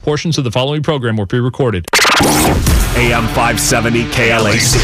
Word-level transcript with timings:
Portions 0.00 0.38
of 0.38 0.44
the 0.44 0.50
following 0.52 0.82
program 0.82 1.16
were 1.16 1.26
pre 1.26 1.40
recorded. 1.40 1.86
AM 2.96 3.26
570 3.34 4.04
KLAC, 4.04 4.76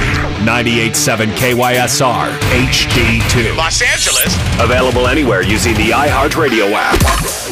98.7 0.45 1.27
KYSR, 1.37 2.31
HD2. 2.41 3.57
Los 3.57 3.81
Angeles. 3.81 4.37
Available 4.61 5.07
anywhere 5.07 5.43
using 5.43 5.75
the 5.75 5.91
iHeartRadio 5.91 6.73
app. 6.75 7.52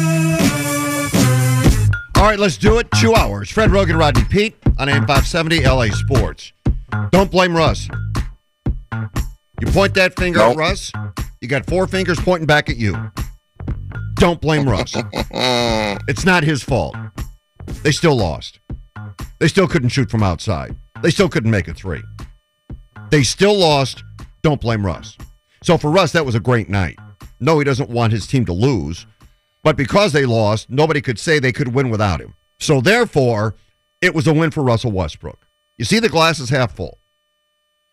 All 2.21 2.27
right, 2.27 2.37
let's 2.37 2.55
do 2.55 2.77
it. 2.77 2.87
Two 2.99 3.15
hours. 3.15 3.49
Fred 3.49 3.71
Roggin, 3.71 3.97
Rodney 3.97 4.23
Peete 4.25 4.55
on 4.77 4.87
AM 4.87 5.07
570 5.07 5.65
LA 5.65 5.85
Sports. 5.85 6.53
Don't 7.09 7.31
blame 7.31 7.57
Russ. 7.57 7.89
You 9.59 9.65
point 9.65 9.95
that 9.95 10.15
finger 10.15 10.39
at 10.39 10.55
Russ, 10.55 10.91
you 11.41 11.47
got 11.47 11.65
four 11.65 11.87
fingers 11.87 12.19
pointing 12.19 12.45
back 12.45 12.69
at 12.69 12.77
you. 12.77 12.95
Don't 14.17 14.39
blame 14.39 14.69
Russ. 14.69 14.93
it's 15.31 16.23
not 16.23 16.43
his 16.43 16.61
fault. 16.61 16.95
They 17.81 17.91
still 17.91 18.15
lost. 18.15 18.59
They 19.39 19.47
still 19.47 19.67
couldn't 19.67 19.89
shoot 19.89 20.11
from 20.11 20.21
outside. 20.21 20.75
They 21.01 21.09
still 21.09 21.27
couldn't 21.27 21.49
make 21.49 21.69
a 21.69 21.73
three. 21.73 22.03
They 23.09 23.23
still 23.23 23.57
lost. 23.57 24.03
Don't 24.43 24.61
blame 24.61 24.85
Russ. 24.85 25.17
So 25.63 25.75
for 25.75 25.89
Russ, 25.89 26.11
that 26.11 26.27
was 26.27 26.35
a 26.35 26.39
great 26.39 26.69
night. 26.69 26.99
No, 27.39 27.57
he 27.57 27.65
doesn't 27.65 27.89
want 27.89 28.13
his 28.13 28.27
team 28.27 28.45
to 28.45 28.53
lose. 28.53 29.07
But 29.63 29.77
because 29.77 30.11
they 30.11 30.25
lost, 30.25 30.69
nobody 30.69 31.01
could 31.01 31.19
say 31.19 31.37
they 31.39 31.51
could 31.51 31.73
win 31.73 31.89
without 31.89 32.19
him. 32.19 32.33
So 32.59 32.81
therefore, 32.81 33.55
it 34.01 34.15
was 34.15 34.27
a 34.27 34.33
win 34.33 34.51
for 34.51 34.63
Russell 34.63 34.91
Westbrook. 34.91 35.39
You 35.77 35.85
see, 35.85 35.99
the 35.99 36.09
glass 36.09 36.39
is 36.39 36.49
half 36.49 36.75
full. 36.75 36.97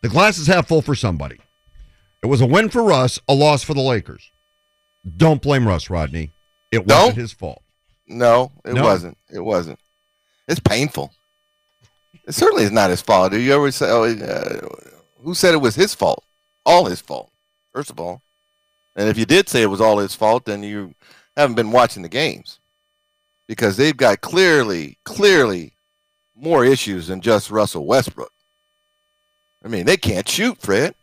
The 0.03 0.09
glass 0.09 0.39
is 0.39 0.47
half 0.47 0.69
full 0.69 0.83
for 0.83 0.95
somebody. 0.95 1.39
It 2.23 2.27
was 2.27 2.41
a 2.41 2.47
win 2.47 2.69
for 2.69 2.83
Russ, 2.83 3.19
a 3.29 3.35
loss 3.35 3.63
for 3.63 3.75
the 3.75 3.81
Lakers. 3.81 4.31
Don't 5.17 5.43
blame 5.43 5.67
Russ, 5.67 5.89
Rodney. 5.91 6.31
It 6.71 6.87
wasn't 6.87 7.17
his 7.17 7.33
fault. 7.33 7.63
No, 8.07 8.53
it 8.65 8.75
No? 8.75 8.83
wasn't. 8.83 9.17
It 9.31 9.41
wasn't. 9.41 9.79
It's 10.47 10.61
painful. 10.61 11.13
It 12.27 12.35
certainly 12.35 12.65
is 12.65 12.71
not 12.73 12.91
his 12.91 13.01
fault. 13.03 13.33
Do 13.33 13.39
you 13.39 13.55
ever 13.55 13.71
say, 13.71 13.87
oh, 13.91 14.05
uh, 14.05 14.69
who 15.23 15.35
said 15.35 15.55
it 15.55 15.59
was 15.59 15.75
his 15.75 15.95
fault? 15.95 16.25
All 16.67 16.87
his 16.87 17.01
fault, 17.01 17.31
first 17.73 17.91
of 17.91 18.01
all. 18.01 18.23
And 18.97 19.09
if 19.09 19.17
you 19.17 19.25
did 19.25 19.49
say 19.49 19.63
it 19.63 19.67
was 19.71 19.81
all 19.81 19.99
his 19.99 20.15
fault, 20.15 20.45
then 20.45 20.63
you 20.63 20.95
haven't 21.39 21.57
been 21.57 21.71
watching 21.71 22.03
the 22.03 22.09
games 22.09 22.59
because 23.47 23.77
they've 23.77 23.97
got 23.97 24.21
clearly, 24.21 24.99
clearly 25.05 25.75
more 26.35 26.65
issues 26.65 27.07
than 27.07 27.21
just 27.21 27.51
Russell 27.51 27.87
Westbrook. 27.87 28.33
I 29.65 29.69
mean, 29.69 29.87
they 29.87 29.97
can't 29.97 30.29
shoot, 30.29 30.59
Fred. 30.61 30.95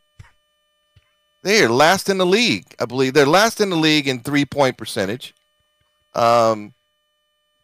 They 1.43 1.63
are 1.63 1.69
last 1.69 2.09
in 2.09 2.17
the 2.17 2.25
league, 2.25 2.75
I 2.79 2.85
believe. 2.85 3.13
They're 3.13 3.25
last 3.25 3.61
in 3.61 3.69
the 3.69 3.75
league 3.75 4.07
in 4.07 4.21
three 4.21 4.45
point 4.45 4.77
percentage. 4.77 5.33
Um, 6.13 6.73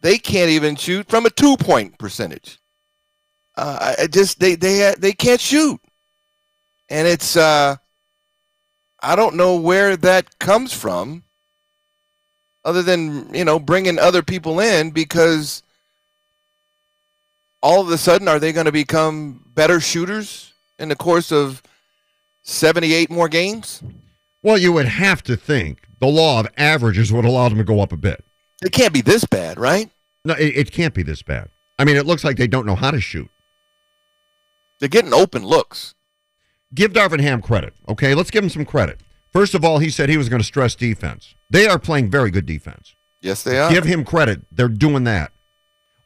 they 0.02 0.18
can't 0.18 0.50
even 0.50 0.76
shoot 0.76 1.10
from 1.10 1.26
a 1.26 1.30
two 1.30 1.58
point 1.58 1.98
percentage. 1.98 2.60
Uh, 3.56 3.96
I, 4.00 4.08
just 4.08 4.40
they 4.40 4.56
they 4.56 4.94
they 4.98 5.14
can't 5.14 5.42
shoot, 5.42 5.80
and 6.90 7.08
it's 7.08 7.36
uh, 7.36 7.76
I 9.02 9.16
don't 9.16 9.36
know 9.36 9.56
where 9.56 9.98
that 9.98 10.38
comes 10.40 10.74
from, 10.74 11.24
other 12.64 12.82
than 12.82 13.34
you 13.34 13.46
know 13.46 13.60
bringing 13.60 13.98
other 14.00 14.22
people 14.22 14.60
in 14.60 14.92
because 14.92 15.64
all 17.62 17.82
of 17.82 17.90
a 17.90 17.98
sudden 17.98 18.28
are 18.28 18.40
they 18.40 18.52
going 18.52 18.66
to 18.66 18.72
become 18.72 19.44
better 19.54 19.80
shooters 19.80 20.54
in 20.80 20.90
the 20.90 20.96
course 20.96 21.32
of 21.32 21.62
seventy 22.44 22.94
eight 22.94 23.10
more 23.10 23.30
games? 23.30 23.84
Well, 24.44 24.58
you 24.58 24.72
would 24.74 24.88
have 24.88 25.22
to 25.24 25.36
think 25.36 25.88
the 26.00 26.08
law 26.08 26.40
of 26.40 26.48
averages 26.58 27.14
would 27.14 27.26
allow 27.26 27.48
them 27.50 27.60
to 27.60 27.64
go 27.64 27.80
up 27.80 27.92
a 27.92 27.98
bit. 27.98 28.24
It 28.64 28.72
can't 28.72 28.94
be 28.94 29.02
this 29.02 29.24
bad, 29.26 29.60
right? 29.60 29.90
No, 30.26 30.34
it, 30.34 30.58
it 30.58 30.72
can't 30.72 30.94
be 30.94 31.04
this 31.04 31.22
bad. 31.22 31.50
I 31.78 31.86
mean, 31.86 31.96
it 31.96 32.06
looks 32.06 32.24
like 32.24 32.38
they 32.38 32.48
don't 32.48 32.66
know 32.66 32.76
how 32.76 32.92
to 32.92 33.00
shoot. 33.02 33.30
They're 34.80 34.90
getting 34.90 35.14
open 35.14 35.46
looks. 35.46 35.94
give 36.74 36.92
Darvin 36.94 37.22
Ham 37.22 37.42
credit. 37.42 37.74
Okay, 37.88 38.16
let's 38.16 38.32
give 38.32 38.44
him 38.44 38.50
some 38.50 38.66
credit. 38.66 39.00
First 39.32 39.54
of 39.54 39.64
all, 39.64 39.78
he 39.78 39.90
said 39.90 40.10
he 40.10 40.18
was 40.18 40.28
going 40.30 40.42
to 40.42 40.46
stress 40.46 40.74
defense. 40.76 41.36
They 41.52 41.68
are 41.68 41.78
playing 41.78 42.10
very 42.10 42.32
good 42.32 42.46
defense. 42.46 42.96
Yes, 43.22 43.44
they 43.44 43.60
are. 43.60 43.70
Give 43.70 43.84
him 43.84 44.04
credit. 44.06 44.42
They're 44.52 44.70
doing 44.70 45.04
that. 45.04 45.32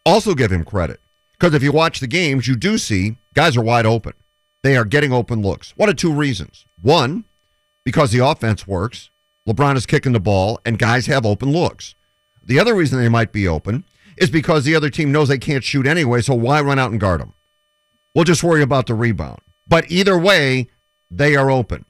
Also, 0.06 0.34
give 0.34 0.52
him 0.52 0.66
credit 0.66 1.00
because 1.34 1.54
if 1.54 1.64
you 1.64 1.72
watch 1.72 2.00
the 2.00 2.08
games, 2.08 2.48
you 2.48 2.56
do 2.56 2.78
see 2.78 3.18
guys 3.36 3.56
are 3.56 3.62
wide 3.62 3.86
open. 3.86 4.14
They 4.64 4.76
are 4.76 4.86
getting 4.86 5.14
open 5.14 5.42
looks. 5.42 5.74
One 5.78 5.90
of 5.90 5.96
two 5.96 6.12
reasons. 6.12 6.66
One, 6.82 7.26
because 7.84 8.12
the 8.12 8.26
offense 8.26 8.68
works. 8.68 9.12
LeBron 9.48 9.76
is 9.76 9.86
kicking 9.86 10.14
the 10.14 10.20
ball, 10.20 10.60
and 10.66 10.80
guys 10.80 11.06
have 11.06 11.24
open 11.24 11.52
looks. 11.52 11.94
The 12.44 12.60
other 12.60 12.74
reason 12.74 13.00
they 13.00 13.10
might 13.10 13.32
be 13.32 13.48
open 13.48 13.86
is 14.18 14.32
because 14.32 14.64
the 14.64 14.76
other 14.76 14.90
team 14.90 15.12
knows 15.12 15.28
they 15.28 15.38
can't 15.38 15.64
shoot 15.64 15.86
anyway, 15.86 16.22
so 16.22 16.34
why 16.34 16.62
run 16.62 16.80
out 16.80 16.90
and 16.90 17.00
guard 17.00 17.22
them? 17.22 17.34
We'll 18.16 18.24
just 18.24 18.44
worry 18.44 18.64
about 18.64 18.88
the 18.88 18.96
rebound. 18.96 19.42
But 19.68 19.92
either 19.92 20.18
way, 20.18 20.70
they 21.12 21.36
are 21.36 21.52
open. 21.52 21.86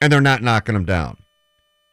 And 0.00 0.10
they're 0.10 0.22
not 0.22 0.42
knocking 0.42 0.74
them 0.74 0.86
down. 0.86 1.18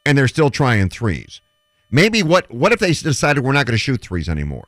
And 0.05 0.17
they're 0.17 0.27
still 0.27 0.49
trying 0.49 0.89
threes. 0.89 1.41
Maybe 1.89 2.23
what 2.23 2.51
what 2.51 2.71
if 2.71 2.79
they 2.79 2.93
decided 2.93 3.43
we're 3.43 3.51
not 3.51 3.65
going 3.65 3.73
to 3.73 3.77
shoot 3.77 4.01
threes 4.01 4.29
anymore? 4.29 4.67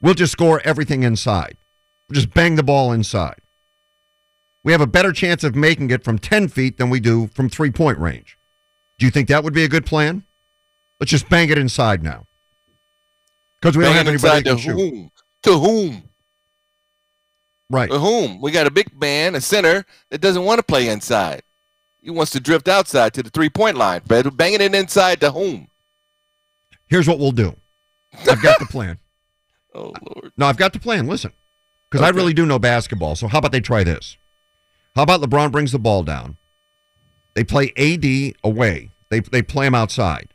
We'll 0.00 0.14
just 0.14 0.32
score 0.32 0.60
everything 0.64 1.02
inside. 1.02 1.56
We'll 2.08 2.14
just 2.14 2.32
bang 2.32 2.56
the 2.56 2.62
ball 2.62 2.92
inside. 2.92 3.40
We 4.64 4.72
have 4.72 4.80
a 4.80 4.86
better 4.86 5.12
chance 5.12 5.42
of 5.42 5.56
making 5.56 5.90
it 5.90 6.04
from 6.04 6.18
10 6.18 6.48
feet 6.48 6.78
than 6.78 6.88
we 6.90 7.00
do 7.00 7.28
from 7.28 7.48
three 7.48 7.70
point 7.70 7.98
range. 7.98 8.38
Do 8.98 9.06
you 9.06 9.10
think 9.10 9.28
that 9.28 9.42
would 9.42 9.54
be 9.54 9.64
a 9.64 9.68
good 9.68 9.84
plan? 9.84 10.24
Let's 11.00 11.10
just 11.10 11.28
bang 11.28 11.50
it 11.50 11.58
inside 11.58 12.02
now. 12.02 12.26
Because 13.60 13.76
we 13.76 13.84
don't 13.84 13.94
have 13.94 14.06
anybody 14.06 14.42
that 14.42 14.50
inside 14.50 14.50
can 14.50 14.56
to 14.56 14.62
shoot. 14.62 14.76
whom? 14.76 15.10
To 15.42 15.58
whom? 15.58 16.02
Right. 17.70 17.90
To 17.90 17.98
whom? 17.98 18.40
We 18.40 18.52
got 18.52 18.66
a 18.66 18.70
big 18.70 19.00
man, 19.00 19.34
a 19.34 19.40
center 19.40 19.84
that 20.10 20.20
doesn't 20.20 20.44
want 20.44 20.58
to 20.58 20.62
play 20.62 20.88
inside. 20.88 21.42
He 22.02 22.10
wants 22.10 22.32
to 22.32 22.40
drift 22.40 22.68
outside 22.68 23.14
to 23.14 23.22
the 23.22 23.30
three 23.30 23.48
point 23.48 23.76
line. 23.76 24.02
but 24.06 24.36
banging 24.36 24.60
it 24.60 24.74
inside 24.74 25.20
to 25.20 25.30
whom? 25.30 25.68
Here's 26.88 27.08
what 27.08 27.18
we'll 27.18 27.30
do. 27.32 27.54
I've 28.28 28.42
got 28.42 28.58
the 28.58 28.66
plan. 28.66 28.98
Oh 29.74 29.94
Lord. 30.02 30.32
No, 30.36 30.44
I've 30.44 30.58
got 30.58 30.74
the 30.74 30.78
plan. 30.78 31.06
Listen, 31.06 31.32
because 31.90 32.04
I 32.04 32.10
really 32.10 32.34
do 32.34 32.44
know 32.44 32.58
basketball. 32.58 33.16
So 33.16 33.26
how 33.26 33.38
about 33.38 33.52
they 33.52 33.60
try 33.62 33.82
this? 33.84 34.18
How 34.94 35.02
about 35.02 35.22
LeBron 35.22 35.50
brings 35.50 35.72
the 35.72 35.78
ball 35.78 36.02
down? 36.02 36.36
They 37.34 37.42
play 37.42 37.72
AD 37.78 38.34
away. 38.44 38.90
They 39.08 39.20
they 39.20 39.40
play 39.40 39.64
him 39.66 39.74
outside, 39.74 40.34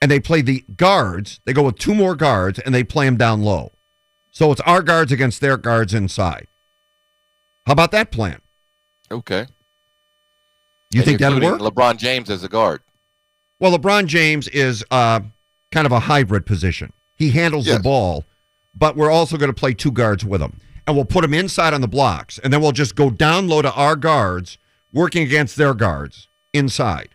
and 0.00 0.10
they 0.10 0.20
play 0.20 0.40
the 0.40 0.64
guards. 0.74 1.40
They 1.44 1.52
go 1.52 1.64
with 1.64 1.76
two 1.76 1.94
more 1.94 2.14
guards, 2.14 2.58
and 2.58 2.74
they 2.74 2.82
play 2.82 3.06
him 3.06 3.18
down 3.18 3.42
low. 3.42 3.72
So 4.30 4.50
it's 4.52 4.62
our 4.62 4.80
guards 4.80 5.12
against 5.12 5.42
their 5.42 5.58
guards 5.58 5.92
inside. 5.92 6.46
How 7.66 7.74
about 7.74 7.90
that 7.90 8.10
plan? 8.10 8.40
Okay. 9.10 9.48
You 10.90 11.00
And 11.00 11.04
think 11.06 11.20
that'll 11.20 11.40
work? 11.40 11.60
LeBron 11.60 11.98
James 11.98 12.30
as 12.30 12.42
a 12.42 12.48
guard. 12.48 12.82
Well, 13.60 13.76
LeBron 13.76 14.06
James 14.06 14.48
is 14.48 14.84
uh, 14.90 15.20
kind 15.70 15.86
of 15.86 15.92
a 15.92 16.00
hybrid 16.00 16.46
position. 16.46 16.92
He 17.14 17.30
handles 17.30 17.66
Yes. 17.66 17.76
the 17.76 17.82
ball, 17.82 18.24
but 18.74 18.96
we're 18.96 19.10
also 19.10 19.36
going 19.36 19.50
to 19.50 19.58
play 19.58 19.74
two 19.74 19.92
guards 19.92 20.24
with 20.24 20.40
him. 20.40 20.58
And 20.86 20.96
we'll 20.96 21.04
put 21.04 21.22
him 21.24 21.34
inside 21.34 21.74
on 21.74 21.82
the 21.82 21.88
blocks, 21.88 22.38
and 22.38 22.52
then 22.52 22.60
we'll 22.60 22.72
just 22.72 22.96
go 22.96 23.10
down 23.10 23.46
low 23.48 23.62
to 23.62 23.72
our 23.74 23.94
guards, 23.94 24.58
working 24.92 25.22
against 25.22 25.56
their 25.56 25.74
guards 25.74 26.26
inside. 26.52 27.10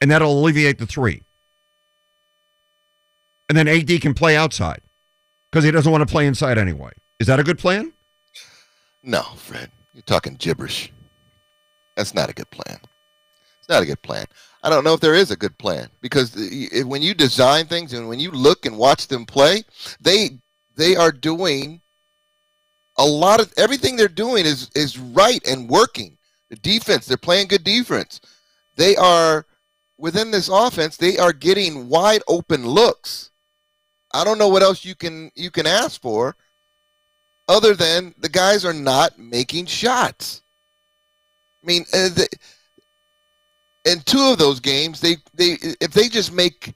And 0.00 0.10
that'll 0.10 0.38
alleviate 0.38 0.78
the 0.78 0.86
three. 0.86 1.22
And 3.48 3.56
then 3.56 3.66
AD 3.66 4.00
can 4.02 4.14
play 4.14 4.36
outside 4.36 4.80
because 5.50 5.64
he 5.64 5.70
doesn't 5.70 5.90
want 5.90 6.06
to 6.06 6.12
play 6.12 6.26
inside 6.26 6.58
anyway. 6.58 6.90
Is 7.18 7.26
that 7.26 7.40
a 7.40 7.44
good 7.44 7.58
plan? 7.58 7.92
No, 9.02 9.22
Fred, 9.36 9.70
you're 9.94 10.02
talking 10.02 10.34
gibberish. 10.34 10.92
That's 11.96 12.12
not 12.14 12.28
a 12.28 12.34
good 12.34 12.50
plan. 12.50 12.78
It's 13.66 13.72
not 13.72 13.82
a 13.82 13.86
good 13.86 14.02
plan. 14.02 14.26
I 14.62 14.70
don't 14.70 14.84
know 14.84 14.94
if 14.94 15.00
there 15.00 15.16
is 15.16 15.32
a 15.32 15.36
good 15.36 15.58
plan 15.58 15.88
because 16.00 16.36
when 16.84 17.02
you 17.02 17.14
design 17.14 17.66
things 17.66 17.94
and 17.94 18.08
when 18.08 18.20
you 18.20 18.30
look 18.30 18.64
and 18.64 18.78
watch 18.78 19.08
them 19.08 19.26
play, 19.26 19.64
they 20.00 20.38
they 20.76 20.94
are 20.94 21.10
doing 21.10 21.80
a 22.96 23.04
lot 23.04 23.40
of 23.40 23.52
everything 23.56 23.96
they're 23.96 24.06
doing 24.06 24.46
is 24.46 24.70
is 24.76 25.00
right 25.00 25.44
and 25.48 25.68
working. 25.68 26.16
The 26.48 26.54
defense, 26.54 27.06
they're 27.06 27.16
playing 27.16 27.48
good 27.48 27.64
defense. 27.64 28.20
They 28.76 28.94
are 28.94 29.46
within 29.98 30.30
this 30.30 30.48
offense, 30.48 30.96
they 30.96 31.18
are 31.18 31.32
getting 31.32 31.88
wide 31.88 32.22
open 32.28 32.68
looks. 32.68 33.32
I 34.14 34.22
don't 34.22 34.38
know 34.38 34.48
what 34.48 34.62
else 34.62 34.84
you 34.84 34.94
can 34.94 35.32
you 35.34 35.50
can 35.50 35.66
ask 35.66 36.00
for 36.00 36.36
other 37.48 37.74
than 37.74 38.14
the 38.18 38.28
guys 38.28 38.64
are 38.64 38.72
not 38.72 39.18
making 39.18 39.66
shots. 39.66 40.44
I 41.64 41.66
mean, 41.66 41.84
uh, 41.92 42.10
the, 42.10 42.28
in 43.86 44.00
two 44.00 44.30
of 44.30 44.38
those 44.38 44.60
games, 44.60 45.00
they 45.00 45.16
they 45.34 45.56
if 45.80 45.92
they 45.92 46.08
just 46.08 46.32
make 46.32 46.74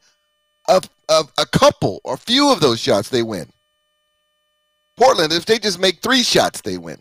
a, 0.68 0.80
a 1.08 1.24
a 1.38 1.46
couple 1.46 2.00
or 2.04 2.16
few 2.16 2.50
of 2.50 2.60
those 2.60 2.80
shots, 2.80 3.10
they 3.10 3.22
win. 3.22 3.50
Portland, 4.96 5.32
if 5.32 5.44
they 5.44 5.58
just 5.58 5.78
make 5.78 6.00
three 6.00 6.22
shots, 6.22 6.60
they 6.60 6.78
win. 6.78 6.98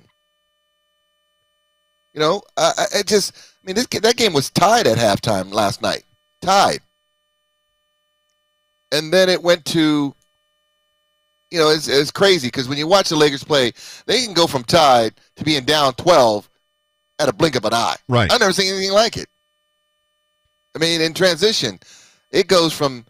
You 2.13 2.21
know, 2.21 2.41
I, 2.57 2.71
I 2.97 3.01
just, 3.03 3.33
I 3.35 3.67
mean, 3.67 3.75
this, 3.75 3.87
that 3.87 4.15
game 4.15 4.33
was 4.33 4.49
tied 4.49 4.87
at 4.87 4.97
halftime 4.97 5.53
last 5.53 5.81
night, 5.81 6.03
tied, 6.41 6.79
and 8.91 9.13
then 9.13 9.29
it 9.29 9.43
went 9.43 9.63
to 9.65 10.15
you 11.51 11.59
know, 11.59 11.69
it's, 11.69 11.87
it's 11.87 12.11
crazy 12.11 12.47
because 12.47 12.67
when 12.67 12.77
you 12.77 12.87
watch 12.87 13.09
the 13.09 13.15
Lakers 13.15 13.43
play, 13.43 13.71
they 14.05 14.23
can 14.23 14.33
go 14.33 14.47
from 14.47 14.63
tied 14.63 15.13
to 15.35 15.43
being 15.43 15.65
down 15.65 15.93
12 15.93 16.47
at 17.17 17.29
a 17.29 17.33
blink 17.33 17.55
of 17.55 17.65
an 17.65 17.73
eye. 17.73 17.95
Right. 18.07 18.31
I've 18.31 18.39
never 18.39 18.53
seen 18.53 18.71
anything 18.73 18.91
like 18.93 19.17
it. 19.17 19.27
I 20.79 20.81
mean, 20.81 21.01
in 21.01 21.13
transition, 21.13 21.77
it 22.31 22.47
goes 22.47 22.71
from 22.71 23.05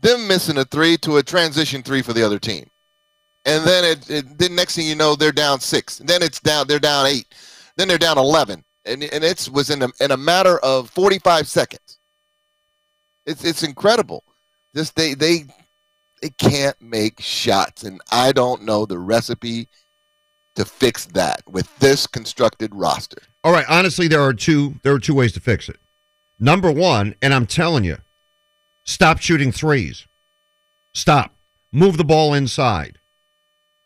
them 0.00 0.26
missing 0.26 0.58
a 0.58 0.64
three 0.64 0.96
to 0.98 1.18
a 1.18 1.22
transition 1.22 1.84
three 1.84 2.02
for 2.02 2.12
the 2.12 2.24
other 2.24 2.40
team. 2.40 2.68
And 3.44 3.64
then 3.64 3.84
it, 3.84 4.10
it 4.10 4.38
then 4.38 4.56
next 4.56 4.74
thing 4.74 4.88
you 4.88 4.96
know, 4.96 5.14
they're 5.14 5.30
down 5.30 5.60
six. 5.60 6.00
And 6.00 6.08
then 6.08 6.20
it's 6.20 6.40
down, 6.40 6.66
they're 6.66 6.80
down 6.80 7.06
eight. 7.06 7.26
Then 7.76 7.86
they're 7.86 7.96
down 7.96 8.18
11. 8.18 8.64
And, 8.86 9.04
and 9.04 9.22
it 9.22 9.48
was 9.52 9.70
in 9.70 9.82
a, 9.82 9.88
in 10.00 10.10
a 10.10 10.16
matter 10.16 10.58
of 10.58 10.90
45 10.90 11.46
seconds. 11.46 12.00
It's, 13.24 13.44
it's 13.44 13.62
incredible. 13.62 14.24
Just 14.74 14.96
they, 14.96 15.14
they, 15.14 15.44
they 16.20 16.30
can't 16.30 16.80
make 16.82 17.20
shots. 17.20 17.84
And 17.84 18.00
I 18.10 18.32
don't 18.32 18.64
know 18.64 18.84
the 18.84 18.98
recipe 18.98 19.68
to 20.56 20.64
fix 20.64 21.04
that 21.06 21.44
with 21.48 21.78
this 21.78 22.08
constructed 22.08 22.74
roster. 22.74 23.22
All 23.44 23.52
right, 23.52 23.66
honestly, 23.68 24.08
there 24.08 24.22
are 24.22 24.34
two 24.34 24.74
there 24.82 24.92
are 24.92 24.98
two 24.98 25.14
ways 25.14 25.32
to 25.32 25.40
fix 25.40 25.68
it. 25.68 25.78
Number 26.42 26.72
one, 26.72 27.14
and 27.22 27.32
I'm 27.32 27.46
telling 27.46 27.84
you, 27.84 27.98
stop 28.82 29.20
shooting 29.20 29.52
threes. 29.52 30.08
Stop. 30.92 31.36
Move 31.70 31.96
the 31.96 32.04
ball 32.04 32.34
inside. 32.34 32.98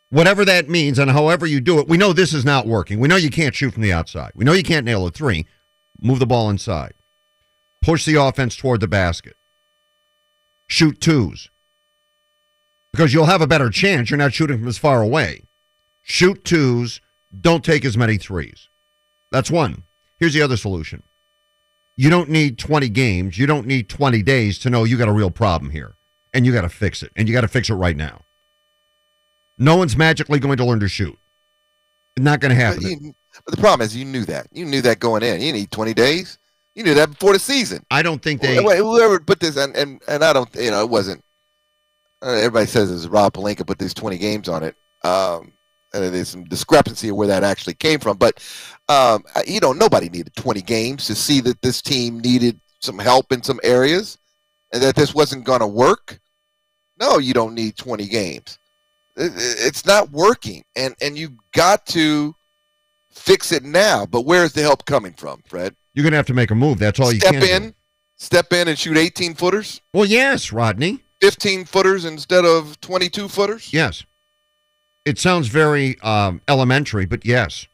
Whatever 0.08 0.43
that 0.47 0.67
means, 0.67 0.99
and 0.99 1.11
however 1.11 1.44
you 1.44 1.61
do 1.61 1.81
it, 1.81 1.87
we 1.87 1.99
know 1.99 2.14
this 2.14 2.32
is 2.32 2.47
not 2.47 2.67
working. 2.67 2.99
We 2.99 3.08
know 3.08 3.17
you 3.17 3.29
can't 3.29 3.55
shoot 3.55 3.75
from 3.75 3.82
the 3.82 3.93
outside. 3.93 4.32
We 4.35 4.47
know 4.47 4.55
you 4.55 4.62
can't 4.62 4.87
nail 4.87 5.06
a 5.06 5.11
three. 5.11 5.44
Move 6.00 6.19
the 6.19 6.25
ball 6.25 6.49
inside. 6.49 6.94
Push 7.82 8.06
the 8.06 8.14
offense 8.14 8.56
toward 8.56 8.81
the 8.81 8.88
basket. 8.88 9.37
Shoot 10.67 10.99
twos. 10.99 11.50
Because 12.91 13.12
you'll 13.12 13.26
have 13.26 13.43
a 13.43 13.47
better 13.47 13.69
chance. 13.69 14.09
You're 14.09 14.17
not 14.17 14.32
shooting 14.32 14.61
from 14.61 14.69
as 14.69 14.79
far 14.79 15.02
away. 15.02 15.43
Shoot 16.00 16.43
twos. 16.43 17.02
Don't 17.38 17.62
take 17.62 17.85
as 17.85 17.99
many 17.99 18.17
threes. 18.17 18.70
That's 19.31 19.50
one. 19.50 19.82
Here's 20.19 20.32
the 20.32 20.41
other 20.41 20.56
solution. 20.56 21.02
You 21.96 22.10
don't 22.10 22.28
need 22.28 22.58
20 22.58 22.88
games. 22.90 23.38
You 23.38 23.46
don't 23.46 23.66
need 23.66 23.88
20 23.88 24.22
days 24.22 24.58
to 24.60 24.70
know 24.70 24.84
you 24.84 24.98
got 24.98 25.08
a 25.08 25.12
real 25.12 25.31
problem 25.31 25.70
here. 25.70 25.96
And 26.34 26.44
you 26.44 26.52
got 26.52 26.62
to 26.62 26.69
fix 26.69 27.02
it. 27.02 27.10
And 27.16 27.26
you 27.28 27.32
got 27.34 27.40
to 27.43 27.48
fix 27.48 27.70
it 27.70 27.75
right 27.75 27.96
now. 27.96 28.22
No 29.58 29.76
one's 29.76 29.96
magically 29.96 30.38
going 30.38 30.58
to 30.58 30.64
learn 30.64 30.81
to 30.81 30.88
shoot. 30.88 31.19
Not 32.19 32.40
going 32.40 32.50
to 32.50 32.56
But, 32.56 32.60
happen. 32.82 32.82
you, 32.82 33.14
but 33.44 33.54
the 33.54 33.60
problem 33.60 33.84
is, 33.87 33.96
you 33.96 34.04
knew 34.04 34.25
that. 34.26 34.46
You 34.52 34.66
knew 34.66 34.82
that 34.82 35.00
going 35.00 35.22
in. 35.22 35.40
You 35.40 35.52
need 35.52 35.70
20 35.70 35.94
days. 35.94 36.38
You 36.75 36.84
knew 36.84 36.93
that 36.94 37.10
before 37.10 37.32
the 37.32 37.38
season. 37.38 37.82
I 37.90 38.02
don't 38.02 38.22
think 38.22 38.42
they. 38.42 38.56
Wh- 38.56 38.76
Whoever 38.76 39.19
put 39.20 39.40
this, 39.40 39.56
and, 39.56 39.75
and, 39.75 40.02
and 40.08 40.22
I 40.22 40.34
don't, 40.34 40.54
you 40.56 40.70
know, 40.70 40.82
it 40.82 40.90
wasn't. 40.90 41.22
Uh, 42.22 42.31
everybody 42.32 42.66
says 42.66 42.90
it 42.90 42.94
was 42.94 43.08
Rob 43.08 43.32
Pelinka 43.32 43.66
put 43.66 43.78
these 43.78 43.94
20 43.94 44.19
games 44.19 44.49
on 44.49 44.62
it. 44.62 44.75
Um, 45.02 45.52
and 45.94 46.15
there's 46.15 46.29
some 46.29 46.44
discrepancy 46.44 47.09
of 47.09 47.17
where 47.17 47.29
that 47.29 47.43
actually 47.44 47.75
came 47.75 47.99
from. 48.00 48.17
But, 48.17 48.43
um, 48.88 49.25
you 49.47 49.61
know, 49.61 49.73
nobody 49.73 50.09
needed 50.09 50.35
20 50.37 50.61
games 50.62 51.06
to 51.06 51.15
see 51.15 51.41
that 51.43 51.61
this 51.62 51.81
team 51.83 52.21
needed 52.21 52.61
some 52.81 52.99
help 52.99 53.33
in 53.33 53.43
some 53.43 53.61
areas 53.62 54.19
and 54.73 54.83
that 54.83 54.97
this 54.97 55.15
wasn't 55.15 55.44
going 55.44 55.61
to 55.61 55.67
work. 55.67 56.19
No, 57.00 57.19
you 57.19 57.33
don't 57.35 57.55
need 57.55 57.77
20 57.77 58.06
games. 58.06 58.59
It- 59.17 59.33
it- 59.35 59.56
It's 59.61 59.87
not 59.87 60.11
working. 60.11 60.65
And, 60.75 60.94
and 61.00 61.17
you 61.17 61.37
got 61.53 61.87
to 61.87 62.35
fix 63.11 63.53
it 63.53 63.65
now. 63.65 64.05
But 64.06 64.23
where's 64.23 64.53
the 64.53 64.62
help 64.62 64.85
coming 64.87 65.15
from, 65.15 65.43
Fred? 65.47 65.75
You're 65.94 66.03
going 66.03 66.12
to 66.12 66.19
have 66.19 66.27
to 66.27 66.35
make 66.35 66.50
a 66.50 66.55
move. 66.55 66.79
That's 66.79 67.00
all 67.00 67.12
you 67.12 67.21
Step 67.21 67.33
can 67.33 67.41
do. 67.43 67.49
in, 67.49 67.75
step 68.17 68.53
in 68.53 68.69
and 68.69 68.79
shoot 68.79 68.97
18 68.99 69.35
footers. 69.35 69.81
Well, 69.94 70.05
yes, 70.05 70.53
Rodney. 70.53 71.00
15 71.23 71.65
footers 71.65 72.05
instead 72.05 72.44
of 72.44 72.79
22 72.83 73.29
footers? 73.29 73.73
Yes. 73.73 74.05
It 75.06 75.19
sounds 75.20 75.47
very 75.47 75.99
um, 76.00 76.43
elementary, 76.49 77.06
but 77.06 77.25
yes. 77.25 77.69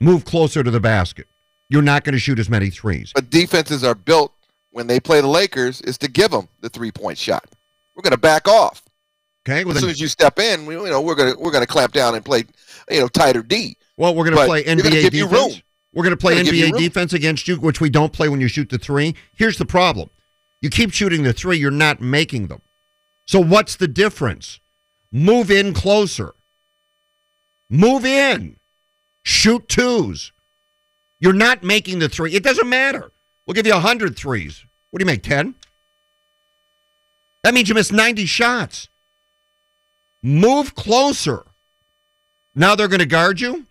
Move 0.00 0.24
closer 0.24 0.64
to 0.64 0.70
the 0.70 0.80
basket. 0.80 1.28
You're 1.68 1.82
not 1.82 2.02
going 2.02 2.14
to 2.14 2.18
shoot 2.18 2.40
as 2.40 2.50
many 2.50 2.68
threes. 2.68 3.12
But 3.14 3.30
defenses 3.30 3.84
are 3.84 3.94
built 3.94 4.34
when 4.72 4.88
they 4.88 4.98
play 4.98 5.20
the 5.20 5.28
Lakers 5.28 5.80
is 5.82 5.96
to 5.98 6.08
give 6.08 6.32
them 6.32 6.48
the 6.60 6.68
three 6.68 6.90
point 6.90 7.16
shot. 7.16 7.48
We're 7.94 8.02
going 8.02 8.10
to 8.10 8.18
back 8.18 8.48
off. 8.48 8.82
Okay. 9.48 9.64
Well, 9.64 9.74
as 9.74 9.80
soon 9.80 9.90
as 9.90 10.00
you 10.00 10.08
step 10.08 10.40
in, 10.40 10.66
we, 10.66 10.74
you 10.74 10.90
know 10.90 11.00
we're 11.00 11.14
going 11.14 11.32
to 11.32 11.38
we're 11.38 11.52
going 11.52 11.64
to 11.64 11.72
clamp 11.72 11.92
down 11.92 12.16
and 12.16 12.24
play, 12.24 12.44
you 12.90 13.00
know, 13.00 13.08
tighter 13.08 13.42
D. 13.42 13.76
well 13.96 14.14
we're 14.14 14.24
going 14.24 14.36
to 14.36 14.44
play 14.44 14.64
NBA 14.64 15.10
defense. 15.10 15.62
We're 15.94 16.02
going 16.02 16.10
to 16.10 16.16
play 16.16 16.34
They're 16.34 16.44
gonna 16.44 16.56
give 16.56 16.68
you 16.68 16.74
NBA 16.74 16.78
defense 16.78 17.12
against 17.12 17.46
you, 17.46 17.56
which 17.56 17.80
we 17.80 17.90
don't 17.90 18.12
play 18.12 18.28
when 18.28 18.40
you 18.40 18.48
shoot 18.48 18.68
the 18.68 18.78
three. 18.78 19.14
Here's 19.36 19.58
the 19.58 19.66
problem 19.66 20.10
you 20.60 20.70
keep 20.70 20.92
shooting 20.92 21.22
the 21.22 21.32
three, 21.32 21.58
you're 21.58 21.70
not 21.70 22.00
making 22.00 22.48
them. 22.48 22.62
So, 23.26 23.40
what's 23.40 23.76
the 23.76 23.88
difference? 23.88 24.58
Move 25.12 25.50
in 25.50 25.74
closer. 25.74 26.32
Move 27.68 28.04
in. 28.04 28.56
Shoot 29.22 29.68
twos. 29.68 30.32
You're 31.20 31.32
not 31.34 31.62
making 31.62 31.98
the 32.00 32.08
three. 32.08 32.34
It 32.34 32.42
doesn't 32.42 32.68
matter. 32.68 33.12
We'll 33.46 33.54
give 33.54 33.66
you 33.66 33.74
100 33.74 34.16
threes. 34.16 34.64
What 34.90 34.98
do 34.98 35.02
you 35.04 35.06
make, 35.06 35.22
10? 35.22 35.54
That 37.44 37.54
means 37.54 37.68
you 37.68 37.74
missed 37.74 37.92
90 37.92 38.26
shots. 38.26 38.88
Move 40.22 40.74
closer. 40.74 41.44
Now 42.54 42.74
they're 42.74 42.88
going 42.88 43.00
to 43.00 43.06
guard 43.06 43.40
you? 43.40 43.66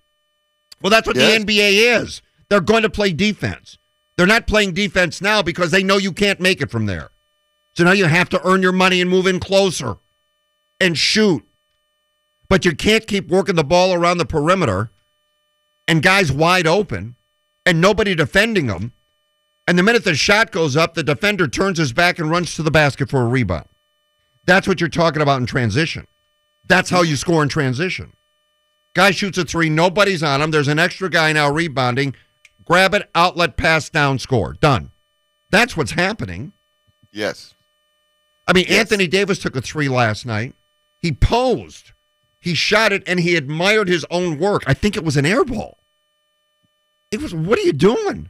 Well, 0.81 0.89
that's 0.89 1.07
what 1.07 1.15
Yes. 1.15 1.31
the 1.31 1.45
NBA 1.45 2.01
is. 2.01 2.21
They're 2.49 2.59
going 2.61 2.83
to 2.83 2.89
play 2.89 3.13
defense. 3.13 3.77
They're 4.17 4.27
not 4.27 4.47
playing 4.47 4.73
defense 4.73 5.21
now 5.21 5.41
because 5.41 5.71
they 5.71 5.83
know 5.83 5.97
you 5.97 6.11
can't 6.11 6.39
make 6.39 6.61
it 6.61 6.69
from 6.69 6.85
there. 6.85 7.09
So 7.73 7.83
now 7.83 7.91
you 7.93 8.05
have 8.05 8.29
to 8.29 8.45
earn 8.45 8.61
your 8.61 8.73
money 8.73 8.99
and 8.99 9.09
move 9.09 9.25
in 9.27 9.39
closer 9.39 9.97
and 10.81 10.97
shoot. 10.97 11.47
But 12.49 12.65
you 12.65 12.75
can't 12.75 13.07
keep 13.07 13.29
working 13.29 13.55
the 13.55 13.63
ball 13.63 13.93
around 13.93 14.17
the 14.17 14.25
perimeter 14.25 14.91
and 15.87 16.03
guys 16.03 16.31
wide 16.31 16.67
open 16.67 17.15
and 17.65 17.79
nobody 17.79 18.13
defending 18.13 18.67
them. 18.67 18.91
And 19.67 19.77
the 19.77 19.83
minute 19.83 20.03
the 20.03 20.15
shot 20.15 20.51
goes 20.51 20.75
up, 20.75 20.95
the 20.95 21.03
defender 21.03 21.47
turns 21.47 21.77
his 21.77 21.93
back 21.93 22.19
and 22.19 22.29
runs 22.29 22.55
to 22.55 22.63
the 22.63 22.71
basket 22.71 23.09
for 23.09 23.21
a 23.21 23.27
rebound. 23.27 23.67
That's 24.45 24.67
what 24.67 24.81
you're 24.81 24.89
talking 24.89 25.21
about 25.21 25.39
in 25.39 25.45
transition. 25.45 26.07
That's 26.67 26.89
how 26.89 27.03
you 27.03 27.15
score 27.15 27.43
in 27.43 27.47
transition. 27.47 28.13
Guy 28.93 29.11
shoots 29.11 29.37
a 29.37 29.45
three, 29.45 29.69
nobody's 29.69 30.23
on 30.23 30.41
him. 30.41 30.51
There's 30.51 30.67
an 30.67 30.79
extra 30.79 31.09
guy 31.09 31.31
now 31.31 31.49
rebounding. 31.49 32.15
Grab 32.65 32.93
it, 32.93 33.09
outlet, 33.15 33.55
pass, 33.55 33.89
down, 33.89 34.19
score. 34.19 34.53
Done. 34.59 34.91
That's 35.51 35.77
what's 35.77 35.91
happening. 35.91 36.51
Yes. 37.13 37.53
I 38.47 38.53
mean, 38.53 38.65
Yes. 38.67 38.79
Anthony 38.79 39.07
Davis 39.07 39.39
took 39.39 39.55
a 39.55 39.61
three 39.61 39.87
last 39.87 40.25
night. 40.25 40.55
He 41.01 41.11
posed, 41.11 41.91
he 42.39 42.53
shot 42.53 42.93
it, 42.93 43.03
and 43.07 43.19
he 43.19 43.35
admired 43.35 43.87
his 43.87 44.05
own 44.11 44.37
work. 44.37 44.63
I 44.67 44.73
think 44.73 44.95
it 44.95 45.03
was 45.03 45.17
an 45.17 45.25
air 45.25 45.43
ball. 45.43 45.77
It 47.09 47.21
was, 47.21 47.33
what 47.33 47.59
are 47.59 47.63
you 47.63 47.73
doing? 47.73 48.29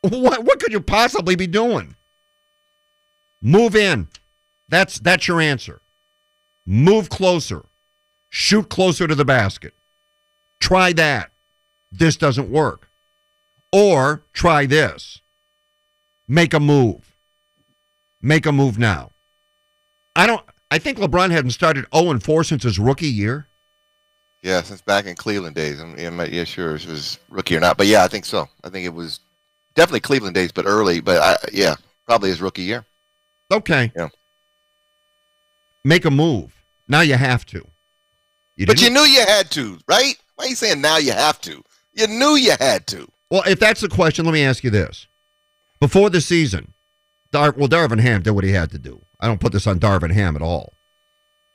What, 0.00 0.44
what 0.44 0.58
could 0.58 0.72
you 0.72 0.80
possibly 0.80 1.36
be 1.36 1.46
doing? 1.46 1.94
Move 3.40 3.76
in. 3.76 4.08
That's 4.68 4.98
that's 5.00 5.28
your 5.28 5.40
answer. 5.40 5.80
Move 6.64 7.08
closer. 7.08 7.64
Shoot 8.30 8.68
closer 8.68 9.06
to 9.06 9.14
the 9.14 9.24
basket. 9.24 9.74
Try 10.60 10.92
that. 10.94 11.30
This 11.90 12.16
doesn't 12.16 12.50
work. 12.50 12.88
Or 13.72 14.22
try 14.32 14.66
this. 14.66 15.20
Make 16.28 16.54
a 16.54 16.60
move. 16.60 17.16
Make 18.22 18.46
a 18.46 18.52
move 18.52 18.78
now. 18.78 19.10
I 20.14 20.26
don't 20.26 20.44
I 20.72 20.78
think 20.78 20.96
LeBron 20.96 21.30
hadn't 21.30 21.50
started 21.50 21.84
0 21.94 22.12
and 22.12 22.22
4 22.22 22.44
since 22.44 22.62
his 22.62 22.78
rookie 22.78 23.06
year. 23.06 23.46
Yeah, 24.42 24.62
since 24.62 24.80
back 24.80 25.04
in 25.04 25.14
Cleveland 25.14 25.54
days. 25.54 25.78
I'm, 25.78 25.98
I'm 25.98 26.16
not 26.16 26.32
yeah, 26.32 26.44
sure 26.44 26.74
if 26.74 26.86
it 26.86 26.90
was 26.90 27.18
rookie 27.28 27.54
or 27.54 27.60
not, 27.60 27.76
but 27.76 27.86
yeah, 27.86 28.04
I 28.04 28.08
think 28.08 28.24
so. 28.24 28.48
I 28.64 28.70
think 28.70 28.86
it 28.86 28.94
was 28.94 29.20
definitely 29.74 30.00
Cleveland 30.00 30.34
days, 30.34 30.50
but 30.50 30.64
early. 30.64 31.00
But 31.00 31.20
I, 31.20 31.36
yeah, 31.52 31.74
probably 32.06 32.30
his 32.30 32.40
rookie 32.40 32.62
year. 32.62 32.86
Okay. 33.52 33.92
Yeah. 33.94 34.08
Make 35.84 36.06
a 36.06 36.10
move. 36.10 36.64
Now 36.88 37.02
you 37.02 37.16
have 37.16 37.44
to. 37.46 37.66
You 38.56 38.64
But 38.64 38.80
you 38.80 38.88
knew 38.88 39.02
you 39.02 39.26
had 39.26 39.50
to, 39.50 39.78
right? 39.86 40.14
Why 40.36 40.46
are 40.46 40.48
you 40.48 40.54
saying 40.54 40.80
now 40.80 40.96
you 40.96 41.12
have 41.12 41.38
to? 41.42 41.62
You 41.92 42.06
knew 42.06 42.36
you 42.36 42.52
had 42.58 42.86
to. 42.86 43.06
Well, 43.30 43.42
if 43.46 43.60
that's 43.60 43.82
the 43.82 43.90
question, 43.90 44.24
let 44.24 44.32
me 44.32 44.42
ask 44.42 44.64
you 44.64 44.70
this. 44.70 45.06
Before 45.80 46.08
the 46.08 46.22
season, 46.22 46.72
Dar- 47.30 47.52
well, 47.52 47.68
Darvin 47.68 48.00
Ham 48.00 48.22
did 48.22 48.30
what 48.30 48.44
he 48.44 48.52
had 48.52 48.70
to 48.70 48.78
do. 48.78 49.02
I 49.22 49.28
don't 49.28 49.40
put 49.40 49.52
this 49.52 49.68
on 49.68 49.78
Darvin 49.78 50.12
Ham 50.12 50.34
at 50.34 50.42
all. 50.42 50.72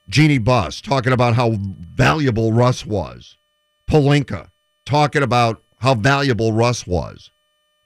Jeanie 0.09 0.37
Buss 0.37 0.79
talking 0.79 1.11
about 1.11 1.35
how 1.35 1.55
valuable 1.59 2.53
Russ 2.53 2.85
was. 2.85 3.35
Pelinka 3.89 4.49
talking 4.85 5.21
about 5.21 5.61
how 5.79 5.93
valuable 5.93 6.53
Russ 6.53 6.87
was 6.87 7.29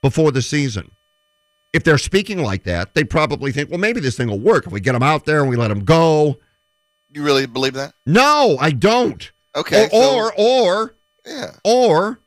before 0.00 0.30
the 0.30 0.40
season. 0.40 0.92
If 1.72 1.82
they're 1.82 1.98
speaking 1.98 2.42
like 2.42 2.62
that, 2.64 2.94
they 2.94 3.02
probably 3.02 3.50
think, 3.50 3.70
well, 3.70 3.78
maybe 3.78 4.00
this 4.00 4.16
thing 4.16 4.28
will 4.28 4.38
work 4.38 4.66
if 4.66 4.72
we 4.72 4.80
get 4.80 4.94
him 4.94 5.02
out 5.02 5.24
there 5.24 5.40
and 5.40 5.50
we 5.50 5.56
let 5.56 5.70
him 5.70 5.84
go. 5.84 6.38
You 7.10 7.24
really 7.24 7.46
believe 7.46 7.74
that? 7.74 7.92
No, 8.06 8.56
I 8.60 8.70
don't. 8.70 9.30
Okay. 9.56 9.86
or, 9.86 9.90
so- 9.90 10.16
or, 10.16 10.34
or 10.38 10.94
yeah. 11.26 11.50
or 11.64 12.20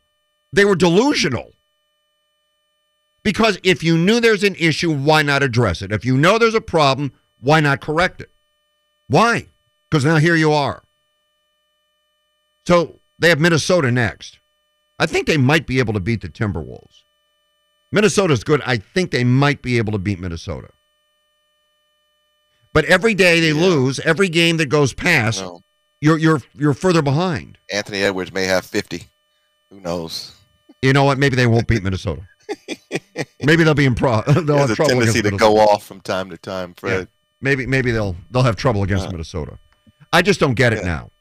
they 0.51 0.65
were 0.65 0.75
delusional. 0.75 1.51
Because 3.23 3.57
if 3.63 3.83
you 3.83 3.97
knew 3.97 4.19
there's 4.19 4.43
an 4.43 4.55
issue, 4.55 4.93
why 4.93 5.21
not 5.23 5.41
address 5.41 5.81
it? 5.81 5.91
If 5.91 6.05
you 6.05 6.15
know 6.17 6.37
there's 6.37 6.53
a 6.53 6.61
problem, 6.61 7.11
why 7.45 7.59
not 7.59 7.79
correct 7.79 8.21
it? 8.21 8.31
Why? 9.07 9.45
Because 9.87 10.03
now 10.03 10.15
here 10.17 10.35
you 10.35 10.51
are. 10.51 10.81
So 12.67 12.99
they 13.19 13.29
have 13.29 13.39
Minnesota 13.39 13.91
next. 13.91 14.39
I 14.97 15.05
think 15.05 15.27
they 15.27 15.37
might 15.37 15.67
be 15.67 15.77
able 15.77 15.93
to 15.93 15.99
beat 15.99 16.21
the 16.21 16.29
Timberwolves. 16.29 17.03
Minnesota's 17.91 18.43
good. 18.43 18.61
I 18.65 18.77
think 18.77 19.11
they 19.11 19.23
might 19.23 19.61
be 19.61 19.77
able 19.77 19.91
to 19.91 19.99
beat 19.99 20.19
Minnesota. 20.19 20.69
But 22.73 22.85
every 22.85 23.13
day 23.13 23.39
they 23.39 23.51
Yeah. 23.51 23.61
lose, 23.61 23.99
every 23.99 24.27
game 24.27 24.57
that 24.57 24.65
goes 24.67 24.93
past, 24.93 25.43
you're 26.01 26.17
you're 26.17 26.41
you're 26.57 26.73
further 26.73 27.03
behind. 27.03 27.59
Anthony 27.71 28.01
Edwards 28.01 28.33
may 28.33 28.45
have 28.45 28.65
50. 28.65 29.07
Who 29.69 29.79
knows? 29.79 30.31
You 30.81 30.93
know 30.93 31.03
what? 31.03 31.19
Maybe 31.19 31.35
they 31.35 31.47
won't 31.47 31.67
beat 31.67 31.83
Minnesota. 31.83 32.27
Maybe 33.43 33.63
they'll 33.63 33.73
be 33.75 33.85
in 33.85 33.95
pro. 33.95 34.21
They'll 34.27 34.43
He 34.43 34.61
have 34.61 34.69
a 34.71 34.75
trouble 34.75 34.89
tendency 34.95 35.21
to 35.21 35.31
go 35.31 35.57
off 35.59 35.85
from 35.85 36.01
time 36.01 36.29
to 36.31 36.37
time, 36.37 36.73
Fred. 36.73 37.07
Maybe 37.41 37.65
maybe 37.65 37.91
they'll 37.91 38.15
they'll 38.31 38.43
have 38.43 38.55
trouble 38.55 38.83
against 38.83 39.07
Uh, 39.07 39.11
Minnesota. 39.11 39.57
I 40.13 40.21
just 40.21 40.39
don't 40.39 40.53
get 40.53 40.73
it 40.73 40.79
yeah. 40.79 40.85
now. 40.85 41.11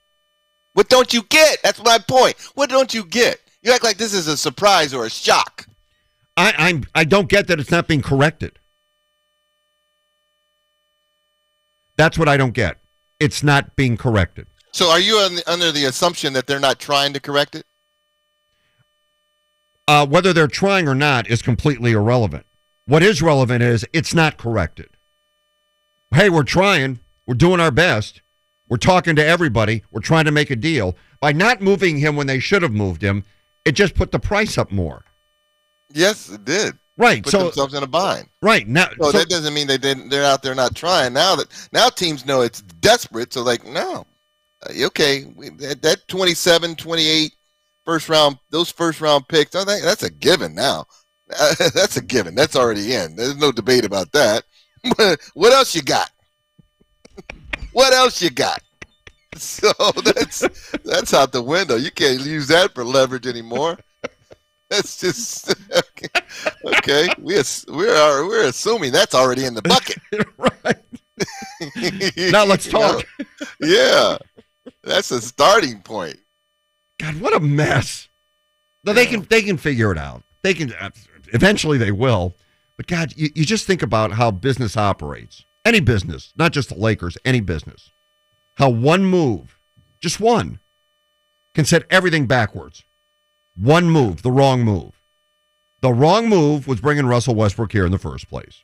What 0.74 0.88
don't 0.88 1.12
you 1.12 1.22
get? 1.28 1.60
That's 1.62 1.82
my 1.82 1.98
point. 1.98 2.36
What 2.54 2.70
don't 2.70 2.92
you 2.94 3.04
get? 3.04 3.40
You 3.62 3.72
act 3.72 3.84
like 3.84 3.96
this 3.96 4.12
is 4.14 4.26
a 4.26 4.36
surprise 4.36 4.92
or 4.94 5.06
a 5.06 5.10
shock. 5.10 5.66
I 6.36 6.52
I'm 6.56 6.84
I 6.94 7.04
don't 7.04 7.28
get 7.28 7.46
that 7.48 7.60
it's 7.60 7.70
not 7.70 7.88
being 7.88 8.02
corrected. 8.02 8.58
That's 11.96 12.18
what 12.18 12.28
I 12.28 12.36
don't 12.36 12.54
get. 12.54 12.78
It's 13.20 13.42
not 13.42 13.76
being 13.76 13.96
corrected. 13.96 14.46
So 14.72 14.90
are 14.90 14.98
you 14.98 15.18
un- 15.18 15.38
under 15.46 15.70
the 15.70 15.84
assumption 15.84 16.32
that 16.32 16.46
they're 16.48 16.58
not 16.58 16.80
trying 16.80 17.12
to 17.12 17.20
correct 17.20 17.54
it? 17.54 17.64
Uh, 19.86 20.04
whether 20.06 20.32
they're 20.32 20.48
trying 20.48 20.88
or 20.88 20.94
not 20.94 21.28
is 21.30 21.42
completely 21.42 21.92
irrelevant. 21.92 22.46
What 22.86 23.02
is 23.02 23.22
relevant 23.22 23.62
is 23.62 23.86
it's 23.92 24.14
not 24.14 24.36
corrected. 24.36 24.88
Hey, 26.14 26.30
we're 26.30 26.44
trying. 26.44 27.00
We're 27.26 27.34
doing 27.34 27.58
our 27.58 27.72
best. 27.72 28.22
We're 28.68 28.76
talking 28.76 29.16
to 29.16 29.26
everybody. 29.26 29.82
We're 29.90 30.00
trying 30.00 30.26
to 30.26 30.30
make 30.30 30.48
a 30.50 30.54
deal. 30.56 30.94
By 31.20 31.32
not 31.32 31.60
moving 31.60 31.98
him 31.98 32.14
when 32.14 32.28
they 32.28 32.38
should 32.38 32.62
have 32.62 32.70
moved 32.72 33.02
him, 33.02 33.24
it 33.64 33.72
just 33.72 33.96
put 33.96 34.12
the 34.12 34.20
price 34.20 34.56
up 34.56 34.70
more. 34.70 35.04
Yes, 35.92 36.30
it 36.30 36.44
did. 36.44 36.78
Right. 36.96 37.24
Put 37.24 37.32
so 37.32 37.38
themselves 37.44 37.74
in 37.74 37.82
a 37.82 37.88
bind. 37.88 38.28
right 38.42 38.68
now. 38.68 38.90
So, 39.00 39.10
so- 39.10 39.18
that 39.18 39.28
doesn't 39.28 39.54
mean 39.54 39.66
they 39.66 39.76
didn't. 39.76 40.08
They're 40.08 40.24
out 40.24 40.44
there 40.44 40.54
not 40.54 40.76
trying. 40.76 41.14
Now 41.14 41.34
that 41.34 41.68
now 41.72 41.88
teams 41.88 42.24
know 42.24 42.42
it's 42.42 42.62
desperate. 42.62 43.32
So 43.32 43.42
like 43.42 43.66
no, 43.66 44.06
Uh, 44.62 44.86
okay, 44.86 45.24
that, 45.58 45.80
that 45.82 46.06
27, 46.06 46.76
28 46.76 47.32
first 47.84 48.08
round, 48.08 48.38
those 48.50 48.70
first 48.70 49.00
round 49.00 49.26
picks. 49.26 49.56
I 49.56 49.64
think 49.64 49.82
that's 49.82 50.04
a 50.04 50.10
given 50.10 50.54
now. 50.54 50.86
that's 51.28 51.96
a 51.96 52.02
given. 52.02 52.36
That's 52.36 52.54
already 52.54 52.94
in. 52.94 53.16
There's 53.16 53.36
no 53.36 53.50
debate 53.50 53.84
about 53.84 54.12
that. 54.12 54.44
what 55.34 55.52
else 55.52 55.74
you 55.74 55.82
got? 55.82 56.10
what 57.72 57.92
else 57.92 58.22
you 58.22 58.30
got? 58.30 58.60
So 59.36 59.72
that's 60.04 60.46
that's 60.84 61.12
out 61.14 61.32
the 61.32 61.42
window. 61.42 61.76
You 61.76 61.90
can't 61.90 62.20
use 62.20 62.46
that 62.48 62.74
for 62.74 62.84
leverage 62.84 63.26
anymore. 63.26 63.78
That's 64.70 64.98
just 65.00 65.54
okay. 65.76 66.08
okay. 66.64 67.08
We 67.18 67.38
ass- 67.38 67.64
we're 67.68 68.26
we're 68.26 68.46
assuming 68.46 68.92
that's 68.92 69.14
already 69.14 69.44
in 69.44 69.54
the 69.54 69.62
bucket. 69.62 69.98
right. 70.38 70.76
Now 72.32 72.44
let's 72.44 72.66
You 72.66 72.72
know? 72.72 73.00
talk. 73.00 73.06
Yeah, 73.60 74.18
that's 74.82 75.10
a 75.10 75.20
starting 75.20 75.80
point. 75.82 76.16
God, 76.98 77.20
what 77.20 77.34
a 77.34 77.40
mess. 77.40 78.08
No, 78.84 78.92
they 78.92 79.06
can 79.06 79.22
they 79.30 79.42
can 79.42 79.56
figure 79.56 79.90
it 79.92 79.98
out. 79.98 80.22
They 80.42 80.54
can 80.54 80.72
uh, 80.74 80.90
eventually 81.32 81.78
they 81.78 81.92
will. 81.92 82.34
But 82.76 82.86
God, 82.86 83.12
you, 83.16 83.30
you 83.34 83.44
just 83.44 83.66
think 83.66 83.82
about 83.82 84.12
how 84.12 84.30
business 84.30 84.76
operates. 84.76 85.44
Any 85.64 85.80
business, 85.80 86.32
not 86.36 86.52
just 86.52 86.68
the 86.68 86.74
Lakers, 86.74 87.16
any 87.24 87.40
business. 87.40 87.90
How 88.56 88.68
one 88.68 89.04
move, 89.04 89.58
just 90.00 90.20
one, 90.20 90.60
can 91.54 91.64
set 91.64 91.84
everything 91.90 92.26
backwards. 92.26 92.84
One 93.56 93.88
move, 93.88 94.22
the 94.22 94.32
wrong 94.32 94.62
move. 94.62 95.00
The 95.80 95.92
wrong 95.92 96.28
move 96.28 96.66
was 96.66 96.80
bringing 96.80 97.06
Russell 97.06 97.34
Westbrook 97.34 97.72
here 97.72 97.86
in 97.86 97.92
the 97.92 97.98
first 97.98 98.28
place. 98.28 98.62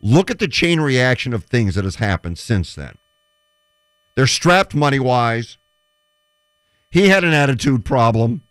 Look 0.00 0.30
at 0.30 0.38
the 0.38 0.48
chain 0.48 0.80
reaction 0.80 1.32
of 1.32 1.44
things 1.44 1.74
that 1.74 1.84
has 1.84 1.96
happened 1.96 2.38
since 2.38 2.74
then. 2.74 2.96
They're 4.16 4.26
strapped 4.26 4.74
money 4.74 4.98
wise. 4.98 5.58
He 6.90 7.08
had 7.08 7.24
an 7.24 7.32
attitude 7.32 7.84
problem. 7.84 8.42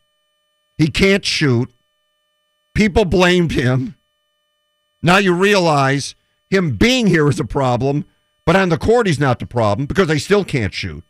He 0.77 0.88
can't 0.88 1.25
shoot. 1.25 1.72
People 2.74 3.05
blamed 3.05 3.51
him. 3.51 3.96
Now 5.04 5.18
you 5.18 5.34
realize 5.34 6.16
him 6.50 6.78
being 6.78 7.08
here 7.08 7.28
is 7.28 7.40
a 7.40 7.46
problem, 7.46 8.06
but 8.46 8.56
on 8.56 8.70
the 8.70 8.78
court, 8.78 9.06
he's 9.06 9.20
not 9.20 9.40
the 9.40 9.46
problem 9.46 9.86
because 9.86 10.08
they 10.08 10.18
still 10.18 10.46
can't 10.46 10.74
shoot. 10.74 11.04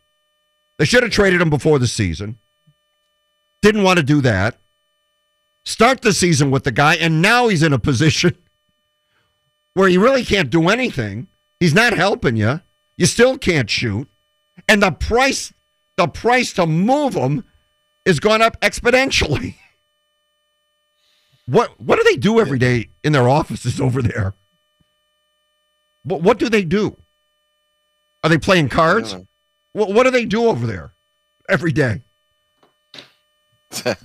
They 0.78 0.84
should 0.84 1.04
have 1.04 1.12
traded 1.12 1.40
him 1.40 1.50
before 1.50 1.78
the 1.78 1.86
season. 1.86 2.38
Didn't 3.62 3.84
want 3.84 3.98
to 3.98 4.02
do 4.02 4.20
that. 4.22 4.58
Start 5.64 6.02
the 6.02 6.12
season 6.12 6.50
with 6.50 6.64
the 6.64 6.72
guy, 6.72 6.96
and 6.96 7.22
now 7.22 7.48
he's 7.48 7.62
in 7.62 7.72
a 7.72 7.78
position 7.78 8.36
where 9.74 9.88
he 9.88 9.96
really 9.96 10.24
can't 10.24 10.50
do 10.50 10.68
anything. 10.68 11.28
He's 11.60 11.72
not 11.72 11.94
helping 11.94 12.36
you. 12.36 12.60
You 12.96 13.06
still 13.06 13.38
can't 13.38 13.70
shoot. 13.70 14.08
And 14.68 14.82
the 14.82 14.90
price, 14.90 15.54
the 15.96 16.08
price 16.08 16.52
to 16.54 16.66
move 16.66 17.14
him 17.14 17.44
is 18.04 18.20
gone 18.20 18.42
up 18.42 18.60
exponentially. 18.60 19.56
What 21.46 21.78
what 21.80 21.96
do 21.96 22.04
they 22.04 22.16
do 22.16 22.40
every 22.40 22.58
day 22.58 22.88
in 23.02 23.12
their 23.12 23.28
offices 23.28 23.80
over 23.86 24.00
there? 24.02 24.34
What 26.02 26.22
what 26.22 26.38
do 26.38 26.48
they 26.48 26.64
do? 26.64 26.96
Are 28.22 28.30
they 28.30 28.38
playing 28.38 28.68
cards? 28.70 29.14
What 29.72 29.92
what 29.92 30.04
do 30.04 30.10
they 30.10 30.24
do 30.24 30.46
over 30.48 30.66
there 30.66 30.92
every 31.48 31.72
day? 31.72 32.02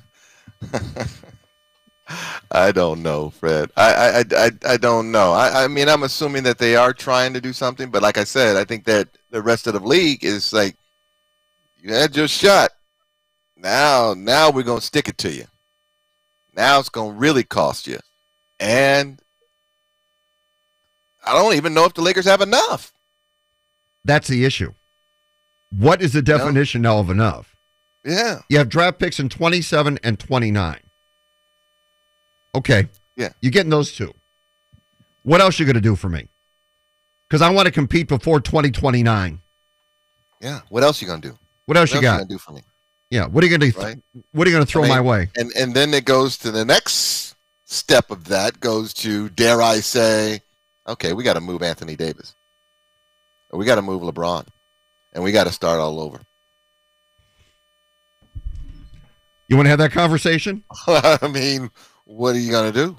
I 2.51 2.72
don't 2.72 3.03
know, 3.03 3.29
Fred. 3.29 3.69
I 3.77 3.93
I, 3.93 4.24
I, 4.36 4.51
I- 4.67 4.77
don't 4.77 5.12
know. 5.12 5.31
I, 5.34 5.65
I 5.65 5.67
mean, 5.67 5.88
I'm 5.88 6.01
assuming 6.03 6.41
that 6.43 6.58
they 6.58 6.75
are 6.75 6.91
trying 6.91 7.34
to 7.34 7.41
do 7.41 7.53
something, 7.53 7.91
but 7.91 8.01
like 8.01 8.17
I 8.17 8.24
said, 8.24 8.55
I 8.58 8.63
think 8.65 8.86
that 8.86 9.08
the 9.29 9.41
rest 9.43 9.67
of 9.67 9.74
the 9.74 9.79
league 9.79 10.24
is 10.25 10.51
like, 10.51 10.75
you 11.77 11.93
had 11.93 12.15
your 12.15 12.27
shot. 12.27 12.72
Now, 13.55 14.15
now 14.17 14.50
we're 14.50 14.63
gonna 14.63 14.81
stick 14.81 15.08
it 15.08 15.19
to 15.19 15.31
you. 15.31 15.46
Now 16.59 16.77
it's 16.81 16.89
gonna 16.89 17.13
really 17.13 17.45
cost 17.45 17.87
you, 17.87 17.99
and 18.59 19.21
I 21.25 21.31
don't 21.31 21.53
even 21.55 21.73
know 21.73 21.85
if 21.85 21.93
the 21.93 22.01
Lakers 22.01 22.25
have 22.25 22.41
enough. 22.41 22.91
That's 24.03 24.27
the 24.27 24.43
issue. 24.43 24.73
What 25.71 26.01
is 26.01 26.11
the 26.11 26.21
definition 26.21 26.81
now 26.81 26.99
of 26.99 27.09
enough? 27.09 27.55
Yeah, 28.03 28.39
You 28.49 28.57
have 28.57 28.67
draft 28.67 28.99
picks 28.99 29.19
in 29.19 29.29
27 29.29 29.99
and 30.03 30.19
29. 30.19 30.79
Okay. 32.55 32.87
Yeah. 33.15 33.29
You're 33.41 33.51
getting 33.51 33.69
those 33.69 33.93
two. 33.95 34.13
What 35.23 35.39
else 35.41 35.59
you 35.59 35.65
going 35.65 35.75
to 35.75 35.81
do 35.81 35.95
for 35.95 36.09
me? 36.09 36.27
Because 37.29 37.41
I 37.41 37.49
want 37.51 37.67
to 37.67 37.71
compete 37.71 38.07
before 38.07 38.39
2029. 38.41 39.41
yeah. 40.41 40.61
What 40.69 40.83
else 40.83 41.01
you 41.01 41.07
gonna 41.07 41.21
do? 41.21 41.37
What 41.67 41.77
else 41.77 41.93
What 41.93 42.01
you 42.01 42.07
else 42.07 42.21
got? 42.21 42.27
do 42.29 42.37
for 42.37 42.51
me? 42.53 42.61
Yeah. 43.09 43.25
What 43.25 43.43
are 43.43 43.47
you 43.47 43.57
going 43.57 43.71
to 43.71 43.79
Right. 43.79 43.97
What 44.31 44.47
are 44.47 44.49
you 44.49 44.55
going 44.55 44.65
to 44.65 44.71
throw 44.71 44.83
I 44.83 44.87
mean- 44.87 44.95
my 44.95 45.01
way? 45.01 45.29
and 45.35 45.51
and 45.53 45.73
then 45.73 45.93
it 45.93 46.05
goes 46.05 46.37
to 46.37 46.51
the 46.51 46.65
next 46.65 47.35
step 47.65 48.11
of 48.11 48.25
that 48.25 48.59
goes 48.59 48.93
to 48.95 49.29
dare 49.29 49.61
I 49.61 49.79
say, 49.79 50.41
okay, 50.87 51.13
we 51.13 51.23
got 51.23 51.33
to 51.33 51.41
move 51.41 51.61
Anthony 51.61 51.95
Davis, 51.95 52.35
we 53.51 53.65
got 53.65 53.75
to 53.75 53.81
move 53.81 54.01
LeBron, 54.01 54.47
and 55.13 55.23
we 55.23 55.31
got 55.31 55.45
to 55.45 55.53
start 55.53 55.79
all 55.79 55.99
over. 55.99 56.19
You 59.47 59.55
want 59.55 59.65
to 59.65 59.71
have 59.71 59.79
that 59.79 59.91
conversation? 59.91 60.63
I 60.87 61.27
mean, 61.27 61.71
what 62.05 62.35
are 62.35 62.39
you 62.39 62.51
going 62.51 62.71
to 62.71 62.85
do? 62.85 62.95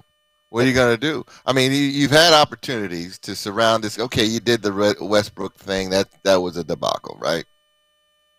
What 0.48 0.64
are 0.64 0.66
you 0.66 0.74
going 0.74 0.92
to 0.92 1.00
do? 1.00 1.24
I 1.46 1.52
mean, 1.52 1.70
you, 1.70 1.78
you've 1.78 2.10
had 2.10 2.32
opportunities 2.32 3.20
to 3.20 3.36
surround 3.36 3.84
this. 3.84 4.00
Okay, 4.00 4.24
you 4.24 4.40
did 4.40 4.62
the 4.62 4.96
Westbrook 5.00 5.54
thing. 5.54 5.90
That 5.90 6.08
that 6.24 6.42
was 6.42 6.56
a 6.56 6.64
debacle, 6.64 7.16
right? 7.20 7.44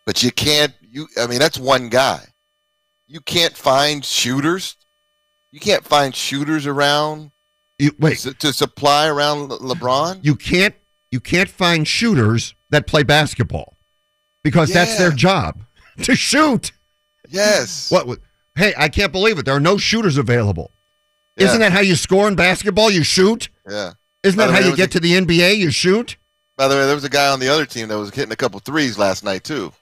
But 0.05 0.21
you 0.21 0.31
can't. 0.31 0.73
You, 0.91 1.07
I 1.17 1.27
mean, 1.27 1.39
that's 1.39 1.57
one 1.57 1.87
guy. 1.89 2.21
You 3.07 3.21
can't 3.21 3.55
find 3.55 4.03
shooters. 4.03 4.75
You 5.51 5.59
can't 5.59 5.83
find 5.83 6.15
shooters 6.15 6.65
around 6.67 7.31
You, 7.79 7.91
wait, 7.99 8.19
to, 8.19 8.33
to 8.35 8.53
supply 8.53 9.07
around 9.07 9.49
Le- 9.49 9.59
LeBron. 9.59 10.19
you 10.23 10.35
can't 10.35 10.75
you 11.11 11.19
can't 11.19 11.49
find 11.49 11.87
shooters 11.87 12.55
that 12.69 12.87
play 12.87 13.03
basketball 13.03 13.77
because 14.43 14.71
that's 14.71 14.97
their 14.97 15.11
job 15.11 15.61
to 16.03 16.15
shoot. 16.15 16.71
yes. 17.29 17.91
What? 17.91 18.19
Hey, 18.55 18.73
I 18.77 18.87
can't 18.87 19.11
believe 19.11 19.39
it. 19.39 19.45
There 19.45 19.55
are 19.55 19.59
no 19.61 19.77
shooters 19.77 20.17
available. 20.17 20.71
Yeah. 21.37 21.47
Isn't 21.47 21.59
that 21.59 21.71
how 21.71 21.81
you 21.81 21.95
score 21.95 22.27
in 22.27 22.35
basketball? 22.35 22.91
You 22.91 23.03
shoot. 23.03 23.49
Yeah. 23.69 23.93
Isn't 24.23 24.37
that 24.37 24.51
how 24.51 24.59
way, 24.59 24.67
you 24.67 24.75
get 24.75 24.89
was 24.89 24.93
to 24.93 24.99
the 24.99 25.13
NBA? 25.13 25.57
You 25.57 25.71
shoot. 25.71 26.17
By 26.57 26.67
the 26.67 26.75
way, 26.75 26.85
there 26.85 26.95
was 26.95 27.03
a 27.03 27.09
guy 27.09 27.29
on 27.29 27.39
the 27.39 27.49
other 27.49 27.65
team 27.65 27.87
that 27.87 27.97
was 27.97 28.13
hitting 28.13 28.31
a 28.31 28.35
couple 28.35 28.59
threes 28.59 28.97
last 28.97 29.23
night 29.23 29.43
too. 29.43 29.73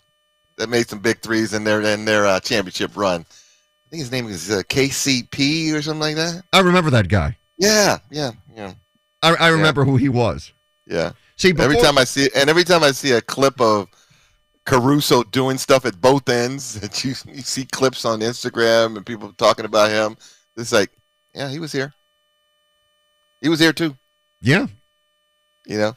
That 0.60 0.70
made 0.70 0.89
some 0.89 1.00
big 1.00 1.22
threes 1.22 1.54
in 1.54 1.63
their 1.63 1.82
in 1.82 2.04
their 2.04 2.25
uh, 2.25 2.39
championship 2.42 2.98
run. 2.98 3.22
I 3.22 3.89
think 3.89 4.01
his 4.01 4.12
name 4.12 4.28
is 4.28 4.51
uh, 4.51 4.62
KCP 4.63 5.74
or 5.74 5.82
something 5.82 6.01
like 6.01 6.18
that. 6.18 6.44
I 6.51 6.60
remember 6.60 6.89
that 6.92 7.08
guy. 7.08 7.38
Yeah, 7.58 7.98
yeah, 8.12 8.32
yeah, 8.54 8.74
I, 9.24 9.36
I 9.36 9.48
remember 9.48 9.86
who 9.86 9.96
he 9.96 10.10
was. 10.10 10.51
yeah. 10.86 11.13
See, 11.38 11.54
every 11.58 11.78
time 11.78 11.98
I 11.98 12.04
see 12.04 12.30
and 12.36 12.50
every 12.50 12.66
time 12.66 12.84
I 12.84 12.92
see 12.92 13.13
a 13.13 13.22
clip 13.22 13.62
of 13.62 13.88
Caruso 14.66 15.24
doing 15.24 15.58
stuff 15.58 15.86
at 15.86 16.01
both 16.01 16.28
ends, 16.28 16.78
that 16.82 17.06
you, 17.06 17.16
you 17.34 17.42
see 17.42 17.63
clips 17.63 18.04
on 18.04 18.20
Instagram 18.20 18.98
and 18.98 19.06
people 19.06 19.32
talking 19.38 19.63
about 19.63 19.89
him. 19.89 20.18
It's 20.58 20.74
like, 20.74 20.92
yeah, 21.34 21.48
he 21.50 21.60
was 21.60 21.72
here. 21.72 21.94
He 23.42 23.48
was 23.48 23.62
here 23.62 23.72
too. 23.72 23.96
yeah, 24.42 24.68
you 25.66 25.78
know 25.78 25.96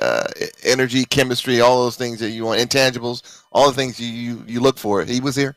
uh, 0.00 0.26
energy 0.64 1.04
chemistry 1.04 1.60
all 1.60 1.84
those 1.84 1.96
things 1.96 2.20
that 2.20 2.30
you 2.30 2.44
want 2.44 2.60
intangibles 2.60 3.37
all 3.52 3.68
the 3.68 3.76
things 3.76 3.98
you, 4.00 4.08
you 4.08 4.44
you 4.46 4.60
look 4.60 4.78
for. 4.78 5.04
He 5.04 5.20
was 5.20 5.36
here. 5.36 5.56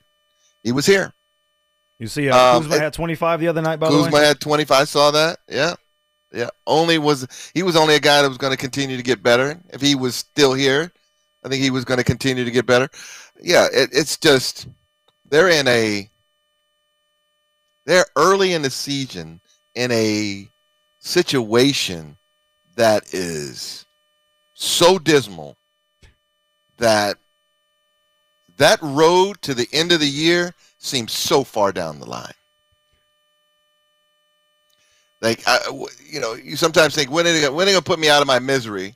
He 0.64 0.72
was 0.72 0.86
here. 0.86 1.14
You 2.00 2.08
see, 2.08 2.30
uh, 2.30 2.38
Um, 2.58 2.64
Kuzma 2.64 2.80
had 2.80 2.94
25 2.94 3.40
the 3.40 3.48
other 3.48 3.62
night, 3.62 3.80
by 3.80 3.90
the 3.90 3.96
Kuzma 3.98 4.12
way. 4.12 4.26
had 4.26 4.40
25 4.40 4.82
I 4.82 4.84
saw 4.86 5.12
that? 5.12 5.40
Yeah. 5.48 5.76
Yeah. 6.34 6.50
Only 6.66 6.98
was 6.98 7.28
he 7.54 7.62
was 7.64 7.76
only 7.76 7.96
a 7.96 8.00
guy 8.00 8.22
that 8.22 8.30
was 8.30 8.38
going 8.38 8.52
to 8.52 8.58
continue 8.58 8.98
to 8.98 9.04
get 9.04 9.22
better. 9.22 9.60
If 9.70 9.82
he 9.82 9.96
was 9.96 10.16
still 10.16 10.54
here 10.54 10.92
i 11.44 11.50
think 11.50 11.64
he 11.64 11.72
was 11.72 11.86
going 11.86 11.98
to 11.98 12.04
continue 12.04 12.46
to 12.46 12.52
get 12.52 12.66
better. 12.68 12.88
Yeah 13.42 13.68
it, 13.74 13.90
it's 13.92 14.18
just 14.18 14.68
they're 15.30 15.50
in 15.50 15.68
a 15.68 16.10
they're 17.86 18.06
early 18.16 18.54
in 18.54 18.62
the 18.62 18.70
season 18.70 19.42
in 19.76 19.92
a 19.92 20.48
situation 21.00 22.18
that 22.76 23.14
is 23.14 23.86
so 24.54 25.00
dismal 25.00 25.58
that 26.78 27.18
that 28.62 28.80
road 28.82 29.41
to 29.44 29.53
the 29.53 29.68
end 29.74 29.91
of 29.91 30.00
the 30.00 30.08
year 30.08 30.53
seems 30.77 31.12
so 31.12 31.44
far 31.44 31.72
down 31.72 32.00
the 32.00 32.10
line. 32.10 32.34
Like 35.22 35.44
I, 35.46 35.60
you 36.10 36.20
know, 36.20 36.34
you 36.34 36.56
sometimes 36.56 36.96
think 36.96 37.12
when 37.12 37.27
are 37.27 37.32
they, 37.32 37.41
they 37.41 37.50
gonna 37.50 37.82
put 37.82 38.00
me 38.00 38.10
out 38.10 38.22
of 38.22 38.27
my 38.27 38.39
misery? 38.39 38.96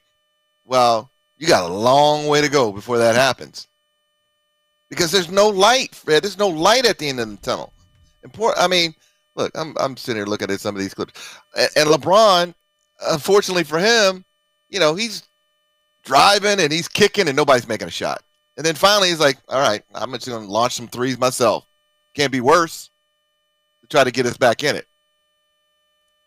Well, 0.66 1.12
you 1.38 1.48
got 1.48 1.70
a 1.70 1.74
long 1.74 2.28
way 2.28 2.42
to 2.42 2.50
go 2.50 2.72
before 2.72 2.98
that 2.98 3.16
happens, 3.16 3.68
because 4.90 5.12
there's 5.12 5.30
no 5.30 5.50
light, 5.50 5.94
Fred. 5.94 6.24
There's 6.24 6.40
no 6.40 6.48
light 6.48 6.86
at 6.86 6.98
the 6.98 7.10
end 7.10 7.20
of 7.20 7.30
the 7.30 7.38
tunnel. 7.38 7.72
Important. 8.24 8.64
I 8.64 8.68
mean, 8.68 8.96
look, 9.36 9.52
I'm 9.54 9.76
I'm 9.80 9.96
sitting 9.96 10.18
here 10.20 10.26
looking 10.26 10.50
at 10.50 10.60
some 10.60 10.76
of 10.76 10.82
these 10.82 10.96
clips, 10.96 11.38
and, 11.56 11.70
and 11.76 11.90
LeBron, 11.90 12.56
unfortunately 13.12 13.64
for 13.64 13.78
him, 13.78 14.26
you 14.70 14.80
know, 14.80 14.96
he's 14.96 15.24
driving 16.04 16.60
and 16.60 16.72
he's 16.72 16.88
kicking 16.88 17.28
and 17.28 17.38
nobody's 17.38 17.68
making 17.68 17.88
a 17.88 17.92
shot. 17.92 18.24
And 18.58 18.66
then 18.66 18.76
finally 18.76 19.10
he's 19.10 19.20
like, 19.20 19.38
all 19.50 19.60
right, 19.60 19.84
I'm 19.94 20.12
just 20.14 20.28
going 20.28 20.46
to 20.46 20.52
launch 20.52 20.74
some 20.74 20.88
threes 20.88 21.18
myself. 21.18 21.66
Can't 22.14 22.32
be 22.32 22.42
worse 22.42 22.90
to 23.82 23.88
try 23.88 24.04
to 24.04 24.12
get 24.12 24.26
us 24.26 24.38
back 24.38 24.64
in 24.64 24.76
it. 24.76 24.88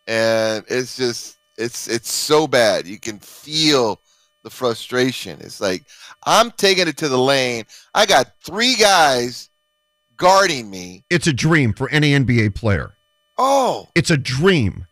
And 0.07 0.63
it's 0.67 0.95
just, 0.97 1.37
it's, 1.57 1.87
it's 1.87 2.11
so 2.11 2.47
bad. 2.47 2.87
You 2.87 2.99
can 2.99 3.19
feel 3.19 4.01
the 4.43 4.49
frustration. 4.49 5.39
It's 5.41 5.59
like, 5.61 5.83
I'm 6.25 6.51
taking 6.51 6.87
it 6.87 6.97
to 6.97 7.09
the 7.09 7.17
lane. 7.17 7.65
I 7.93 8.05
got 8.05 8.31
three 8.43 8.75
guys 8.75 9.49
guarding 10.17 10.69
me. 10.69 11.03
it's 11.09 11.27
a 11.27 11.33
dream 11.33 11.73
for 11.73 11.89
any 11.89 12.11
NBA 12.11 12.55
player. 12.55 12.95
Oh, 13.37 13.87
It's 13.95 14.11
a 14.11 14.17
dream. 14.17 14.85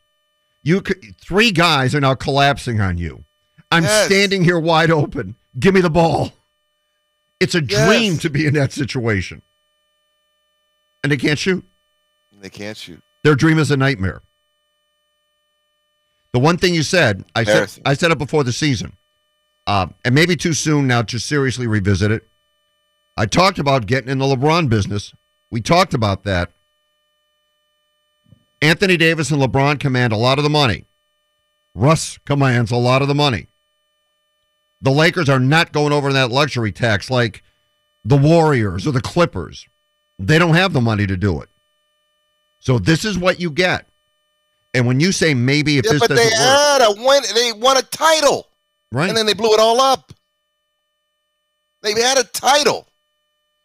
You 0.63 0.81
could, 0.81 1.01
three 1.21 1.51
guys 1.51 1.93
are 1.93 1.99
now 1.99 2.15
collapsing 2.15 2.79
on 2.79 2.97
you. 2.97 3.25
I'm 3.71 3.83
Yes. 3.83 4.05
standing 4.05 4.43
here 4.43 4.59
wide 4.59 4.89
open. 4.91 5.35
Give 5.59 5.73
me 5.73 5.81
the 5.81 5.89
ball. 5.89 6.31
It's 7.39 7.55
a 7.55 7.61
dream 7.61 8.17
to 8.19 8.29
be 8.29 8.45
in 8.45 8.53
that 8.55 8.71
situation. 8.73 9.41
And 11.03 11.11
they 11.11 11.17
can't 11.17 11.37
shoot. 11.39 11.63
they 12.39 12.49
can't 12.49 12.77
shoot. 12.77 13.01
Their 13.23 13.35
dream 13.35 13.59
is 13.59 13.71
a 13.71 13.77
nightmare. 13.77 14.21
The 16.33 16.39
one 16.39 16.57
thing 16.57 16.73
you 16.73 16.83
said, 16.83 17.23
I 17.35 17.43
said, 17.43 17.81
I 17.85 17.93
said 17.93 18.11
it 18.11 18.17
before 18.17 18.43
the 18.43 18.51
season, 18.51 18.95
uh, 19.65 19.87
and 20.05 20.13
maybe 20.13 20.35
too 20.35 20.53
soon 20.53 20.85
now 20.87 21.01
to 21.03 21.19
seriously 21.19 21.67
revisit 21.67 22.11
it. 22.11 22.27
I 23.15 23.25
talked 23.25 23.57
about 23.59 23.87
getting 23.87 24.09
in 24.09 24.19
the 24.19 24.25
LeBron 24.25 24.69
business. 24.69 25.13
We 25.49 25.61
talked 25.61 25.93
about 25.93 26.23
that. 26.25 26.51
Anthony 28.61 28.97
Davis 28.97 29.31
and 29.31 29.41
LeBron 29.41 29.79
command 29.79 30.13
a 30.13 30.17
lot 30.17 30.37
of 30.37 30.43
the 30.43 30.49
money. 30.49 30.85
Russ 31.73 32.17
commands 32.25 32.71
a 32.71 32.75
lot 32.77 33.01
of 33.01 33.07
the 33.07 33.15
money. 33.15 33.47
The 34.81 34.91
Lakers 34.91 35.27
are 35.29 35.39
not 35.39 35.71
going 35.73 35.91
over 35.93 36.13
that 36.13 36.31
luxury 36.31 36.71
tax 36.71 37.09
like 37.09 37.43
the 38.05 38.17
Warriors 38.17 38.85
or 38.85 38.91
the 38.91 39.01
Clippers. 39.01 39.67
They 40.19 40.37
don't 40.39 40.55
have 40.55 40.73
the 40.73 40.81
money 40.81 41.07
to 41.07 41.17
do 41.17 41.41
it. 41.41 41.49
So 42.59 42.79
this 42.79 43.05
is 43.05 43.17
what 43.17 43.39
you 43.39 43.49
get. 43.51 43.87
And 44.73 44.85
when 44.85 44.99
you 44.99 45.11
say 45.11 45.33
maybe 45.33 45.77
if 45.77 45.85
Yeah, 45.85 45.93
this 45.93 45.99
but 46.01 46.09
doesn't 46.09 46.23
they 46.23 46.29
work, 46.29 46.39
had 46.39 46.81
a 46.81 46.91
win. 46.97 47.23
They 47.33 47.53
won 47.53 47.77
a 47.77 47.81
title. 47.81 48.47
right? 48.91 49.09
and 49.09 49.17
then 49.17 49.25
they 49.25 49.33
blew 49.33 49.53
it 49.53 49.59
all 49.59 49.79
up. 49.81 50.13
They 51.81 51.99
had 51.99 52.17
a 52.17 52.23
title 52.23 52.87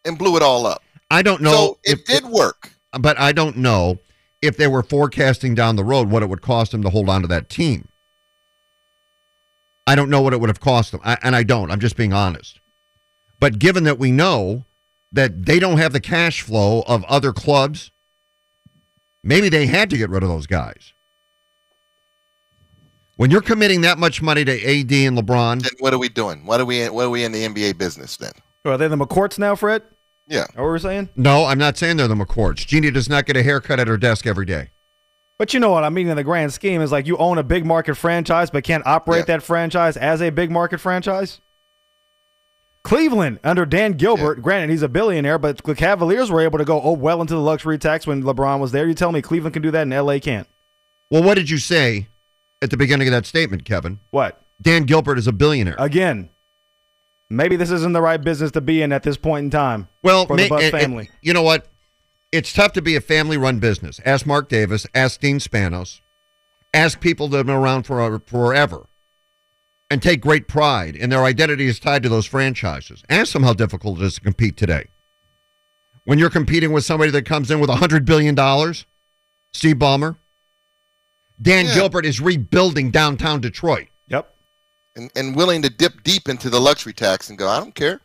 and 0.04 0.18
blew 0.18 0.36
it 0.36 0.42
all 0.42 0.66
up. 0.66 0.82
I 1.10 1.22
don't 1.22 1.42
know 1.42 1.52
so 1.52 1.78
it 1.84 2.00
if 2.00 2.04
did 2.06 2.24
work. 2.24 2.72
but 2.98 3.18
I 3.18 3.32
don't 3.32 3.56
know 3.58 3.98
if 4.40 4.56
they 4.56 4.66
were 4.66 4.82
forecasting 4.82 5.54
down 5.54 5.76
the 5.76 5.84
road 5.84 6.10
what 6.10 6.22
it 6.22 6.28
would 6.28 6.42
cost 6.42 6.72
them 6.72 6.82
to 6.82 6.90
hold 6.90 7.08
on 7.08 7.22
to 7.22 7.28
that 7.28 7.48
team. 7.48 7.88
I 9.86 9.94
don't 9.94 10.10
know 10.10 10.20
what 10.20 10.32
it 10.32 10.40
would 10.40 10.48
have 10.48 10.60
cost 10.60 10.92
them, 10.92 11.00
I, 11.04 11.18
and 11.22 11.34
I 11.34 11.42
don't. 11.42 11.70
I'm 11.70 11.80
just 11.80 11.96
being 11.96 12.12
honest. 12.12 12.60
But 13.40 13.58
given 13.58 13.84
that 13.84 13.98
we 13.98 14.12
know 14.12 14.64
that 15.10 15.44
they 15.46 15.58
don't 15.58 15.78
have 15.78 15.92
the 15.92 16.00
cash 16.00 16.42
flow 16.42 16.82
of 16.86 17.04
other 17.04 17.32
clubs, 17.32 17.90
maybe 19.24 19.48
they 19.48 19.66
had 19.66 19.90
to 19.90 19.96
get 19.96 20.10
rid 20.10 20.22
of 20.22 20.28
those 20.28 20.46
guys. 20.46 20.92
When 23.16 23.30
you're 23.30 23.42
committing 23.42 23.82
that 23.82 23.98
much 23.98 24.22
money 24.22 24.44
to 24.44 24.52
AD 24.52 24.92
and 24.92 25.18
LeBron, 25.18 25.62
Then 25.62 25.72
what 25.80 25.92
are 25.92 25.98
we 25.98 26.08
doing? 26.08 26.46
What 26.46 26.60
are 26.60 26.64
we? 26.64 26.82
In, 26.82 26.94
what 26.94 27.04
are 27.04 27.10
we 27.10 27.24
in 27.24 27.32
the 27.32 27.44
NBA 27.46 27.78
business 27.78 28.16
then? 28.16 28.32
Are 28.64 28.78
they 28.78 28.88
the 28.88 28.96
McCourts 28.96 29.38
now, 29.38 29.54
Fred? 29.54 29.82
Yeah. 30.26 30.42
Is 30.42 30.46
that 30.48 30.56
what 30.56 30.64
we're 30.64 30.78
saying? 30.78 31.10
no, 31.16 31.44
I'm 31.44 31.58
not 31.58 31.76
saying 31.76 31.96
they're 31.98 32.08
the 32.08 32.14
McCourts. 32.14 32.66
Jeanie 32.66 32.90
does 32.90 33.08
not 33.08 33.26
get 33.26 33.36
a 33.36 33.42
haircut 33.42 33.78
at 33.80 33.88
her 33.88 33.98
desk 33.98 34.26
every 34.26 34.46
day. 34.46 34.70
But 35.42 35.52
you 35.52 35.58
know 35.58 35.70
what 35.72 35.82
I 35.82 35.88
mean 35.88 36.06
in 36.06 36.14
the 36.14 36.22
grand 36.22 36.52
scheme 36.52 36.80
is 36.82 36.92
like 36.92 37.08
you 37.08 37.16
own 37.16 37.36
a 37.36 37.42
big 37.42 37.66
market 37.66 37.96
franchise 37.96 38.48
but 38.48 38.62
can't 38.62 38.86
operate 38.86 39.22
Yeah. 39.22 39.34
that 39.38 39.42
franchise 39.42 39.96
as 39.96 40.22
a 40.22 40.30
big 40.30 40.52
market 40.52 40.78
franchise. 40.78 41.40
Cleveland 42.84 43.40
under 43.42 43.66
Dan 43.66 43.94
Gilbert, 43.94 44.40
granted 44.40 44.70
he's 44.70 44.82
a 44.82 44.88
billionaire, 44.88 45.38
but 45.38 45.56
the 45.64 45.74
Cavaliers 45.74 46.30
were 46.30 46.40
able 46.40 46.58
to 46.58 46.64
go 46.64 46.80
oh 46.80 46.92
well 46.92 47.20
into 47.20 47.34
the 47.34 47.40
luxury 47.40 47.76
tax 47.76 48.06
when 48.06 48.22
LeBron 48.22 48.60
was 48.60 48.70
there. 48.70 48.86
You 48.86 48.94
tell 48.94 49.10
me 49.10 49.20
Cleveland 49.20 49.52
can 49.54 49.62
do 49.64 49.72
that 49.72 49.82
and 49.82 49.92
LA 49.92 50.20
can't. 50.20 50.46
Well, 51.10 51.24
what 51.24 51.34
did 51.34 51.50
you 51.50 51.58
say 51.58 52.06
at 52.62 52.70
the 52.70 52.76
beginning 52.76 53.08
of 53.08 53.12
that 53.12 53.26
statement, 53.26 53.64
Kevin? 53.64 53.98
What? 54.12 54.40
Dan 54.60 54.84
Gilbert 54.84 55.18
is 55.18 55.26
a 55.26 55.32
billionaire. 55.32 55.74
Again, 55.76 56.30
maybe 57.28 57.56
this 57.56 57.72
isn't 57.72 57.94
the 57.94 58.00
right 58.00 58.22
business 58.22 58.52
to 58.52 58.60
be 58.60 58.80
in 58.80 58.92
at 58.92 59.02
this 59.02 59.16
point 59.16 59.42
in 59.46 59.50
time. 59.50 59.88
well, 60.04 60.24
for 60.24 60.36
the 60.36 60.44
ma- 60.44 60.48
Buss 60.50 60.62
and- 60.66 60.74
and 60.74 60.82
family. 60.82 61.10
you 61.20 61.32
know 61.32 61.42
what? 61.42 61.66
It's 62.32 62.52
tough 62.52 62.72
to 62.72 62.82
be 62.82 62.96
a 62.96 63.00
family-run 63.00 63.58
business. 63.58 64.00
Ask 64.06 64.24
Mark 64.26 64.48
Davis. 64.48 64.86
Ask 64.94 65.20
Dean 65.20 65.38
Spanos. 65.38 66.00
Ask 66.72 66.98
people 67.00 67.28
that 67.28 67.36
have 67.36 67.46
been 67.46 67.54
around 67.54 67.82
for 67.82 68.00
uh, 68.00 68.18
forever, 68.24 68.86
and 69.90 70.02
take 70.02 70.22
great 70.22 70.48
pride, 70.48 70.96
in 70.96 71.10
their 71.10 71.24
identity 71.24 71.66
is 71.66 71.78
tied 71.78 72.02
to 72.02 72.08
those 72.08 72.24
franchises. 72.24 73.04
Ask 73.10 73.34
them 73.34 73.42
how 73.42 73.52
difficult 73.52 74.00
it 74.00 74.04
is 74.04 74.14
to 74.14 74.22
compete 74.22 74.56
today. 74.56 74.86
When 76.04 76.18
you're 76.18 76.30
competing 76.30 76.72
with 76.72 76.84
somebody 76.84 77.10
that 77.10 77.26
comes 77.26 77.50
in 77.50 77.60
with 77.60 77.68
hundred 77.68 78.06
billion 78.06 78.34
dollars, 78.34 78.86
Steve 79.52 79.76
Ballmer, 79.76 80.16
Dan 81.40 81.66
Yeah. 81.66 81.74
Gilbert 81.74 82.06
is 82.06 82.20
rebuilding 82.20 82.90
downtown 82.90 83.42
Detroit. 83.42 83.88
Yep. 84.08 84.34
And 84.96 85.10
and 85.14 85.36
willing 85.36 85.60
to 85.60 85.68
dip 85.68 86.02
deep 86.02 86.26
into 86.26 86.48
the 86.48 86.60
luxury 86.60 86.94
tax 86.94 87.28
and 87.28 87.38
go, 87.38 87.46
I 87.46 87.58
don't 87.60 87.74
care. 87.74 88.00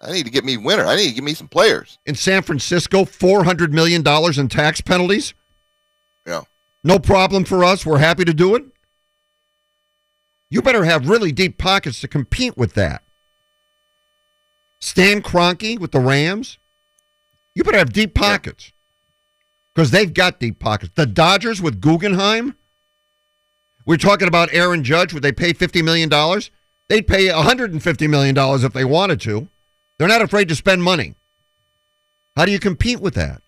I 0.00 0.12
need 0.12 0.24
to 0.24 0.30
get 0.30 0.44
me 0.44 0.56
winner. 0.56 0.84
I 0.84 0.96
need 0.96 1.08
to 1.08 1.14
get 1.14 1.24
me 1.24 1.34
some 1.34 1.48
players. 1.48 1.98
In 2.04 2.14
San 2.14 2.42
Francisco, 2.42 3.04
$400 3.04 3.70
million 3.70 4.06
in 4.38 4.48
tax 4.48 4.80
penalties? 4.80 5.34
Yeah. 6.26 6.42
No 6.82 6.98
problem 6.98 7.44
for 7.44 7.64
us. 7.64 7.86
We're 7.86 7.98
happy 7.98 8.24
to 8.24 8.34
do 8.34 8.54
it. 8.54 8.64
You 10.50 10.62
better 10.62 10.84
have 10.84 11.08
really 11.08 11.32
deep 11.32 11.58
pockets 11.58 12.00
to 12.00 12.08
compete 12.08 12.56
with 12.56 12.74
that. 12.74 13.02
Stan 14.80 15.22
Kroenke 15.22 15.78
with 15.78 15.92
the 15.92 16.00
Rams. 16.00 16.58
You 17.54 17.64
better 17.64 17.78
have 17.78 17.92
deep 17.92 18.14
pockets 18.14 18.72
because 19.74 19.90
they've 19.90 20.12
got 20.12 20.38
deep 20.40 20.58
pockets. 20.58 20.92
The 20.94 21.06
Dodgers 21.06 21.62
with 21.62 21.80
Guggenheim. 21.80 22.56
We're 23.86 23.96
talking 23.96 24.28
about 24.28 24.52
Aaron 24.52 24.84
Judge. 24.84 25.12
Would 25.14 25.22
they 25.22 25.32
pay 25.32 25.52
$50 25.52 25.82
million? 25.82 26.10
They'd 26.88 27.06
pay 27.06 27.28
$150 27.28 28.10
million 28.10 28.36
if 28.36 28.72
they 28.72 28.84
wanted 28.84 29.20
to. 29.22 29.48
They're 29.98 30.08
not 30.08 30.22
afraid 30.22 30.48
to 30.48 30.54
spend 30.54 30.82
money. 30.82 31.14
How 32.36 32.44
do 32.44 32.52
you 32.52 32.58
compete 32.58 33.00
with 33.00 33.14
that? 33.14 33.42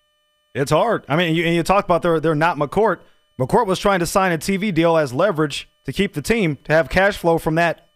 It's 0.55 0.71
hard. 0.71 1.05
I 1.09 1.17
mean, 1.17 1.35
you, 1.35 1.45
and 1.45 1.55
you 1.55 1.63
talk 1.63 1.85
about 1.85 2.03
they're, 2.03 2.21
they're 2.21 2.35
not 2.35 2.57
McCourt. 2.57 3.01
McCourt 3.39 3.67
was 3.67 3.79
trying 3.79 4.01
to 4.01 4.07
sign 4.07 4.33
a 4.33 4.39
TV 4.39 4.73
deal 4.73 4.97
as 4.97 5.13
leverage 5.13 5.69
to 5.85 5.93
keep 5.93 6.15
the 6.15 6.23
team 6.23 6.57
to 6.65 6.73
have 6.73 6.89
cash 6.89 7.19
flow 7.19 7.39
from 7.39 7.57
that 7.57 7.89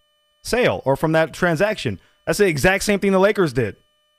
sale 0.43 0.83
or 0.85 0.97
from 0.97 1.13
that 1.13 1.33
transaction. 1.33 2.01
That's 2.27 2.39
the 2.39 2.47
exact 2.47 2.85
same 2.85 2.99
thing 3.01 3.13
the 3.13 3.19
Lakers 3.19 3.53
did 3.53 3.77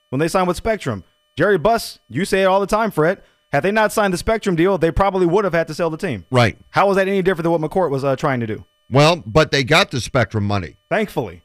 when 0.10 0.20
they 0.20 0.28
signed 0.28 0.48
with 0.48 0.58
Spectrum. 0.58 1.04
Jerry 1.38 1.58
Buss, 1.58 2.00
you 2.10 2.26
say 2.26 2.41
it 2.44 2.46
all 2.46 2.60
the 2.60 2.67
time, 2.67 2.91
Fred. 2.91 3.22
Had 3.52 3.63
they 3.63 3.72
not 3.72 3.91
signed 3.91 4.13
the 4.13 4.17
Spectrum 4.17 4.56
deal, 4.56 4.78
they 4.78 4.91
probably 4.91 5.26
would 5.26 5.44
have 5.44 5.54
had 5.54 5.67
to 5.67 5.74
sell 5.74 5.89
the 5.89 5.98
team. 5.98 6.26
Right. 6.32 6.58
How 6.70 6.88
was 6.88 6.96
that 6.96 7.08
any 7.08 7.22
different 7.22 7.44
than 7.44 7.52
what 7.52 7.62
McCourt 7.62 7.91
was 7.91 8.04
uh, 8.04 8.15
trying 8.15 8.39
to 8.39 8.48
do? 8.48 8.65
Well, 8.89 9.22
but 9.26 9.52
they 9.52 9.63
got 9.63 9.91
the 9.91 10.02
Spectrum 10.02 10.46
money. 10.46 10.78
Thankfully, 10.89 11.44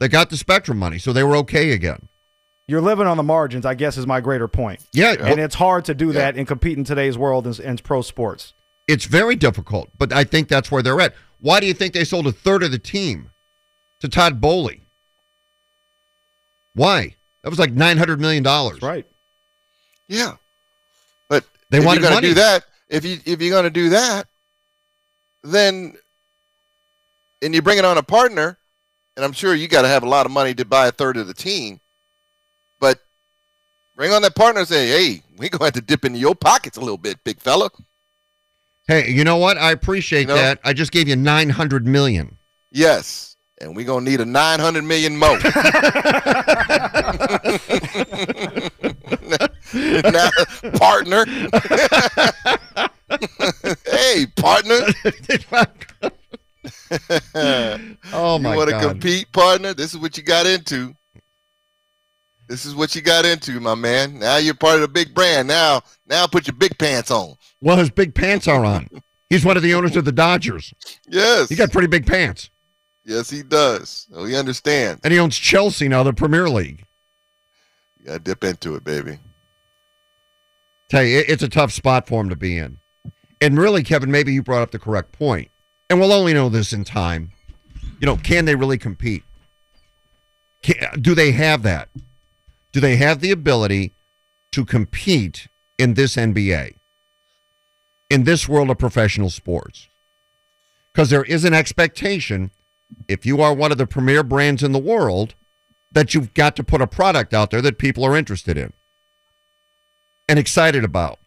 They 0.00 0.08
got 0.08 0.30
the 0.30 0.36
Spectrum 0.36 0.78
money, 0.78 0.98
so 0.98 1.12
they 1.12 1.24
were 1.24 1.36
okay 1.38 1.72
again. 1.72 2.08
You're 2.68 2.82
living 2.82 3.06
on 3.06 3.16
the 3.16 3.22
margins. 3.22 3.64
I 3.66 3.74
guess 3.74 3.96
is 3.96 4.06
my 4.06 4.20
greater 4.20 4.46
point. 4.46 4.80
Yeah, 4.92 5.14
And 5.18 5.40
it's 5.40 5.54
hard 5.54 5.86
to 5.86 5.94
do 5.94 6.12
that 6.12 6.36
and 6.36 6.46
compete 6.46 6.76
in 6.78 6.84
today's 6.84 7.16
world 7.18 7.46
in, 7.46 7.60
in 7.64 7.78
pro 7.78 8.02
sports. 8.02 8.52
it's 8.86 9.06
very 9.06 9.34
difficult, 9.36 9.88
but 9.98 10.12
I 10.12 10.22
think 10.24 10.48
that's 10.48 10.70
where 10.70 10.82
they're 10.82 11.00
at. 11.00 11.14
Why 11.40 11.60
do 11.60 11.66
you 11.66 11.74
think 11.74 11.94
they 11.94 12.04
sold 12.04 12.26
a 12.26 12.32
third 12.32 12.62
of 12.62 12.70
the 12.70 12.78
team 12.78 13.30
to 14.00 14.08
Todd 14.08 14.40
Boehly? 14.40 14.82
Why? 16.74 17.16
That 17.42 17.50
was 17.50 17.58
like 17.58 17.72
nine 17.72 17.96
hundred 17.96 18.20
million 18.20 18.42
dollars. 18.42 18.82
Right. 18.82 19.06
Yeah. 20.08 20.36
But 21.28 21.44
They 21.70 21.78
if 21.78 21.84
wanted 21.84 22.02
you're 22.02 22.10
gonna 22.10 22.20
do 22.20 22.34
that, 22.34 22.64
if 22.88 23.04
you 23.04 23.18
if 23.24 23.40
you're 23.40 23.54
gonna 23.56 23.70
do 23.70 23.90
that, 23.90 24.26
then 25.42 25.94
and 27.42 27.54
you 27.54 27.62
bring 27.62 27.78
it 27.78 27.84
on 27.84 27.98
a 27.98 28.02
partner, 28.02 28.58
and 29.16 29.24
I'm 29.24 29.32
sure 29.32 29.54
you 29.54 29.68
got 29.68 29.82
to 29.82 29.88
have 29.88 30.02
a 30.02 30.08
lot 30.08 30.26
of 30.26 30.32
money 30.32 30.54
to 30.54 30.64
buy 30.64 30.88
a 30.88 30.92
third 30.92 31.16
of 31.16 31.26
the 31.28 31.34
team. 31.34 31.80
Bring 33.98 34.12
on 34.12 34.22
that 34.22 34.36
partner 34.36 34.60
and 34.60 34.68
say, 34.68 34.86
"Hey, 34.86 35.22
we 35.38 35.48
gonna 35.48 35.64
have 35.64 35.74
to 35.74 35.80
dip 35.80 36.04
into 36.04 36.20
your 36.20 36.36
pockets 36.36 36.76
a 36.76 36.80
little 36.80 36.96
bit, 36.96 37.18
big 37.24 37.40
fella." 37.40 37.68
Hey, 38.86 39.10
you 39.10 39.24
know 39.24 39.38
what? 39.38 39.58
I 39.58 39.72
appreciate 39.72 40.20
You 40.20 40.26
know? 40.28 40.36
that. 40.36 40.60
I 40.62 40.72
just 40.72 40.92
gave 40.92 41.08
you 41.08 41.16
nine 41.16 41.50
hundred 41.50 41.84
million. 41.84 42.38
Yes, 42.70 43.36
and 43.60 43.74
we're 43.74 43.84
gonna 43.84 44.08
need 44.08 44.20
a 44.20 44.24
900 44.24 44.84
million 44.84 45.16
more. 45.16 45.30
now, 50.12 50.30
partner. 50.78 51.24
hey, 53.84 54.26
partner. 54.36 54.78
oh 58.12 58.38
my 58.38 58.42
god. 58.42 58.52
you 58.52 58.56
want 58.56 58.70
to 58.70 58.78
compete, 58.80 59.32
partner? 59.32 59.74
This 59.74 59.92
is 59.92 59.98
what 59.98 60.16
you 60.16 60.22
got 60.22 60.46
into. 60.46 60.94
This 62.48 62.64
is 62.64 62.74
what 62.74 62.94
you 62.94 63.02
got 63.02 63.26
into, 63.26 63.60
my 63.60 63.74
man. 63.74 64.18
Now 64.18 64.38
you're 64.38 64.54
part 64.54 64.76
of 64.76 64.80
the 64.80 64.88
big 64.88 65.14
brand. 65.14 65.46
Now, 65.48 65.82
now 66.08 66.26
put 66.26 66.46
your 66.46 66.56
big 66.56 66.78
pants 66.78 67.10
on. 67.10 67.34
Well, 67.60 67.76
his 67.76 67.90
big 67.90 68.14
pants 68.14 68.48
are 68.48 68.64
on. 68.64 68.88
He's 69.28 69.44
one 69.44 69.58
of 69.58 69.62
the 69.62 69.74
owners 69.74 69.96
of 69.96 70.06
the 70.06 70.12
Dodgers. 70.12 70.72
Yes. 71.06 71.50
He 71.50 71.56
got 71.56 71.70
pretty 71.70 71.88
big 71.88 72.06
pants, 72.06 72.48
yes, 73.04 73.28
he 73.28 73.42
does. 73.42 74.06
So 74.12 74.24
he 74.24 74.36
understands. 74.36 75.00
and 75.02 75.12
he 75.12 75.18
owns 75.18 75.36
Chelsea 75.36 75.88
now, 75.88 76.02
the 76.02 76.12
Premier 76.12 76.48
League. 76.48 76.84
You 77.98 78.06
gotta 78.06 78.18
dip 78.20 78.44
into 78.44 78.74
it, 78.76 78.84
baby. 78.84 79.18
Tell 80.88 81.02
you, 81.02 81.22
it's 81.26 81.42
a 81.42 81.48
tough 81.48 81.72
spot 81.72 82.06
for 82.06 82.20
him 82.20 82.30
to 82.30 82.36
be 82.36 82.56
in. 82.56 82.78
And 83.40 83.58
really, 83.58 83.82
Kevin, 83.82 84.10
maybe 84.10 84.32
you 84.32 84.42
brought 84.42 84.62
up 84.62 84.70
the 84.70 84.78
correct 84.78 85.12
point. 85.12 85.50
And 85.90 86.00
we'll 86.00 86.12
only 86.12 86.34
know 86.34 86.48
this 86.48 86.72
in 86.72 86.84
time. 86.84 87.30
You 88.00 88.06
know, 88.06 88.16
can 88.16 88.44
they 88.44 88.54
really 88.54 88.78
compete? 88.78 89.22
Can, 90.62 91.00
do 91.00 91.14
they 91.14 91.32
have 91.32 91.62
that? 91.62 91.88
Do 92.78 92.82
they 92.82 92.94
have 92.94 93.18
the 93.18 93.32
ability 93.32 93.92
to 94.52 94.64
compete 94.64 95.48
in 95.80 95.94
this 95.94 96.14
NBA, 96.14 96.76
in 98.08 98.22
this 98.22 98.48
world 98.48 98.70
of 98.70 98.78
professional 98.78 99.30
sports? 99.30 99.88
Because 100.92 101.10
there 101.10 101.24
is 101.24 101.44
an 101.44 101.52
expectation, 101.52 102.52
if 103.08 103.26
you 103.26 103.42
are 103.42 103.52
one 103.52 103.72
of 103.72 103.78
the 103.78 103.86
premier 103.88 104.22
brands 104.22 104.62
in 104.62 104.70
the 104.70 104.78
world, 104.78 105.34
that 105.90 106.14
you've 106.14 106.32
got 106.34 106.54
to 106.54 106.62
put 106.62 106.80
a 106.80 106.86
product 106.86 107.34
out 107.34 107.50
there 107.50 107.60
that 107.62 107.78
people 107.78 108.04
are 108.04 108.16
interested 108.16 108.56
in 108.56 108.72
and 110.28 110.38
excited 110.38 110.84
about. 110.84 111.18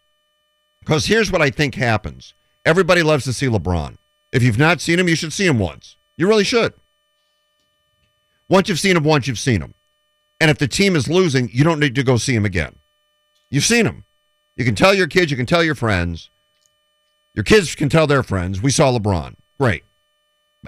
Because 0.80 1.04
here's 1.04 1.30
what 1.30 1.42
I 1.42 1.50
think 1.50 1.74
happens 1.74 2.32
everybody 2.64 3.02
loves 3.02 3.24
to 3.24 3.34
see 3.34 3.48
LeBron. 3.48 3.98
If 4.32 4.42
you've 4.42 4.58
not 4.58 4.80
seen 4.80 4.98
him, 4.98 5.06
you 5.06 5.16
should 5.16 5.34
see 5.34 5.44
him 5.44 5.58
once. 5.58 5.96
You 6.16 6.26
really 6.28 6.44
should. 6.44 6.72
Once 8.48 8.70
you've 8.70 8.80
seen 8.80 8.96
him, 8.96 9.04
once 9.04 9.26
you've 9.26 9.38
seen 9.38 9.60
him. 9.60 9.74
And 10.42 10.50
if 10.50 10.58
the 10.58 10.66
team 10.66 10.96
is 10.96 11.06
losing, 11.06 11.48
you 11.52 11.62
don't 11.62 11.78
need 11.78 11.94
to 11.94 12.02
go 12.02 12.16
see 12.16 12.34
him 12.34 12.44
again. 12.44 12.74
You've 13.48 13.62
seen 13.62 13.86
him. 13.86 14.02
You 14.56 14.64
can 14.64 14.74
tell 14.74 14.92
your 14.92 15.06
kids, 15.06 15.30
you 15.30 15.36
can 15.36 15.46
tell 15.46 15.62
your 15.62 15.76
friends. 15.76 16.30
Your 17.32 17.44
kids 17.44 17.76
can 17.76 17.88
tell 17.88 18.08
their 18.08 18.24
friends, 18.24 18.60
we 18.60 18.72
saw 18.72 18.90
LeBron. 18.90 19.36
Great. 19.60 19.84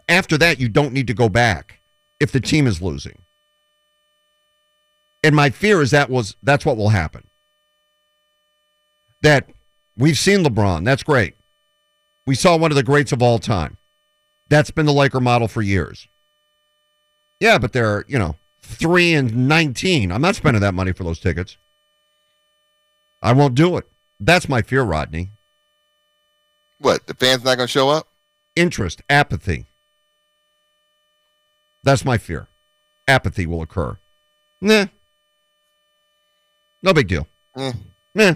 After 0.09 0.39
that, 0.39 0.61
you 0.61 0.69
don't 0.69 0.93
need 0.93 1.09
to 1.09 1.13
go 1.13 1.29
back 1.29 1.81
if 2.21 2.31
the 2.31 2.41
team 2.41 2.69
is 2.69 2.81
losing. 2.81 3.19
And 5.25 5.35
my 5.35 5.51
fear 5.51 5.83
is 5.83 5.91
that 5.91 6.09
was 6.09 6.37
that's 6.41 6.65
what 6.65 6.77
will 6.77 6.91
happen 6.91 7.27
that 9.23 9.51
we've 9.97 10.17
seen 10.17 10.45
LeBron. 10.45 10.85
That's 10.85 11.03
great. 11.03 11.35
We 12.27 12.37
saw 12.37 12.57
one 12.57 12.71
of 12.71 12.77
the 12.77 12.85
greats 12.85 13.11
of 13.11 13.23
all 13.23 13.41
time. 13.41 13.77
That's 14.49 14.71
been 14.71 14.87
the 14.87 14.93
Laker 14.93 15.19
model 15.19 15.49
for 15.49 15.63
years. 15.63 16.07
Yeah, 17.41 17.59
but 17.59 17.73
there 17.73 17.89
are, 17.89 18.05
you 18.07 18.21
know, 18.21 18.37
3 18.65 19.15
and 19.15 19.49
19. 19.49 20.11
I'm 20.11 20.21
not 20.21 20.37
spending 20.37 20.61
that 20.61 20.75
money 20.75 20.93
for 20.93 21.05
those 21.05 21.21
tickets. 21.21 21.57
I 23.23 23.33
won't 23.33 23.55
do 23.55 23.77
it. 23.77 23.87
That's 24.21 24.49
my 24.49 24.63
fear, 24.63 24.83
Rodney. 24.83 25.31
What? 26.79 27.07
The 27.07 27.15
fans 27.15 27.45
not 27.45 27.57
gonna 27.57 27.69
show 27.69 27.89
up? 27.89 28.09
Interest, 28.57 29.03
apathy. 29.09 29.67
That's 31.83 32.05
my 32.05 32.19
fear. 32.19 32.49
Apathy 33.07 33.47
will 33.47 33.63
occur. 33.63 33.99
Nah. 34.61 34.87
No 36.83 36.93
big 36.93 37.09
deal. 37.09 37.27
Eh. 37.57 37.73
Nah. 38.15 38.35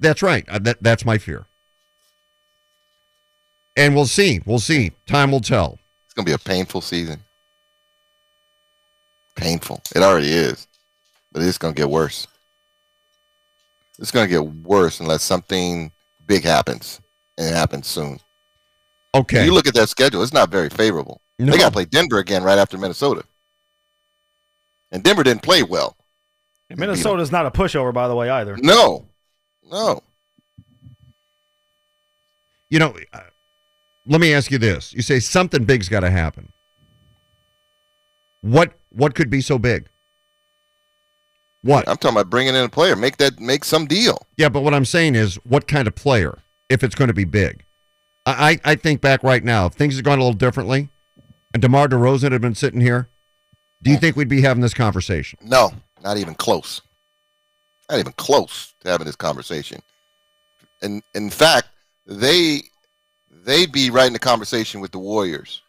That's 0.00 0.22
right. 0.22 0.48
Uh, 0.48 0.58
that, 0.60 0.82
that's 0.82 1.04
my 1.04 1.18
fear. 1.18 1.46
And 3.76 3.94
we'll 3.94 4.06
see. 4.06 4.40
We'll 4.44 4.58
see. 4.58 4.92
Time 5.06 5.30
will 5.30 5.40
tell. 5.40 5.78
It's 6.04 6.14
gonna 6.14 6.26
be 6.26 6.32
a 6.32 6.38
painful 6.38 6.80
season. 6.80 7.22
Painful. 9.38 9.80
It 9.94 10.02
already 10.02 10.32
is, 10.32 10.66
but 11.32 11.42
it's 11.42 11.58
gonna 11.58 11.74
get 11.74 11.88
worse. 11.88 12.26
It's 13.98 14.10
gonna 14.10 14.28
get 14.28 14.44
worse 14.44 15.00
unless 15.00 15.22
something 15.22 15.90
big 16.26 16.44
happens, 16.44 17.00
and 17.36 17.48
it 17.48 17.54
happens 17.54 17.86
soon. 17.86 18.20
Okay. 19.14 19.44
You 19.44 19.52
look 19.52 19.66
at 19.66 19.74
that 19.74 19.88
schedule; 19.88 20.22
it's 20.22 20.32
not 20.32 20.50
very 20.50 20.68
favorable. 20.68 21.20
No. 21.38 21.52
They 21.52 21.58
got 21.58 21.66
to 21.66 21.72
play 21.72 21.84
Denver 21.84 22.18
again 22.18 22.42
right 22.42 22.58
after 22.58 22.76
Minnesota, 22.76 23.22
and 24.90 25.02
Denver 25.02 25.22
didn't 25.22 25.42
play 25.42 25.62
well. 25.62 25.96
And 26.68 26.78
Minnesota's 26.78 27.32
not 27.32 27.46
a 27.46 27.50
pushover, 27.50 27.94
by 27.94 28.08
the 28.08 28.14
way, 28.14 28.28
either. 28.28 28.56
No, 28.56 29.06
no. 29.70 30.02
You 32.70 32.78
know, 32.80 32.94
uh, 33.12 33.20
let 34.06 34.20
me 34.20 34.34
ask 34.34 34.50
you 34.50 34.58
this. 34.58 34.92
You 34.92 35.00
say 35.00 35.20
something 35.20 35.64
big's 35.64 35.88
got 35.88 36.00
to 36.00 36.10
happen. 36.10 36.52
What 38.42 38.77
what 38.90 39.14
could 39.14 39.30
be 39.30 39.40
so 39.40 39.58
big? 39.58 39.88
What? 41.62 41.88
I'm 41.88 41.96
talking 41.96 42.16
about 42.16 42.30
bringing 42.30 42.54
in 42.54 42.64
a 42.64 42.68
player. 42.68 42.96
Make 42.96 43.16
that 43.18 43.40
make 43.40 43.64
some 43.64 43.86
deal. 43.86 44.26
Yeah, 44.36 44.48
but 44.48 44.62
what 44.62 44.74
I'm 44.74 44.84
saying 44.84 45.14
is, 45.14 45.36
what 45.44 45.66
kind 45.66 45.88
of 45.88 45.94
player? 45.94 46.38
If 46.68 46.84
it's 46.84 46.94
going 46.94 47.08
to 47.08 47.14
be 47.14 47.24
big, 47.24 47.64
I 48.26 48.60
I 48.64 48.74
think 48.74 49.00
back 49.00 49.22
right 49.22 49.42
now. 49.42 49.66
If 49.66 49.72
things 49.72 49.96
had 49.96 50.04
gone 50.04 50.18
a 50.18 50.22
little 50.22 50.36
differently, 50.36 50.90
and 51.52 51.62
DeMar 51.62 51.88
DeRozan 51.88 52.32
had 52.32 52.40
been 52.40 52.54
sitting 52.54 52.80
here, 52.80 53.08
do 53.82 53.90
you 53.90 53.96
think 53.96 54.16
we'd 54.16 54.28
be 54.28 54.42
having 54.42 54.60
this 54.60 54.74
conversation? 54.74 55.38
No, 55.42 55.72
not 56.02 56.16
even 56.18 56.34
close. 56.34 56.82
Not 57.90 57.98
even 57.98 58.12
close 58.12 58.74
to 58.80 58.90
having 58.90 59.06
this 59.06 59.16
conversation. 59.16 59.80
And 60.82 61.02
in 61.14 61.30
fact, 61.30 61.68
they 62.06 62.62
they'd 63.30 63.72
be 63.72 63.90
right 63.90 64.06
in 64.06 64.12
the 64.12 64.18
conversation 64.18 64.80
with 64.80 64.92
the 64.92 64.98
Warriors, 64.98 65.62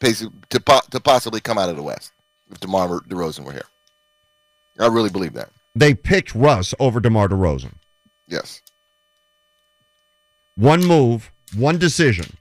to 0.00 0.60
po- 0.60 0.80
to 0.90 1.00
possibly 1.00 1.40
come 1.40 1.58
out 1.58 1.68
of 1.68 1.76
the 1.76 1.82
West. 1.82 2.12
if 2.50 2.60
DeMar 2.60 3.00
DeRozan 3.00 3.44
were 3.44 3.52
here. 3.52 3.66
I 4.78 4.86
really 4.86 5.10
believe 5.10 5.32
that. 5.34 5.50
They 5.74 5.94
picked 5.94 6.34
Russ 6.34 6.74
over 6.78 7.00
DeMar 7.00 7.28
DeRozan. 7.28 7.74
Yes. 8.28 8.62
One 10.56 10.84
move, 10.86 11.32
one 11.56 11.78
decision, 11.78 12.36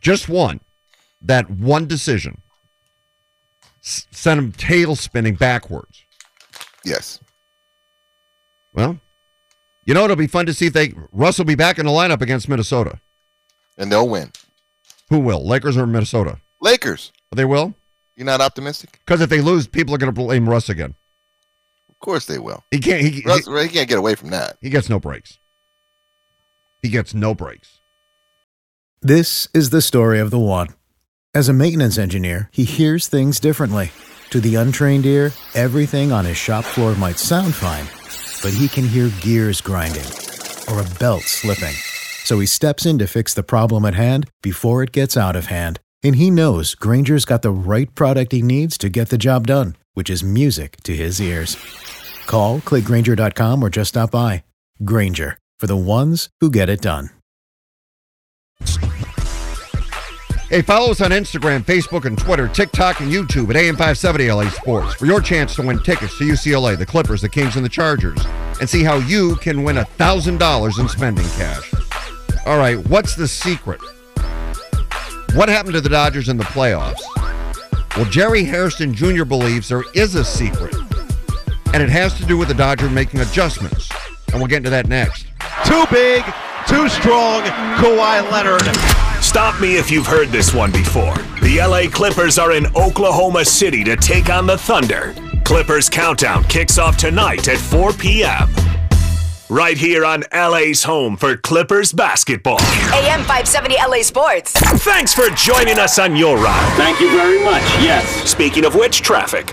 just 0.00 0.28
one. 0.28 0.60
That 1.24 1.48
one 1.50 1.86
decision 1.86 2.42
s- 3.84 4.06
sent 4.10 4.38
him 4.38 4.50
tail 4.52 4.96
spinning 4.96 5.34
backwards. 5.36 6.02
Yes. 6.84 7.20
Well, 8.74 8.98
you 9.84 9.94
know 9.94 10.04
it'll 10.04 10.16
be 10.16 10.26
fun 10.26 10.46
to 10.46 10.54
see 10.54 10.66
if 10.66 10.72
they 10.72 10.94
Russ 11.12 11.38
will 11.38 11.44
be 11.44 11.54
back 11.54 11.78
in 11.78 11.86
the 11.86 11.92
lineup 11.92 12.22
against 12.22 12.48
Minnesota. 12.48 13.00
And 13.78 13.90
they'll 13.92 14.08
win. 14.08 14.32
Who 15.10 15.18
will? 15.20 15.46
Lakers 15.46 15.76
or 15.76 15.86
Minnesota? 15.86 16.38
Lakers. 16.62 17.12
They 17.34 17.44
will. 17.44 17.74
You're 18.16 18.24
not 18.26 18.40
optimistic? 18.40 19.00
Because 19.04 19.20
if 19.20 19.28
they 19.28 19.40
lose, 19.40 19.66
people 19.66 19.94
are 19.94 19.98
going 19.98 20.12
to 20.12 20.18
blame 20.18 20.48
Russ 20.48 20.68
again. 20.68 20.94
Of 21.90 21.98
course 21.98 22.26
they 22.26 22.38
will. 22.38 22.62
He 22.70 22.78
can't. 22.78 23.02
He, 23.02 23.22
Russ, 23.26 23.46
he, 23.46 23.62
he 23.64 23.68
can't 23.68 23.88
get 23.88 23.98
away 23.98 24.14
from 24.14 24.30
that. 24.30 24.56
he 24.60 24.70
gets 24.70 24.88
no 24.88 25.00
breaks. 25.00 25.38
He 26.80 26.88
gets 26.88 27.14
no 27.14 27.34
breaks. 27.34 27.80
This 29.00 29.48
is 29.52 29.70
the 29.70 29.82
story 29.82 30.20
of 30.20 30.30
the 30.30 30.38
one. 30.38 30.68
As 31.34 31.48
a 31.48 31.52
maintenance 31.52 31.98
engineer, 31.98 32.48
he 32.52 32.64
hears 32.64 33.08
things 33.08 33.40
differently. 33.40 33.90
To 34.30 34.40
the 34.40 34.54
untrained 34.54 35.04
ear, 35.06 35.32
everything 35.54 36.12
on 36.12 36.24
his 36.24 36.36
shop 36.36 36.64
floor 36.64 36.94
might 36.94 37.18
sound 37.18 37.54
fine, 37.54 37.86
but 38.42 38.56
he 38.56 38.68
can 38.68 38.86
hear 38.86 39.10
gears 39.20 39.60
grinding 39.60 40.06
or 40.68 40.80
a 40.80 40.98
belt 40.98 41.22
slipping. 41.22 41.74
So 42.24 42.38
he 42.38 42.46
steps 42.46 42.86
in 42.86 42.98
to 42.98 43.06
fix 43.08 43.34
the 43.34 43.42
problem 43.42 43.84
at 43.84 43.94
hand 43.94 44.28
before 44.42 44.82
it 44.82 44.92
gets 44.92 45.16
out 45.16 45.34
of 45.34 45.46
hand. 45.46 45.80
And 46.02 46.16
he 46.16 46.30
knows 46.30 46.74
Grainger's 46.74 47.24
got 47.24 47.42
the 47.42 47.50
right 47.50 47.92
product 47.94 48.32
he 48.32 48.42
needs 48.42 48.78
to 48.78 48.88
get 48.88 49.10
the 49.10 49.18
job 49.18 49.46
done, 49.46 49.76
which 49.94 50.10
is 50.10 50.24
music 50.24 50.78
to 50.84 50.96
his 50.96 51.20
ears. 51.20 51.56
Call, 52.26 52.60
clickgrainger.com, 52.60 53.62
or 53.62 53.68
just 53.68 53.90
stop 53.90 54.10
by. 54.10 54.44
Grainger, 54.84 55.38
for 55.60 55.66
the 55.66 55.76
ones 55.76 56.28
who 56.40 56.50
get 56.50 56.68
it 56.68 56.80
done. 56.80 57.10
Hey, 60.52 60.60
follow 60.60 60.90
us 60.90 61.00
on 61.00 61.12
Instagram, 61.12 61.64
Facebook, 61.64 62.04
and 62.04 62.18
Twitter, 62.18 62.46
TikTok, 62.46 63.00
and 63.00 63.10
YouTube 63.10 63.48
at 63.48 63.56
AM570 63.56 64.36
LA 64.36 64.50
Sports 64.50 64.94
for 64.94 65.06
your 65.06 65.22
chance 65.22 65.54
to 65.54 65.62
win 65.62 65.78
tickets 65.78 66.18
to 66.18 66.24
UCLA, 66.24 66.76
the 66.76 66.84
Clippers, 66.84 67.22
the 67.22 67.28
Kings, 67.30 67.56
and 67.56 67.64
the 67.64 67.70
Chargers, 67.70 68.22
and 68.60 68.68
see 68.68 68.84
how 68.84 68.96
you 68.96 69.36
can 69.36 69.62
win 69.62 69.76
$1,000 69.76 70.78
in 70.78 70.88
spending 70.90 71.24
cash. 71.24 71.72
All 72.44 72.58
right, 72.58 72.76
what's 72.88 73.16
the 73.16 73.26
secret? 73.26 73.80
What 75.34 75.48
happened 75.48 75.72
to 75.72 75.80
the 75.80 75.88
Dodgers 75.88 76.28
in 76.28 76.36
the 76.36 76.44
playoffs? 76.44 77.00
Well, 77.96 78.04
Jerry 78.10 78.44
Hairston 78.44 78.92
Jr. 78.92 79.24
believes 79.24 79.66
there 79.66 79.84
is 79.94 80.14
a 80.14 80.22
secret, 80.22 80.74
and 81.72 81.82
it 81.82 81.88
has 81.88 82.12
to 82.18 82.26
do 82.26 82.36
with 82.36 82.48
the 82.48 82.54
Dodgers 82.54 82.90
making 82.90 83.20
adjustments. 83.20 83.88
And 84.28 84.34
we'll 84.34 84.46
get 84.46 84.58
into 84.58 84.68
that 84.68 84.88
next. 84.88 85.26
Too 85.64 85.86
big, 85.90 86.22
too 86.68 86.86
strong, 86.90 87.44
Kawhi 87.80 88.30
Leonard. 88.30 88.76
Stop 89.22 89.58
me 89.58 89.76
if 89.76 89.90
you've 89.90 90.06
heard 90.06 90.28
this 90.28 90.52
one 90.52 90.70
before. 90.70 91.16
The 91.40 91.60
LA 91.60 91.90
Clippers 91.90 92.38
are 92.38 92.52
in 92.52 92.66
Oklahoma 92.76 93.46
City 93.46 93.82
to 93.84 93.96
take 93.96 94.28
on 94.28 94.46
the 94.46 94.58
Thunder. 94.58 95.14
Clippers 95.44 95.88
Countdown 95.88 96.44
kicks 96.44 96.76
off 96.76 96.98
tonight 96.98 97.48
at 97.48 97.56
4 97.56 97.94
p.m. 97.94 98.50
Right 99.52 99.76
here 99.76 100.02
on 100.06 100.24
LA's 100.32 100.84
home 100.84 101.18
for 101.18 101.36
Clippers 101.36 101.92
basketball. 101.92 102.58
AM 102.94 103.20
570 103.24 103.76
LA 103.86 104.00
Sports. 104.00 104.52
Thanks 104.52 105.12
for 105.12 105.28
joining 105.36 105.78
us 105.78 105.98
on 105.98 106.16
your 106.16 106.38
ride. 106.38 106.74
Thank 106.78 107.00
you 107.00 107.10
very 107.10 107.44
much. 107.44 107.60
Yes. 107.84 108.08
Speaking 108.30 108.64
of 108.64 108.74
which, 108.74 109.02
traffic. 109.02 109.52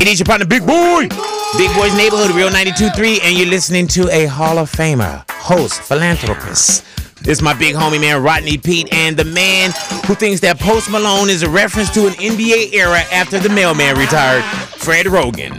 It 0.00 0.06
is 0.06 0.20
your 0.20 0.26
partner, 0.26 0.46
Big 0.46 0.64
Boy. 0.64 1.08
Big 1.56 1.74
Boy's 1.74 1.96
Neighborhood, 1.96 2.30
Real 2.30 2.50
92.3, 2.50 3.20
and 3.22 3.36
you're 3.36 3.48
listening 3.48 3.88
to 3.88 4.08
a 4.10 4.26
Hall 4.26 4.58
of 4.58 4.70
Famer, 4.70 5.28
host, 5.30 5.80
philanthropist. 5.82 6.84
It's 7.22 7.42
my 7.42 7.52
big 7.52 7.74
homie, 7.74 8.00
man, 8.00 8.22
Rodney 8.22 8.58
Peete, 8.58 8.92
and 8.92 9.16
the 9.16 9.24
man 9.24 9.72
who 10.06 10.14
thinks 10.14 10.40
that 10.42 10.58
Post 10.60 10.88
Malone 10.90 11.28
is 11.28 11.42
a 11.42 11.50
reference 11.50 11.90
to 11.94 12.06
an 12.06 12.12
NBA 12.12 12.72
era 12.74 13.00
after 13.12 13.40
the 13.40 13.48
mailman 13.48 13.96
retired, 13.98 14.44
Fred 14.44 15.06
Roggin. 15.06 15.56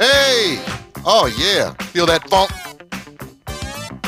Hey! 0.00 0.62
Oh, 1.04 1.26
yeah. 1.38 1.74
Feel 1.92 2.06
that 2.06 2.28
funk? 2.30 2.50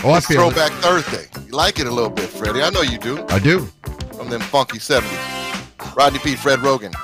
Oh, 0.02 0.10
I 0.12 0.18
It's 0.18 0.26
feel 0.26 0.48
it. 0.48 0.54
Throwback 0.54 0.72
Thursday. 0.80 1.26
You 1.46 1.52
like 1.52 1.78
it 1.78 1.86
a 1.86 1.90
little 1.90 2.10
bit, 2.10 2.30
Freddie. 2.30 2.62
I 2.62 2.70
know 2.70 2.82
you 2.82 2.96
do. 2.98 3.22
I 3.28 3.38
do. 3.38 3.68
From 4.16 4.30
them 4.30 4.40
funky 4.40 4.78
70s. 4.78 5.94
Rodney 5.94 6.20
Peete, 6.20 6.38
Fred 6.38 6.60
Roggin. 6.60 6.94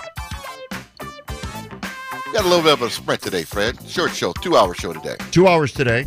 Got 2.37 2.45
a 2.45 2.49
little 2.49 2.65
bit 2.65 2.75
of 2.75 2.83
a 2.83 2.91
sprint 2.91 3.23
today, 3.23 3.45
Fred. 3.45 3.79
Short 3.89 4.13
show, 4.15 4.35
two 4.35 4.59
hour 4.59 4.75
show 4.75 4.93
today. 4.93 5.17
Two 5.31 5.49
hours 5.49 5.73
today. 5.73 6.05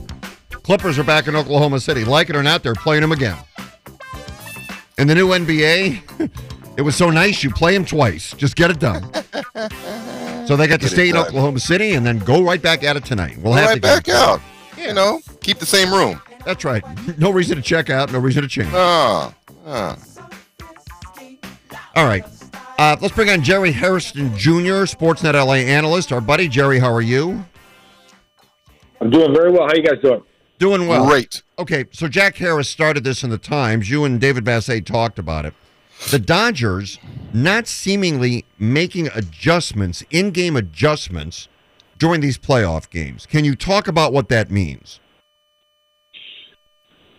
Clippers 0.51 0.99
are 0.99 1.03
back 1.03 1.27
in 1.27 1.35
Oklahoma 1.35 1.79
City. 1.79 2.05
Like 2.05 2.29
it 2.29 2.35
or 2.35 2.43
not, 2.43 2.61
they're 2.61 2.75
playing 2.75 3.01
them 3.01 3.11
again. 3.11 3.35
In 4.99 5.07
the 5.07 5.15
new 5.15 5.29
NBA, 5.29 6.29
it 6.77 6.83
was 6.83 6.95
so 6.95 7.09
nice 7.09 7.43
you 7.43 7.49
play 7.49 7.73
them 7.73 7.83
twice. 7.83 8.35
Just 8.35 8.55
get 8.55 8.69
it 8.69 8.79
done. 8.79 9.11
so 10.45 10.55
they 10.55 10.67
got 10.67 10.81
to 10.81 10.87
stay 10.87 11.09
in. 11.09 11.17
Oklahoma 11.17 11.59
City 11.59 11.93
and 11.93 12.05
then 12.05 12.19
go 12.19 12.43
right 12.43 12.61
back 12.61 12.83
at 12.83 12.95
it 12.95 13.05
tonight. 13.05 13.35
We'll 13.37 13.53
Go 13.53 13.61
have 13.61 13.69
right 13.69 13.75
to 13.77 13.81
back 13.81 14.07
out. 14.09 14.39
You 14.77 14.93
know, 14.93 15.21
keep 15.41 15.57
the 15.57 15.65
same 15.65 15.91
room. 15.91 16.21
That's 16.45 16.63
right. 16.63 16.83
No 17.17 17.31
reason 17.31 17.55
to 17.55 17.63
check 17.63 17.89
out. 17.89 18.11
No 18.11 18.19
reason 18.19 18.43
to 18.43 18.47
change. 18.47 18.69
Ah, 18.71 19.33
ah. 19.65 19.97
All 21.95 22.05
right. 22.05 22.23
Uh, 22.79 22.95
let's 23.01 23.13
bring 23.13 23.29
on 23.29 23.43
Jerry 23.43 23.73
Hairston 23.73 24.37
Jr., 24.37 24.85
Sportsnet 24.87 25.33
LA 25.33 25.55
analyst. 25.55 26.13
Our 26.13 26.21
buddy 26.21 26.47
Jerry, 26.47 26.79
how 26.79 26.89
are 26.93 27.01
you? 27.01 27.43
I'm 29.01 29.09
doing 29.09 29.33
very 29.33 29.51
well. 29.51 29.67
How 29.67 29.75
you 29.75 29.83
guys 29.83 30.01
doing? 30.01 30.23
Doing 30.59 30.87
well. 30.87 31.05
Great. 31.05 31.43
Okay, 31.59 31.83
so 31.91 32.07
Jack 32.07 32.37
Harris 32.37 32.69
started 32.69 33.03
this 33.03 33.21
in 33.21 33.31
the 33.31 33.37
Times. 33.37 33.89
You 33.89 34.05
and 34.05 34.17
David 34.17 34.45
Vassegh 34.45 34.85
talked 34.85 35.19
about 35.19 35.45
it. 35.45 35.53
The 36.09 36.19
Dodgers 36.19 36.99
not 37.33 37.67
seemingly 37.67 38.45
making 38.57 39.09
adjustments, 39.13 40.05
in-game 40.09 40.55
adjustments 40.55 41.49
during 41.97 42.21
these 42.21 42.37
playoff 42.37 42.89
games. 42.89 43.25
Can 43.25 43.43
you 43.43 43.57
talk 43.57 43.89
about 43.89 44.13
what 44.13 44.29
that 44.29 44.49
means? 44.51 45.01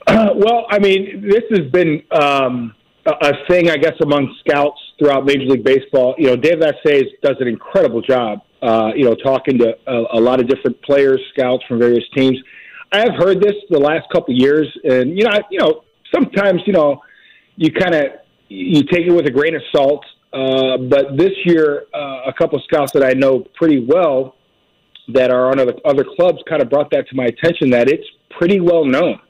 well, 0.09 0.65
I 0.71 0.79
mean, 0.79 1.29
this 1.29 1.45
has 1.51 1.71
been 1.71 2.03
um, 2.13 2.75
a, 3.05 3.11
a 3.29 3.47
thing, 3.47 3.69
I 3.69 3.77
guess, 3.77 4.01
among 4.01 4.35
scouts 4.41 4.81
throughout 5.01 5.25
Major 5.25 5.47
League 5.47 5.65
Baseball. 5.65 6.15
You 6.19 6.29
know, 6.29 6.37
Dave 6.37 6.59
Vassegh 6.59 7.07
does 7.23 7.37
an 7.41 7.49
incredible 7.49 8.03
job. 8.03 8.43
Uh, 8.63 8.91
you 8.95 9.05
know, 9.05 9.15
talking 9.15 9.57
to 9.59 9.75
a, 9.87 10.19
a 10.19 10.21
lot 10.21 10.39
of 10.39 10.47
different 10.47 10.81
players, 10.83 11.19
scouts 11.33 11.65
from 11.67 11.79
various 11.79 12.05
teams. 12.15 12.39
I 12.93 12.99
have 12.99 13.15
heard 13.17 13.41
this 13.41 13.55
the 13.71 13.79
last 13.79 14.07
couple 14.13 14.35
of 14.35 14.39
years, 14.39 14.69
and 14.85 15.17
you 15.17 15.25
know, 15.25 15.31
I, 15.31 15.41
you 15.51 15.59
know, 15.59 15.85
sometimes 16.15 16.61
you 16.67 16.75
know, 16.75 17.01
you 17.57 17.73
kind 17.73 17.95
of 17.95 18.05
you 18.49 18.83
take 18.85 19.07
it 19.07 19.13
with 19.13 19.27
a 19.27 19.31
grain 19.31 19.55
of 19.55 19.63
salt. 19.75 20.05
Uh, 20.33 20.77
but 20.77 21.17
this 21.17 21.33
year, 21.45 21.87
uh, 21.95 22.23
a 22.27 22.33
couple 22.33 22.59
of 22.59 22.65
scouts 22.65 22.93
that 22.93 23.03
I 23.03 23.15
know 23.15 23.47
pretty 23.57 23.85
well 23.85 24.37
that 25.13 25.31
are 25.31 25.49
on 25.51 25.59
other, 25.59 25.75
other 25.85 26.05
clubs 26.05 26.39
kind 26.49 26.63
of 26.63 26.71
brought 26.71 26.91
that 26.91 27.09
to 27.09 27.17
my 27.17 27.25
attention 27.25 27.71
that 27.71 27.89
it's 27.89 28.07
pretty 28.39 28.61
well 28.61 28.85
known. 28.85 29.21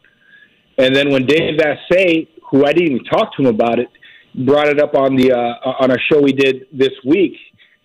And 0.76 0.94
then 0.94 1.10
when 1.10 1.24
Dave 1.24 1.58
Vassegh, 1.58 2.28
who 2.50 2.66
I 2.66 2.72
didn't 2.72 2.92
even 2.92 3.04
talk 3.04 3.34
to 3.36 3.42
him 3.42 3.46
about 3.46 3.78
it, 3.78 3.88
brought 4.34 4.68
it 4.68 4.80
up 4.80 4.94
on 4.94 5.16
the 5.16 5.32
uh, 5.32 5.70
on 5.80 5.90
a 5.90 5.98
show 6.10 6.20
we 6.20 6.32
did 6.32 6.66
this 6.72 6.92
week. 7.04 7.34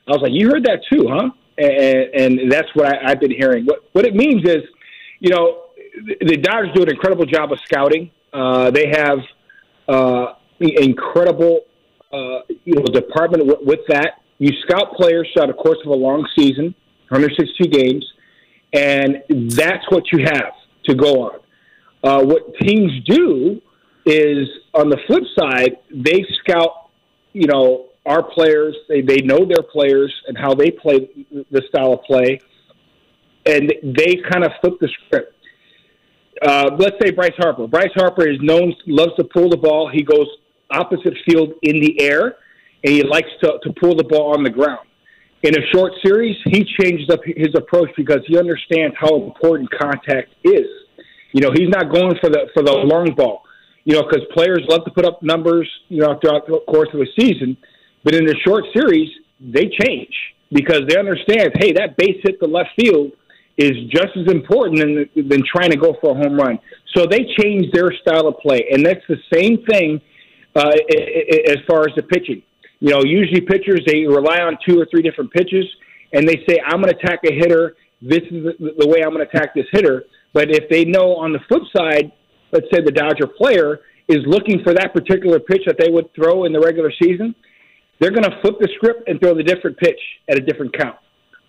I 0.08 0.12
was 0.12 0.22
like, 0.22 0.32
"You 0.34 0.50
heard 0.50 0.66
that 0.66 0.82
too, 0.92 1.08
huh?" 1.10 1.30
And, 1.58 2.42
and 2.42 2.52
that's 2.52 2.68
what 2.74 2.86
I, 2.88 3.12
I've 3.12 3.20
been 3.20 3.32
hearing. 3.32 3.66
What 3.66 3.84
what 3.94 4.06
it 4.06 4.16
means 4.16 4.48
is, 4.48 4.64
you 5.20 5.30
know, 5.30 5.66
the 6.22 6.38
Dodgers 6.38 6.74
do 6.76 6.84
an 6.84 6.90
incredible 6.90 7.26
job 7.26 7.52
of 7.52 7.60
scouting. 7.66 8.12
Uh, 8.34 8.70
they 8.72 8.88
have 8.88 9.20
uh, 9.88 10.34
incredible, 10.60 11.62
uh, 12.12 12.42
you 12.64 12.76
know, 12.76 12.84
department 12.84 13.46
with, 13.46 13.60
with 13.62 13.80
that. 13.88 14.22
You 14.38 14.52
scout 14.68 14.94
players 14.94 15.30
throughout 15.34 15.48
the 15.48 15.54
course 15.54 15.78
of 15.86 15.92
a 15.92 15.96
long 15.96 16.28
season, 16.38 16.76
162 17.10 17.70
games, 17.70 18.06
and 18.74 19.24
that's 19.52 19.90
what 19.90 20.12
you 20.12 20.26
have 20.26 20.54
to 20.86 20.96
go 20.96 21.24
on. 21.24 21.40
Uh, 22.04 22.24
what 22.24 22.54
teams 22.60 22.92
do 23.06 23.62
is, 24.06 24.48
on 24.74 24.90
the 24.90 24.98
flip 25.08 25.24
side, 25.38 25.78
they 25.92 26.26
scout, 26.42 26.90
you 27.34 27.48
know, 27.48 27.88
our 28.06 28.24
players. 28.24 28.76
They 28.88 29.02
they 29.02 29.22
know 29.22 29.46
their 29.46 29.64
players 29.64 30.14
and 30.28 30.38
how 30.38 30.54
they 30.54 30.72
play 30.72 31.10
the 31.52 31.62
style 31.70 31.94
of 31.94 32.04
play, 32.04 32.40
and 33.46 33.74
they 33.84 34.16
kind 34.30 34.44
of 34.44 34.52
flip 34.62 34.76
the 34.80 34.90
script. 35.06 35.34
Uh, 36.42 36.72
let's 36.78 36.98
say 37.02 37.12
Bryce 37.12 37.34
Harper. 37.38 37.68
Bryce 37.68 37.94
Harper 37.96 38.28
is 38.28 38.38
known 38.42 38.76
loves 38.88 39.16
to 39.18 39.24
pull 39.24 39.50
the 39.50 39.58
ball. 39.58 39.90
He 39.92 40.04
goes 40.04 40.28
opposite 40.70 41.14
field 41.26 41.54
in 41.62 41.80
the 41.80 42.02
air, 42.02 42.36
and 42.84 42.94
he 42.94 43.04
likes 43.04 43.30
to, 43.42 43.60
to 43.64 43.74
pull 43.80 43.96
the 43.96 44.04
ball 44.04 44.36
on 44.36 44.44
the 44.44 44.50
ground. 44.50 44.88
In 45.44 45.56
a 45.56 45.66
short 45.74 45.94
series, 46.04 46.36
he 46.46 46.66
changes 46.80 47.10
up 47.10 47.20
his 47.24 47.50
approach 47.56 47.90
because 47.96 48.20
he 48.26 48.38
understands 48.38 48.96
how 49.00 49.16
important 49.16 49.70
contact 49.72 50.34
is. 50.44 50.68
You 51.32 51.42
know, 51.42 51.52
he's 51.54 51.70
not 51.70 51.92
going 51.92 52.16
for 52.20 52.30
the 52.30 52.48
for 52.54 52.64
the 52.64 52.72
long 52.72 53.14
ball. 53.16 53.45
You 53.86 53.96
know, 53.96 54.04
because 54.04 54.26
players 54.34 54.62
love 54.68 54.84
to 54.86 54.92
put 54.92 55.06
up 55.06 55.24
numbers. 55.24 55.70
You 55.88 56.02
know, 56.02 56.20
throughout 56.20 56.48
the 56.48 56.60
course 56.68 56.90
of 56.94 57.00
a 57.00 57.08
season, 57.20 57.56
but 58.04 58.14
in 58.14 58.28
a 58.28 58.36
short 58.46 58.66
series, 58.76 59.10
they 59.40 59.70
change 59.82 60.14
because 60.52 60.82
they 60.88 60.98
understand. 60.98 61.54
Hey, 61.56 61.72
that 61.74 61.96
base 61.98 62.20
hit 62.24 62.40
the 62.40 62.48
left 62.48 62.70
field 62.80 63.12
is 63.58 63.72
just 63.90 64.18
as 64.18 64.28
important 64.28 64.80
than, 64.80 65.30
than 65.30 65.44
trying 65.46 65.72
to 65.72 65.78
go 65.78 65.96
for 66.02 66.12
a 66.12 66.14
home 66.14 66.36
run. 66.36 66.60
So 66.96 67.06
they 67.06 67.26
change 67.40 67.72
their 67.74 67.92
style 68.02 68.28
of 68.28 68.38
play, 68.40 68.68
and 68.72 68.86
that's 68.86 69.04
the 69.08 69.18
same 69.34 69.64
thing 69.70 70.02
uh, 70.56 70.72
as 71.48 71.58
far 71.68 71.82
as 71.82 71.96
the 71.96 72.04
pitching. 72.04 72.42
You 72.80 72.92
know, 72.92 73.02
usually 73.04 73.42
pitchers 73.42 73.82
they 73.88 74.06
rely 74.06 74.40
on 74.40 74.58
two 74.68 74.80
or 74.80 74.86
three 74.92 75.02
different 75.02 75.32
pitches, 75.32 75.66
and 76.14 76.28
they 76.28 76.44
say, 76.48 76.60
"I'm 76.66 76.82
going 76.82 76.94
to 76.94 77.00
attack 77.00 77.20
a 77.26 77.34
hitter. 77.34 77.76
This 78.02 78.22
is 78.30 78.44
the 78.60 78.88
way 78.88 79.02
I'm 79.04 79.14
going 79.14 79.26
to 79.26 79.38
attack 79.38 79.56
this 79.56 79.66
hitter." 79.72 80.04
But 80.34 80.52
if 80.52 80.70
they 80.70 80.84
know 80.84 81.16
on 81.16 81.32
the 81.32 81.40
flip 81.48 81.64
side, 81.76 82.12
let's 82.56 82.68
say 82.74 82.82
the 82.82 82.92
Dodger 82.92 83.28
player 83.28 83.82
is 84.08 84.20
looking 84.26 84.64
for 84.64 84.74
that 84.74 84.94
particular 84.94 85.40
pitch 85.40 85.64
that 85.66 85.76
they 85.78 85.90
would 85.90 86.14
throw 86.16 86.46
in 86.46 86.54
the 86.54 86.60
regular 86.60 86.92
season, 87.04 87.36
they're 88.00 88.12
going 88.12 88.24
to 88.24 88.40
flip 88.42 88.56
the 88.60 88.70
script 88.76 89.10
and 89.10 89.20
throw 89.20 89.36
the 89.36 89.44
different 89.44 89.78
pitch 89.78 90.00
at 90.30 90.38
a 90.38 90.42
different 90.42 90.78
count. 90.78 90.98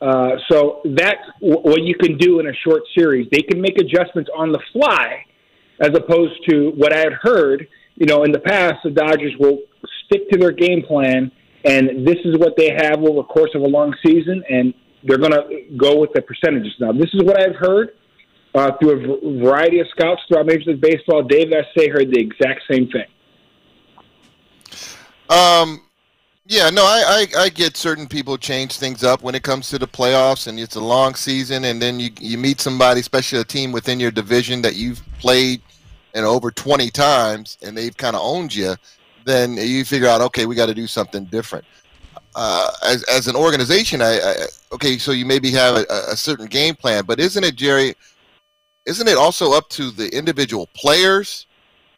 Uh, 0.00 0.36
so 0.50 0.80
that's 0.96 1.24
w- 1.40 1.60
what 1.60 1.82
you 1.82 1.94
can 1.94 2.18
do 2.18 2.40
in 2.40 2.48
a 2.48 2.52
short 2.66 2.82
series. 2.96 3.26
They 3.30 3.42
can 3.42 3.60
make 3.60 3.78
adjustments 3.78 4.30
on 4.36 4.52
the 4.52 4.60
fly, 4.72 5.24
as 5.80 5.90
opposed 5.94 6.34
to 6.48 6.72
what 6.76 6.92
I 6.92 6.98
had 6.98 7.14
heard. 7.22 7.68
You 7.94 8.06
know, 8.06 8.24
in 8.24 8.32
the 8.32 8.40
past, 8.40 8.76
the 8.84 8.90
Dodgers 8.90 9.32
will 9.38 9.58
stick 10.06 10.28
to 10.30 10.38
their 10.38 10.52
game 10.52 10.82
plan, 10.82 11.30
and 11.64 12.06
this 12.06 12.18
is 12.24 12.36
what 12.38 12.54
they 12.56 12.70
have 12.76 12.98
over 12.98 13.22
the 13.22 13.28
course 13.28 13.50
of 13.54 13.62
a 13.62 13.66
long 13.66 13.94
season, 14.06 14.42
and 14.50 14.74
they're 15.04 15.18
going 15.18 15.32
to 15.32 15.76
go 15.76 15.98
with 15.98 16.10
the 16.14 16.22
percentages. 16.22 16.72
Now, 16.78 16.92
this 16.92 17.10
is 17.14 17.22
what 17.22 17.40
I've 17.40 17.56
heard 17.56 17.92
uh, 18.56 18.72
through 18.78 18.90
a 18.90 19.40
variety 19.42 19.80
of 19.80 19.88
scouts 19.88 20.22
throughout 20.26 20.46
Major 20.46 20.70
League 20.70 20.80
Baseball. 20.80 21.22
Dave 21.22 21.48
Vassegh 21.48 21.92
heard 21.92 22.10
the 22.10 22.18
exact 22.18 22.62
same 22.70 22.88
thing. 22.88 23.04
Um, 25.28 25.82
yeah, 26.46 26.70
no, 26.70 26.84
I, 26.84 27.26
I, 27.36 27.42
I 27.42 27.48
get 27.50 27.76
certain 27.76 28.06
people 28.06 28.38
change 28.38 28.78
things 28.78 29.04
up 29.04 29.22
when 29.22 29.34
it 29.34 29.42
comes 29.42 29.68
to 29.70 29.78
the 29.78 29.86
playoffs, 29.86 30.46
and 30.46 30.58
it's 30.58 30.76
a 30.76 30.80
long 30.80 31.14
season, 31.14 31.64
and 31.64 31.82
then 31.82 32.00
you 32.00 32.10
you 32.18 32.38
meet 32.38 32.60
somebody, 32.60 33.00
especially 33.00 33.40
a 33.40 33.44
team 33.44 33.72
within 33.72 34.00
your 34.00 34.10
division 34.10 34.62
that 34.62 34.76
you've 34.76 35.02
played 35.18 35.60
in 36.14 36.24
over 36.24 36.50
20 36.50 36.90
times, 36.90 37.58
and 37.62 37.76
they've 37.76 37.96
kind 37.96 38.16
of 38.16 38.22
owned 38.22 38.54
you. 38.54 38.74
Then 39.24 39.56
you 39.56 39.84
figure 39.84 40.08
out, 40.08 40.20
okay, 40.22 40.46
we 40.46 40.54
got 40.54 40.66
to 40.66 40.74
do 40.74 40.86
something 40.86 41.24
different. 41.26 41.64
Uh, 42.34 42.70
as 42.84 43.02
as 43.04 43.26
an 43.26 43.36
organization, 43.36 44.00
I, 44.00 44.18
I 44.18 44.34
okay, 44.72 44.96
so 44.98 45.10
you 45.12 45.26
maybe 45.26 45.50
have 45.50 45.76
a, 45.76 45.84
a 46.08 46.16
certain 46.16 46.46
game 46.46 46.74
plan, 46.74 47.04
but 47.04 47.18
isn't 47.18 47.42
it, 47.44 47.56
Jerry? 47.56 47.94
Isn't 48.86 49.08
it 49.08 49.16
also 49.16 49.52
up 49.52 49.68
to 49.70 49.90
the 49.90 50.08
individual 50.16 50.68
players 50.74 51.46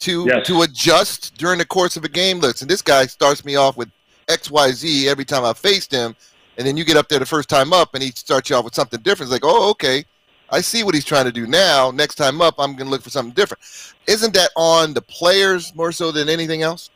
to 0.01 0.27
Yes. 0.29 0.47
to 0.47 0.63
adjust 0.63 1.37
during 1.37 1.59
the 1.59 1.67
course 1.67 1.97
of 1.97 2.05
a 2.05 2.09
game? 2.09 2.41
Listen, 2.41 2.67
this 2.69 2.83
guy 2.83 3.07
starts 3.07 3.45
me 3.45 3.57
off 3.57 3.77
with 3.77 3.91
XYZ 4.29 5.07
every 5.07 5.25
time 5.25 5.45
I 5.45 5.53
faced 5.53 5.93
him. 5.93 6.17
And 6.57 6.67
then 6.67 6.77
you 6.77 6.85
get 6.85 6.97
up 6.97 7.09
there 7.09 7.19
the 7.21 7.27
first 7.27 7.49
time 7.49 7.73
up 7.73 7.95
and 7.95 8.03
he 8.03 8.11
starts 8.11 8.51
you 8.51 8.57
off 8.57 8.65
with 8.65 8.75
something 8.75 9.01
different. 9.01 9.33
It's 9.33 9.43
like, 9.43 9.49
oh, 9.49 9.71
okay. 9.71 10.05
I 10.51 10.61
see 10.61 10.83
what 10.83 10.95
he's 10.95 11.05
trying 11.05 11.27
to 11.27 11.33
do 11.33 11.47
now. 11.47 11.91
Next 11.91 12.15
time 12.17 12.41
up, 12.41 12.55
I'm 12.59 12.73
going 12.73 12.87
to 12.87 12.91
look 12.91 13.03
for 13.03 13.11
something 13.11 13.35
different. 13.35 13.63
Isn't 14.07 14.33
that 14.35 14.51
on 14.57 14.95
the 14.95 15.03
players 15.03 15.75
more 15.75 15.93
so 15.93 16.11
than 16.11 16.29
anything 16.29 16.63
else? 16.63 16.91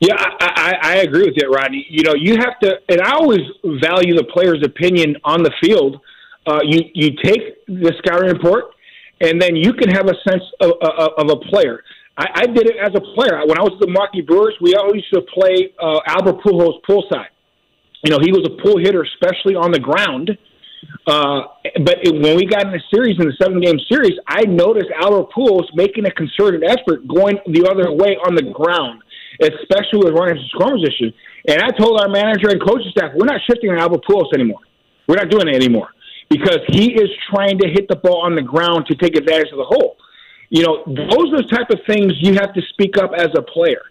Yeah, 0.00 0.14
I, 0.16 0.36
I, 0.40 0.78
I 0.82 0.94
agree 0.98 1.24
with 1.24 1.34
you, 1.36 1.50
Rodney. 1.50 1.86
You 1.90 2.04
know, 2.04 2.14
you 2.14 2.36
have 2.36 2.58
to, 2.60 2.78
and 2.88 3.00
I 3.02 3.12
always 3.12 3.40
value 3.82 4.14
the 4.14 4.24
player's 4.32 4.62
opinion 4.64 5.16
on 5.24 5.42
the 5.42 5.52
field. 5.60 6.00
Uh, 6.46 6.60
you 6.62 6.82
you 6.94 7.10
take 7.22 7.66
the 7.66 7.92
scouting 7.98 8.28
report, 8.30 8.66
and 9.20 9.40
then 9.40 9.56
you 9.56 9.72
can 9.72 9.88
have 9.90 10.06
a 10.06 10.14
sense 10.28 10.42
of, 10.60 10.72
of, 10.82 11.10
of 11.18 11.30
a 11.30 11.36
player. 11.48 11.82
I, 12.18 12.26
I 12.34 12.46
did 12.46 12.68
it 12.68 12.76
as 12.80 12.92
a 12.94 13.00
player 13.14 13.40
when 13.46 13.58
I 13.58 13.62
was 13.62 13.72
at 13.74 13.80
the 13.80 13.88
Milwaukee 13.88 14.20
Brewers. 14.20 14.54
We 14.60 14.74
always 14.74 15.02
used 15.02 15.14
to 15.14 15.22
play 15.32 15.72
uh, 15.80 16.00
Albert 16.06 16.42
Pujols 16.44 16.80
poolside. 16.88 17.32
You 18.04 18.12
know, 18.12 18.18
he 18.22 18.30
was 18.30 18.46
a 18.46 18.62
pull 18.62 18.78
hitter, 18.78 19.02
especially 19.02 19.54
on 19.56 19.72
the 19.72 19.80
ground. 19.80 20.36
Uh, 21.06 21.40
but 21.82 21.98
it, 22.04 22.12
when 22.12 22.36
we 22.36 22.46
got 22.46 22.66
in 22.66 22.72
the 22.72 22.82
series, 22.92 23.16
in 23.18 23.26
the 23.26 23.36
seven 23.40 23.60
game 23.60 23.80
series, 23.88 24.14
I 24.28 24.42
noticed 24.44 24.86
Albert 25.00 25.32
Pujols 25.32 25.66
making 25.74 26.06
a 26.06 26.12
concerted 26.12 26.62
effort 26.62 27.08
going 27.08 27.38
the 27.46 27.66
other 27.66 27.90
way 27.90 28.16
on 28.20 28.36
the 28.36 28.44
ground, 28.52 29.02
especially 29.40 30.04
with 30.04 30.12
runners 30.12 30.38
in 30.38 30.46
scoring 30.52 30.78
position. 30.78 31.12
And 31.48 31.62
I 31.62 31.70
told 31.72 32.00
our 32.00 32.08
manager 32.08 32.48
and 32.50 32.60
coaching 32.60 32.92
staff, 32.92 33.12
we're 33.16 33.26
not 33.26 33.40
shifting 33.48 33.70
on 33.70 33.78
Albert 33.78 34.04
Pujols 34.08 34.32
anymore. 34.34 34.60
We're 35.08 35.16
not 35.16 35.30
doing 35.30 35.48
it 35.48 35.56
anymore 35.56 35.95
because 36.28 36.60
he 36.68 36.92
is 36.92 37.08
trying 37.30 37.58
to 37.58 37.68
hit 37.68 37.88
the 37.88 37.96
ball 37.96 38.22
on 38.22 38.34
the 38.34 38.42
ground 38.42 38.86
to 38.86 38.94
take 38.94 39.16
advantage 39.16 39.50
of 39.52 39.58
the 39.58 39.64
hole. 39.64 39.96
You 40.48 40.62
know, 40.62 40.84
those 40.86 41.32
are 41.32 41.42
the 41.42 41.48
type 41.50 41.70
of 41.70 41.80
things 41.86 42.12
you 42.20 42.34
have 42.34 42.54
to 42.54 42.62
speak 42.70 42.98
up 42.98 43.12
as 43.16 43.28
a 43.36 43.42
player. 43.42 43.82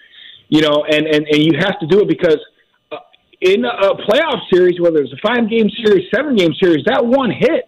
You 0.47 0.61
know, 0.61 0.85
and 0.89 1.05
and, 1.07 1.25
and 1.27 1.43
you 1.43 1.57
have 1.59 1.79
to 1.79 1.87
do 1.87 2.01
it 2.01 2.07
because 2.07 2.39
uh, 2.91 2.97
in 3.41 3.65
a 3.65 3.95
playoff 4.07 4.41
series, 4.53 4.79
whether 4.79 5.01
it's 5.01 5.11
a 5.11 5.27
five 5.27 5.49
game 5.49 5.69
series, 5.83 6.05
seven 6.13 6.35
game 6.35 6.53
series, 6.61 6.85
that 6.85 7.05
one 7.05 7.31
hit, 7.31 7.67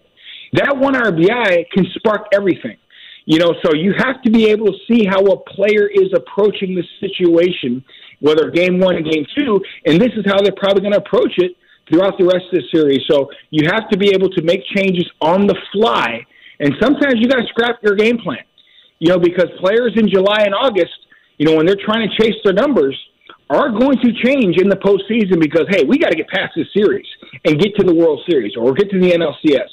that 0.53 0.77
one 0.77 0.93
RBI 0.93 1.69
can 1.71 1.85
spark 1.95 2.27
everything. 2.33 2.77
You 3.25 3.39
know, 3.39 3.55
so 3.65 3.73
you 3.73 3.93
have 3.97 4.21
to 4.21 4.31
be 4.31 4.49
able 4.51 4.67
to 4.67 4.77
see 4.87 5.05
how 5.05 5.19
a 5.19 5.37
player 5.37 5.87
is 5.87 6.13
approaching 6.15 6.75
the 6.75 6.83
situation, 7.01 7.83
whether 8.21 8.49
game 8.49 8.79
one 8.79 8.95
and 8.95 9.05
game 9.05 9.25
two, 9.35 9.59
and 9.85 9.99
this 9.99 10.13
is 10.15 10.23
how 10.25 10.39
they're 10.41 10.53
probably 10.55 10.81
going 10.81 10.93
to 10.93 10.99
approach 10.99 11.33
it 11.37 11.57
throughout 11.89 12.17
the 12.17 12.25
rest 12.25 12.45
of 12.51 12.59
the 12.59 12.63
series. 12.71 13.01
So 13.09 13.29
you 13.49 13.67
have 13.71 13.89
to 13.89 13.97
be 13.97 14.09
able 14.13 14.29
to 14.29 14.41
make 14.43 14.61
changes 14.75 15.09
on 15.21 15.47
the 15.47 15.55
fly, 15.71 16.25
and 16.59 16.73
sometimes 16.81 17.15
you 17.17 17.27
got 17.27 17.37
to 17.37 17.47
scrap 17.47 17.81
your 17.83 17.95
game 17.95 18.17
plan. 18.17 18.43
You 18.99 19.09
know, 19.09 19.19
because 19.19 19.45
players 19.59 19.93
in 19.95 20.09
July 20.09 20.41
and 20.41 20.55
August, 20.55 20.97
you 21.37 21.45
know, 21.45 21.55
when 21.55 21.65
they're 21.65 21.83
trying 21.85 22.09
to 22.09 22.23
chase 22.23 22.35
their 22.43 22.53
numbers, 22.53 22.97
are 23.49 23.69
going 23.69 23.97
to 24.03 24.11
change 24.25 24.57
in 24.59 24.67
the 24.67 24.75
postseason 24.75 25.39
because 25.39 25.65
hey, 25.69 25.83
we 25.85 25.97
got 25.97 26.09
to 26.09 26.17
get 26.17 26.27
past 26.27 26.53
this 26.55 26.67
series 26.75 27.05
and 27.45 27.59
get 27.59 27.75
to 27.77 27.85
the 27.85 27.93
World 27.93 28.21
Series 28.29 28.53
or 28.57 28.73
get 28.73 28.89
to 28.89 28.99
the 28.99 29.11
NLCS. 29.11 29.69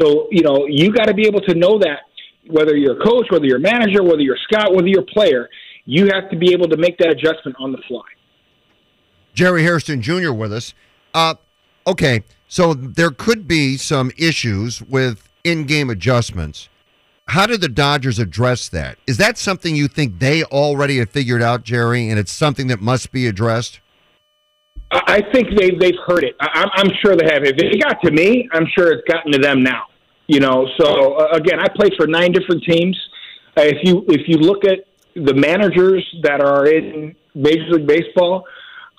So 0.00 0.28
you 0.30 0.42
know, 0.42 0.66
you 0.68 0.92
got 0.92 1.06
to 1.06 1.14
be 1.14 1.26
able 1.26 1.40
to 1.42 1.54
know 1.54 1.78
that 1.78 2.00
whether 2.48 2.76
you're 2.76 3.00
a 3.00 3.04
coach, 3.04 3.26
whether 3.30 3.46
you're 3.46 3.56
a 3.56 3.60
manager, 3.60 4.02
whether 4.02 4.20
you're 4.20 4.34
a 4.34 4.44
scout, 4.50 4.74
whether 4.74 4.88
you're 4.88 5.02
a 5.02 5.06
player, 5.06 5.48
you 5.86 6.10
have 6.12 6.30
to 6.30 6.36
be 6.36 6.52
able 6.52 6.68
to 6.68 6.76
make 6.76 6.98
that 6.98 7.10
adjustment 7.10 7.56
on 7.58 7.72
the 7.72 7.78
fly. 7.88 8.02
Jerry 9.32 9.62
Hairston 9.62 10.02
Jr. 10.02 10.32
with 10.32 10.52
us. 10.52 10.74
Uh, 11.12 11.34
okay, 11.86 12.24
so 12.48 12.74
there 12.74 13.10
could 13.10 13.48
be 13.48 13.76
some 13.76 14.10
issues 14.16 14.82
with 14.82 15.28
in-game 15.44 15.90
adjustments. 15.90 16.68
How 17.28 17.46
did 17.46 17.60
the 17.60 17.68
Dodgers 17.68 18.18
address 18.18 18.68
that? 18.68 18.98
Is 19.06 19.16
that 19.16 19.38
something 19.38 19.74
you 19.74 19.88
think 19.88 20.18
they 20.18 20.44
already 20.44 20.98
have 20.98 21.10
figured 21.10 21.42
out, 21.42 21.64
Jerry, 21.64 22.08
and 22.08 22.18
it's 22.18 22.32
something 22.32 22.66
that 22.66 22.80
must 22.80 23.12
be 23.12 23.26
addressed? 23.26 23.80
I 24.90 25.22
think 25.32 25.48
they've 25.58 25.78
they've 25.80 25.98
heard 26.06 26.22
it. 26.22 26.36
I, 26.40 26.48
I'm 26.54 26.68
I'm 26.74 26.90
sure 27.02 27.16
they 27.16 27.24
have. 27.32 27.42
If 27.42 27.54
it 27.56 27.82
got 27.82 28.00
to 28.02 28.10
me, 28.12 28.48
I'm 28.52 28.66
sure 28.76 28.92
it's 28.92 29.02
gotten 29.10 29.32
to 29.32 29.38
them 29.38 29.62
now. 29.62 29.86
You 30.26 30.40
know. 30.40 30.68
So 30.78 31.14
uh, 31.14 31.28
again, 31.32 31.58
I 31.58 31.66
played 31.74 31.94
for 31.96 32.06
nine 32.06 32.32
different 32.32 32.62
teams. 32.64 32.96
Uh, 33.56 33.62
if 33.62 33.78
you 33.82 34.04
if 34.08 34.28
you 34.28 34.36
look 34.36 34.64
at 34.64 34.80
the 35.14 35.34
managers 35.34 36.04
that 36.22 36.40
are 36.40 36.66
in 36.66 37.16
Major 37.34 37.70
League 37.70 37.86
Baseball, 37.86 38.44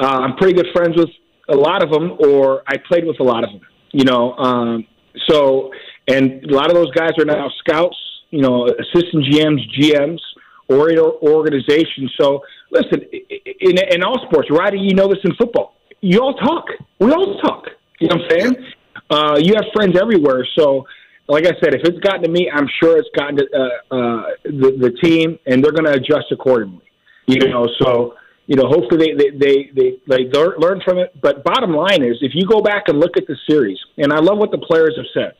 uh, 0.01 0.05
I'm 0.05 0.35
pretty 0.35 0.53
good 0.53 0.67
friends 0.73 0.97
with 0.97 1.09
a 1.49 1.55
lot 1.55 1.83
of 1.83 1.91
them, 1.91 2.17
or 2.19 2.63
I 2.67 2.77
played 2.77 3.05
with 3.05 3.19
a 3.19 3.23
lot 3.23 3.43
of 3.43 3.51
them. 3.51 3.61
You 3.91 4.05
know. 4.05 4.33
Um, 4.33 4.87
so 5.29 5.71
and 6.07 6.43
a 6.45 6.53
lot 6.53 6.69
of 6.69 6.75
those 6.75 6.91
guys 6.91 7.11
are 7.17 7.25
now 7.25 7.49
scouts. 7.59 7.97
You 8.31 8.41
know, 8.41 8.65
assistant 8.67 9.25
GMs, 9.25 9.61
GMs, 9.79 10.19
or 10.67 10.89
in 10.89 10.99
or- 10.99 11.17
organization. 11.21 12.09
So 12.19 12.41
listen, 12.71 13.01
in, 13.11 13.77
in 13.91 14.03
all 14.03 14.19
sports, 14.27 14.49
Roddy, 14.51 14.79
you 14.79 14.93
know 14.93 15.07
this 15.07 15.19
in 15.23 15.33
football. 15.35 15.75
You 16.01 16.19
all 16.21 16.33
talk. 16.35 16.65
We 16.99 17.11
all 17.11 17.39
talk. 17.39 17.65
You 17.99 18.09
know 18.09 18.17
what 18.17 18.33
I'm 18.33 18.39
saying? 18.39 18.73
Uh, 19.09 19.37
you 19.39 19.53
have 19.55 19.65
friends 19.73 19.97
everywhere. 19.99 20.45
So, 20.57 20.85
like 21.27 21.45
I 21.45 21.53
said, 21.63 21.73
if 21.73 21.81
it's 21.83 21.99
gotten 21.99 22.23
to 22.23 22.29
me, 22.29 22.49
I'm 22.51 22.67
sure 22.81 22.97
it's 22.97 23.09
gotten 23.15 23.37
to 23.37 23.45
uh, 23.53 23.95
uh, 23.95 24.23
the, 24.43 24.77
the 24.79 24.91
team, 25.01 25.39
and 25.45 25.63
they're 25.63 25.71
going 25.71 25.85
to 25.85 25.93
adjust 25.93 26.31
accordingly. 26.31 26.81
You 27.27 27.47
know, 27.49 27.67
so 27.79 28.15
you 28.47 28.55
know, 28.55 28.67
hopefully 28.67 29.13
they 29.17 29.29
they 29.29 29.37
they 29.37 29.69
they, 29.75 29.97
they 30.07 30.23
learn, 30.37 30.53
learn 30.57 30.81
from 30.85 30.99
it. 30.99 31.19
But 31.21 31.43
bottom 31.43 31.71
line 31.71 32.03
is, 32.03 32.17
if 32.21 32.33
you 32.35 32.45
go 32.47 32.61
back 32.61 32.83
and 32.87 32.99
look 32.99 33.17
at 33.17 33.25
the 33.27 33.35
series, 33.49 33.79
and 33.97 34.13
I 34.13 34.19
love 34.19 34.37
what 34.37 34.51
the 34.51 34.59
players 34.59 34.95
have 34.97 35.07
said. 35.13 35.33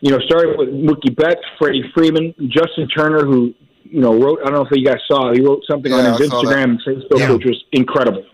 You 0.00 0.12
know, 0.12 0.18
starting 0.26 0.56
with 0.56 0.68
Mookie 0.68 1.14
Betts, 1.14 1.40
Freddie 1.58 1.84
Freeman, 1.94 2.34
Justin 2.48 2.88
Turner, 2.88 3.24
who 3.24 3.54
you 3.84 4.00
know 4.00 4.18
wrote. 4.18 4.40
I 4.40 4.50
don't 4.50 4.54
know 4.54 4.66
if 4.66 4.68
you 4.72 4.84
guys 4.84 5.00
saw. 5.10 5.32
He 5.32 5.40
wrote 5.40 5.62
something 5.70 5.90
Yeah, 5.92 5.98
on 5.98 6.20
his 6.20 6.30
Instagram 6.30 6.64
and 6.64 6.80
Facebook, 6.80 7.18
Yeah. 7.18 7.32
which 7.32 7.44
was 7.44 7.64
incredible. 7.72 8.24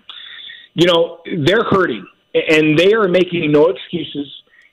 You 0.75 0.87
know, 0.87 1.21
they're 1.25 1.65
hurting, 1.71 2.07
and 2.35 2.79
they 2.79 2.93
are 2.95 3.09
making 3.09 3.51
no 3.51 3.67
excuses. 3.69 4.27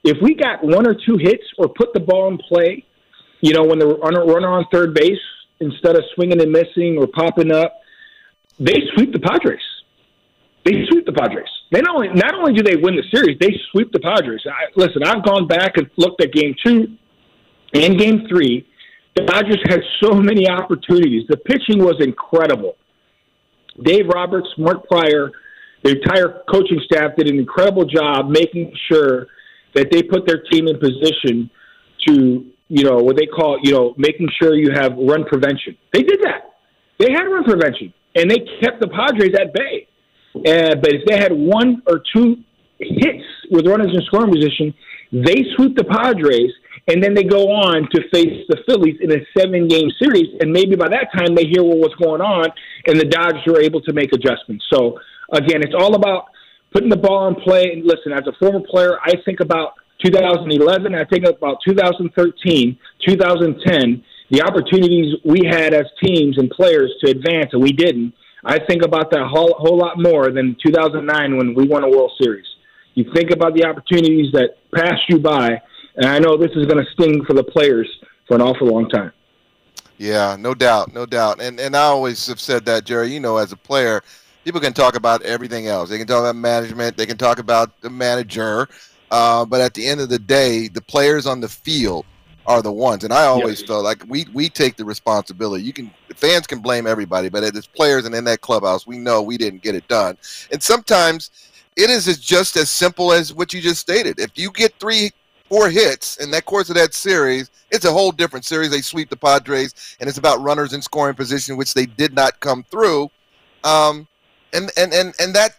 If 0.03 0.17
we 0.21 0.35
got 0.35 0.63
one 0.63 0.85
or 0.85 0.93
two 0.93 1.17
hits 1.17 1.43
or 1.57 1.69
put 1.69 1.93
the 1.93 1.99
ball 1.99 2.27
in 2.27 2.37
play, 2.37 2.83
you 3.41 3.53
know, 3.53 3.63
when 3.63 3.79
the 3.79 3.87
runner, 3.87 4.25
runner 4.25 4.49
on 4.49 4.65
third 4.71 4.93
base 4.93 5.19
instead 5.61 5.95
of 5.95 6.03
swinging 6.13 6.41
and 6.41 6.51
missing 6.51 6.97
or 6.99 7.07
popping 7.07 7.51
up, 7.51 7.79
they 8.59 8.75
sweep 8.95 9.13
the 9.13 9.19
Padres. 9.19 9.61
They 10.65 10.85
sweep 10.89 11.05
the 11.05 11.13
Padres. 11.13 11.49
They 11.71 11.81
not 11.81 11.95
only 11.95 12.09
not 12.09 12.35
only 12.35 12.53
do 12.53 12.63
they 12.63 12.75
win 12.75 12.95
the 12.95 13.03
series, 13.11 13.37
they 13.39 13.53
sweep 13.71 13.91
the 13.91 13.99
Padres. 13.99 14.41
I, 14.45 14.71
listen, 14.75 15.03
I've 15.03 15.25
gone 15.25 15.47
back 15.47 15.77
and 15.77 15.89
looked 15.97 16.21
at 16.21 16.31
Game 16.31 16.55
Two 16.65 16.95
and 17.73 17.99
Game 17.99 18.27
Three. 18.29 18.67
The 19.15 19.23
Dodgers 19.25 19.61
had 19.67 19.81
so 20.01 20.13
many 20.13 20.49
opportunities. 20.49 21.27
The 21.27 21.37
pitching 21.37 21.83
was 21.83 21.95
incredible. 21.99 22.75
Dave 23.83 24.07
Roberts, 24.07 24.47
Mark 24.57 24.87
Prior, 24.87 25.31
the 25.83 25.91
entire 25.91 26.41
coaching 26.51 26.79
staff 26.85 27.11
did 27.17 27.29
an 27.29 27.37
incredible 27.37 27.85
job 27.85 28.29
making 28.29 28.73
sure 28.91 29.27
that 29.75 29.91
they 29.91 30.01
put 30.03 30.25
their 30.25 30.43
team 30.51 30.67
in 30.67 30.79
position 30.79 31.49
to, 32.07 32.45
you 32.69 32.83
know, 32.83 32.97
what 32.97 33.17
they 33.17 33.25
call, 33.25 33.59
you 33.61 33.71
know, 33.71 33.93
making 33.97 34.29
sure 34.41 34.55
you 34.55 34.71
have 34.73 34.93
run 34.97 35.25
prevention. 35.25 35.75
They 35.91 36.03
did 36.03 36.19
that. 36.23 36.53
They 36.99 37.11
had 37.11 37.23
run 37.23 37.43
prevention, 37.43 37.93
and 38.15 38.29
they 38.29 38.39
kept 38.61 38.79
the 38.79 38.87
Padres 38.87 39.33
at 39.39 39.53
bay. 39.53 39.87
Uh, 40.35 40.75
but 40.75 40.93
if 40.93 41.05
they 41.05 41.17
had 41.17 41.31
one 41.31 41.81
or 41.87 42.01
two 42.13 42.37
hits 42.79 43.23
with 43.51 43.67
runners 43.67 43.91
in 43.93 44.01
scoring 44.05 44.31
position, 44.31 44.73
they 45.11 45.45
sweep 45.55 45.77
the 45.77 45.83
Padres, 45.83 46.51
and 46.87 47.03
then 47.03 47.13
they 47.13 47.23
go 47.23 47.51
on 47.51 47.87
to 47.93 48.01
face 48.11 48.43
the 48.49 48.57
Phillies 48.67 48.97
in 49.01 49.11
a 49.11 49.21
seven 49.37 49.67
game 49.67 49.89
series. 50.01 50.35
And 50.41 50.51
maybe 50.51 50.75
by 50.75 50.89
that 50.89 51.09
time 51.15 51.35
they 51.35 51.45
hear 51.45 51.63
well, 51.63 51.77
what's 51.77 51.95
going 51.95 52.21
on, 52.21 52.49
and 52.87 52.99
the 52.99 53.05
Dodgers 53.05 53.45
are 53.47 53.61
able 53.61 53.81
to 53.81 53.93
make 53.93 54.11
adjustments. 54.13 54.65
So, 54.73 54.99
again, 55.31 55.61
it's 55.61 55.75
all 55.77 55.95
about 55.95 56.25
putting 56.73 56.89
the 56.89 56.97
ball 56.97 57.27
in 57.27 57.35
play. 57.35 57.71
And 57.71 57.85
listen, 57.85 58.11
as 58.11 58.25
a 58.27 58.33
former 58.39 58.65
player, 58.67 58.99
I 59.05 59.13
think 59.23 59.39
about 59.39 59.73
2011, 60.03 60.95
I 60.95 61.05
think 61.05 61.25
about 61.25 61.57
2013, 61.65 62.77
2010, 63.07 64.03
the 64.33 64.41
opportunities 64.41 65.15
we 65.23 65.41
had 65.47 65.75
as 65.75 65.85
teams 66.03 66.39
and 66.39 66.49
players 66.49 66.91
to 67.05 67.11
advance, 67.11 67.53
and 67.53 67.61
we 67.61 67.71
didn't. 67.71 68.13
I 68.43 68.57
think 68.65 68.83
about 68.83 69.11
that 69.11 69.27
whole, 69.27 69.53
whole 69.59 69.77
lot 69.77 70.01
more 70.01 70.31
than 70.31 70.57
2009 70.65 71.37
when 71.37 71.53
we 71.53 71.67
won 71.67 71.83
a 71.83 71.89
World 71.89 72.11
Series. 72.19 72.45
You 72.95 73.05
think 73.13 73.29
about 73.29 73.53
the 73.53 73.63
opportunities 73.63 74.31
that 74.33 74.57
passed 74.73 75.03
you 75.07 75.19
by, 75.19 75.61
and 75.95 76.07
I 76.07 76.17
know 76.17 76.35
this 76.35 76.49
is 76.55 76.65
going 76.65 76.83
to 76.83 76.91
sting 76.93 77.23
for 77.25 77.33
the 77.33 77.43
players 77.43 77.87
for 78.27 78.33
an 78.33 78.41
awful 78.41 78.67
long 78.67 78.89
time. 78.89 79.11
Yeah, 79.99 80.35
no 80.37 80.55
doubt, 80.55 80.93
no 80.93 81.05
doubt. 81.05 81.39
And 81.39 81.59
and 81.59 81.75
I 81.75 81.83
always 81.83 82.25
have 82.25 82.39
said 82.39 82.65
that, 82.65 82.85
Jerry. 82.85 83.13
You 83.13 83.19
know, 83.19 83.37
as 83.37 83.51
a 83.51 83.57
player, 83.57 84.01
people 84.43 84.59
can 84.59 84.73
talk 84.73 84.95
about 84.95 85.21
everything 85.21 85.67
else. 85.67 85.89
They 85.89 85.99
can 85.99 86.07
talk 86.07 86.21
about 86.21 86.35
management. 86.35 86.97
They 86.97 87.05
can 87.05 87.17
talk 87.17 87.37
about 87.37 87.79
the 87.81 87.91
manager. 87.91 88.67
Uh, 89.11 89.45
but 89.45 89.61
at 89.61 89.75
the 89.75 89.85
end 89.85 90.01
of 90.01 90.09
the 90.09 90.17
day, 90.17 90.69
the 90.69 90.81
players 90.81 91.27
on 91.27 91.39
the 91.39 91.47
field 91.47 92.05
are 92.45 92.61
the 92.61 92.71
ones. 92.71 93.03
And 93.03 93.13
I 93.13 93.25
always 93.25 93.61
felt 93.61 93.83
like 93.83 94.03
we 94.07 94.25
we 94.33 94.49
take 94.49 94.75
the 94.75 94.85
responsibility. 94.85 95.63
You 95.63 95.73
can 95.73 95.91
fans 96.15 96.47
can 96.47 96.59
blame 96.59 96.87
everybody, 96.87 97.29
but 97.29 97.43
as 97.43 97.67
players 97.67 98.05
and 98.05 98.13
in 98.13 98.23
that 98.25 98.41
clubhouse, 98.41 98.85
we 98.85 98.97
know 98.97 99.21
we 99.21 99.37
didn't 99.37 99.61
get 99.61 99.75
it 99.75 99.87
done. 99.87 100.17
And 100.51 100.61
sometimes 100.61 101.31
it 101.75 101.89
is 101.89 102.07
as- 102.07 102.19
just 102.19 102.55
as 102.55 102.69
simple 102.69 103.11
as 103.11 103.33
what 103.33 103.53
you 103.53 103.61
just 103.61 103.81
stated. 103.81 104.19
If 104.19 104.31
you 104.35 104.51
get 104.51 104.73
three, 104.79 105.11
four 105.49 105.69
hits 105.69 106.17
in 106.17 106.29
that 106.31 106.45
course 106.45 106.69
of 106.69 106.75
that 106.75 106.93
series, 106.93 107.49
it's 107.71 107.85
a 107.85 107.91
whole 107.91 108.11
different 108.11 108.45
series. 108.45 108.69
They 108.69 108.81
sweep 108.81 109.09
the 109.09 109.17
Padres, 109.17 109.73
and 109.99 110.07
it's 110.07 110.17
about 110.19 110.41
runners 110.41 110.73
in 110.73 110.81
scoring 110.81 111.15
position, 111.15 111.57
which 111.57 111.73
they 111.73 111.85
did 111.85 112.13
not 112.13 112.39
come 112.39 112.63
through. 112.69 113.09
Um, 113.63 114.07
and 114.53 114.69
and 114.77 114.93
and 114.93 115.13
and 115.19 115.33
that 115.33 115.55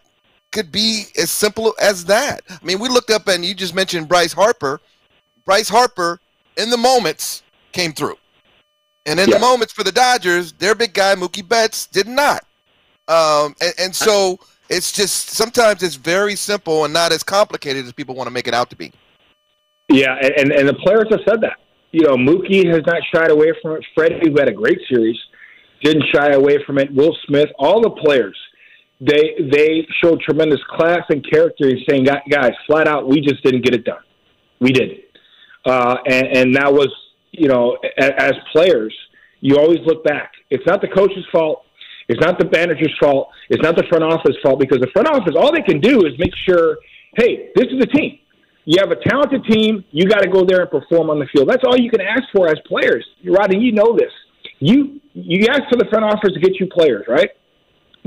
could 0.53 0.71
be 0.71 1.07
as 1.19 1.31
simple 1.31 1.75
as 1.81 2.05
that. 2.05 2.43
I 2.49 2.65
mean, 2.65 2.79
we 2.79 2.89
looked 2.89 3.11
up 3.11 3.27
and 3.27 3.45
you 3.45 3.55
just 3.55 3.75
mentioned 3.75 4.09
Bryce 4.09 4.33
Harper. 4.33 4.81
Bryce 5.45 5.69
Harper 5.69 6.21
in 6.57 6.71
the 6.71 6.77
moments 6.77 7.43
came 7.73 7.93
through. 7.93 8.17
And 9.07 9.21
in 9.21 9.29
the 9.29 9.39
moments 9.39 9.73
for 9.73 9.85
the 9.85 9.93
Dodgers, 9.93 10.53
their 10.53 10.75
big 10.75 10.95
guy 10.95 11.15
Mookie 11.15 11.47
Betts 11.47 11.87
did 11.87 12.09
not. 12.09 12.43
Um, 13.07 13.55
and, 13.61 13.75
and 13.79 13.95
so 13.95 14.39
it's 14.71 14.93
just 14.93 15.31
sometimes 15.31 15.83
it's 15.83 15.97
very 15.97 16.37
simple 16.37 16.85
and 16.85 16.95
not 16.95 17.13
as 17.13 17.23
complicated 17.23 17.85
as 17.85 17.93
people 17.93 18.15
want 18.15 18.29
to 18.29 18.31
make 18.31 18.49
it 18.49 18.55
out 18.55 18.71
to 18.71 18.77
be. 18.77 18.93
Yeah, 19.91 20.17
and, 20.21 20.33
and, 20.39 20.53
and 20.53 20.69
the 20.69 20.75
players 20.75 21.07
have 21.11 21.21
said 21.29 21.43
that. 21.43 21.59
You 21.93 22.01
know, 22.07 22.17
Mookie 22.17 22.67
has 22.73 22.83
not 22.87 23.03
shied 23.15 23.31
away 23.31 23.53
from 23.61 23.77
it. 23.77 23.85
Freddie, 23.95 24.21
who 24.23 24.39
had 24.39 24.49
a 24.49 24.53
great 24.53 24.81
series, 24.89 25.17
didn't 25.83 26.05
shy 26.13 26.31
away 26.31 26.59
from 26.65 26.79
it. 26.79 26.93
Will 26.93 27.15
Smith, 27.27 27.51
all 27.59 27.83
the 27.83 27.91
players, 27.91 28.37
they 29.01 29.35
they 29.53 29.87
showed 30.03 30.21
tremendous 30.23 30.61
class 30.71 31.03
and 31.11 31.25
character. 31.31 31.69
in 31.69 31.79
saying, 31.89 32.05
guys, 32.05 32.53
flat 32.67 32.89
out, 32.89 33.07
we 33.07 33.21
just 33.21 33.43
didn't 33.45 33.65
get 33.65 33.75
it 33.75 33.85
done. 33.85 34.03
We 34.61 34.73
did, 34.73 35.03
uh, 35.65 35.97
and, 36.07 36.27
and 36.37 36.57
that 36.57 36.73
was, 36.73 36.89
you 37.33 37.49
know, 37.49 37.77
a, 37.99 38.23
as 38.23 38.33
players, 38.53 38.95
you 39.41 39.57
always 39.57 39.81
look 39.85 40.05
back. 40.05 40.33
It's 40.51 40.67
not 40.67 40.81
the 40.81 40.89
coach's 40.89 41.27
fault. 41.33 41.65
It's 42.09 42.21
not 42.21 42.39
the 42.39 42.49
manager's 42.51 42.95
fault. 43.01 43.29
It's 43.49 43.63
not 43.63 43.77
the 43.77 43.85
front 43.89 44.05
office 44.05 44.37
fault 44.43 44.61
because 44.61 44.79
the 44.81 44.91
front 44.93 45.09
office, 45.09 45.35
all 45.37 45.53
they 45.53 45.63
can 45.63 45.81
do 45.81 46.05
is 46.07 46.13
make 46.19 46.35
sure, 46.47 46.79
hey, 47.17 47.51
this 47.57 47.67
is 47.67 47.81
the 47.81 47.87
team. 47.87 48.19
You 48.67 48.79
have 48.81 48.91
a 48.91 48.97
talented 49.09 49.45
team. 49.45 49.85
You 49.91 50.09
got 50.09 50.21
to 50.21 50.29
go 50.29 50.45
there 50.47 50.63
and 50.63 50.71
perform 50.71 51.11
on 51.11 51.19
the 51.19 51.27
field. 51.27 51.49
That's 51.49 51.63
all 51.67 51.79
you 51.79 51.91
can 51.91 52.01
ask 52.01 52.25
for 52.35 52.49
as 52.49 52.57
players. 52.67 53.05
Rodney, 53.25 53.59
you 53.59 53.73
know 53.73 53.97
this. 53.97 54.13
You 54.59 55.01
you 55.13 55.47
ask 55.49 55.63
for 55.71 55.77
the 55.77 55.87
front 55.91 56.05
office 56.05 56.33
to 56.33 56.41
get 56.41 56.59
you 56.59 56.67
players, 56.67 57.05
right? 57.09 57.31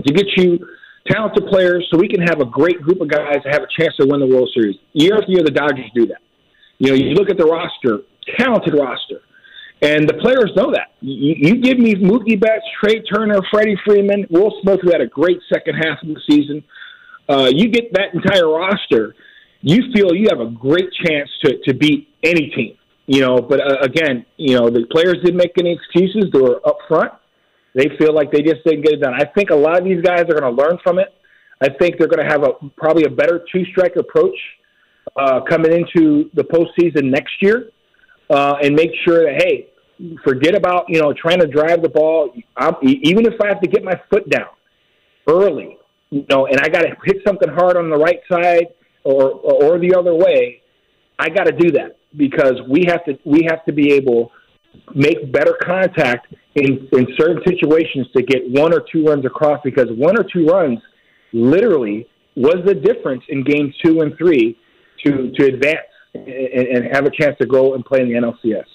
To 0.06 0.14
get 0.14 0.26
you 0.36 0.60
talented 1.08 1.46
players, 1.48 1.88
so 1.90 1.98
we 1.98 2.08
can 2.08 2.22
have 2.22 2.42
a 2.42 2.46
great 2.46 2.82
group 2.82 3.02
of 3.02 3.10
guys 3.10 3.42
to 3.44 3.50
have 3.50 3.62
a 3.62 3.68
chance 3.80 3.96
to 4.00 4.08
win 4.08 4.20
the 4.20 4.28
World 4.28 4.50
Series. 4.54 4.76
Year 4.94 5.16
after 5.16 5.32
year, 5.32 5.44
the 5.44 5.52
Dodgers 5.52 5.90
do 5.96 6.08
that. 6.08 6.22
You 6.80 6.90
know, 6.90 6.96
you 6.96 7.16
look 7.16 7.30
at 7.30 7.38
the 7.38 7.46
roster, 7.46 8.02
talented 8.38 8.74
roster, 8.74 9.22
and 9.82 10.08
the 10.08 10.14
players 10.16 10.52
know 10.56 10.72
that. 10.72 10.94
You, 11.02 11.36
you 11.38 11.62
give 11.62 11.78
me 11.78 11.96
Mookie 11.96 12.40
Betts, 12.40 12.66
Trea 12.80 13.02
Turner, 13.04 13.40
Freddie 13.52 13.78
Freeman, 13.86 14.26
Will 14.30 14.54
Smith, 14.62 14.80
who 14.82 14.92
had 14.92 15.02
a 15.02 15.08
great 15.08 15.40
second 15.52 15.76
half 15.76 16.02
of 16.02 16.10
the 16.10 16.22
season. 16.30 16.64
Uh, 17.30 17.50
you 17.54 17.70
get 17.70 17.94
that 17.94 18.14
entire 18.14 18.50
roster, 18.50 19.16
you 19.62 19.92
feel 19.94 20.16
you 20.16 20.28
have 20.30 20.40
a 20.40 20.50
great 20.50 20.90
chance 21.06 21.30
to, 21.44 21.58
to 21.66 21.74
beat 21.74 22.10
any 22.24 22.50
team. 22.56 22.78
You 23.06 23.22
know, 23.22 23.38
but 23.38 23.62
uh, 23.62 23.78
again, 23.82 24.26
you 24.38 24.58
know, 24.58 24.70
the 24.70 24.86
players 24.92 25.18
didn't 25.24 25.38
make 25.38 25.54
any 25.58 25.74
excuses. 25.74 26.26
They 26.34 26.42
were 26.42 26.60
up 26.68 26.78
front. 26.88 27.14
They 27.74 27.90
feel 27.98 28.14
like 28.14 28.32
they 28.32 28.42
just 28.42 28.64
didn't 28.66 28.82
get 28.82 28.94
it 28.94 29.02
done. 29.02 29.14
I 29.14 29.26
think 29.26 29.50
a 29.50 29.56
lot 29.56 29.78
of 29.78 29.86
these 29.86 30.02
guys 30.02 30.22
are 30.22 30.40
going 30.40 30.56
to 30.56 30.62
learn 30.62 30.78
from 30.84 31.00
it. 31.00 31.14
I 31.62 31.70
think 31.70 31.98
they're 31.98 32.08
going 32.08 32.26
to 32.26 32.32
have 32.32 32.44
a 32.44 32.70
probably 32.76 33.06
a 33.06 33.10
better 33.10 33.46
two 33.52 33.64
strike 33.72 33.96
approach 33.96 34.36
uh, 35.18 35.42
coming 35.42 35.72
into 35.72 36.30
the 36.34 36.44
postseason 36.44 37.06
next 37.06 37.42
year, 37.42 37.72
uh, 38.30 38.56
and 38.62 38.76
make 38.76 38.92
sure 39.06 39.26
that 39.26 39.42
hey, 39.42 39.68
forget 40.24 40.56
about 40.56 40.86
you 40.88 41.02
know 41.02 41.14
trying 41.14 41.40
to 41.40 41.48
drive 41.48 41.82
the 41.82 41.90
ball. 41.90 42.34
I'm, 42.56 42.76
even 42.82 43.26
if 43.26 43.34
I 43.42 43.48
have 43.48 43.62
to 43.62 43.68
get 43.68 43.84
my 43.84 44.00
foot 44.10 44.30
down 44.30 44.50
early, 45.28 45.78
you 46.10 46.26
know, 46.30 46.48
and 46.48 46.60
I 46.60 46.70
got 46.70 46.82
to 46.82 46.96
hit 47.06 47.18
something 47.26 47.50
hard 47.50 47.78
on 47.78 47.90
the 47.90 47.98
right 47.98 48.20
side 48.32 48.68
or 49.04 49.32
or 49.32 49.80
the 49.80 49.96
other 49.96 50.14
way, 50.14 50.62
I 51.20 51.30
got 51.30 51.46
to 51.46 51.52
do 51.52 51.72
that 51.72 51.98
because 52.16 52.62
we 52.70 52.86
have 52.88 53.04
to 53.06 53.18
we 53.26 53.48
have 53.50 53.66
to 53.66 53.74
be 53.74 53.94
able 53.94 54.32
make 54.94 55.32
better 55.32 55.58
contact 55.64 56.34
in 56.56 56.88
in 56.94 57.08
certain 57.18 57.42
situations 57.46 58.08
to 58.16 58.22
get 58.24 58.50
one 58.50 58.74
or 58.74 58.84
two 58.92 59.06
runs 59.06 59.26
across 59.26 59.60
because 59.64 59.88
one 59.92 60.18
or 60.18 60.24
two 60.24 60.46
runs 60.46 60.80
literally 61.34 62.08
was 62.36 62.58
the 62.66 62.74
difference 62.74 63.24
in 63.30 63.44
games 63.44 63.74
two 63.84 64.02
and 64.02 64.18
three 64.18 64.58
to 65.06 65.32
to 65.32 65.46
advance 65.46 65.80
and, 66.14 66.28
and 66.28 66.96
have 66.96 67.06
a 67.06 67.12
chance 67.12 67.38
to 67.40 67.46
go 67.46 67.74
and 67.76 67.86
play 67.86 68.02
in 68.02 68.10
the 68.10 68.16
NLCS. 68.16 68.66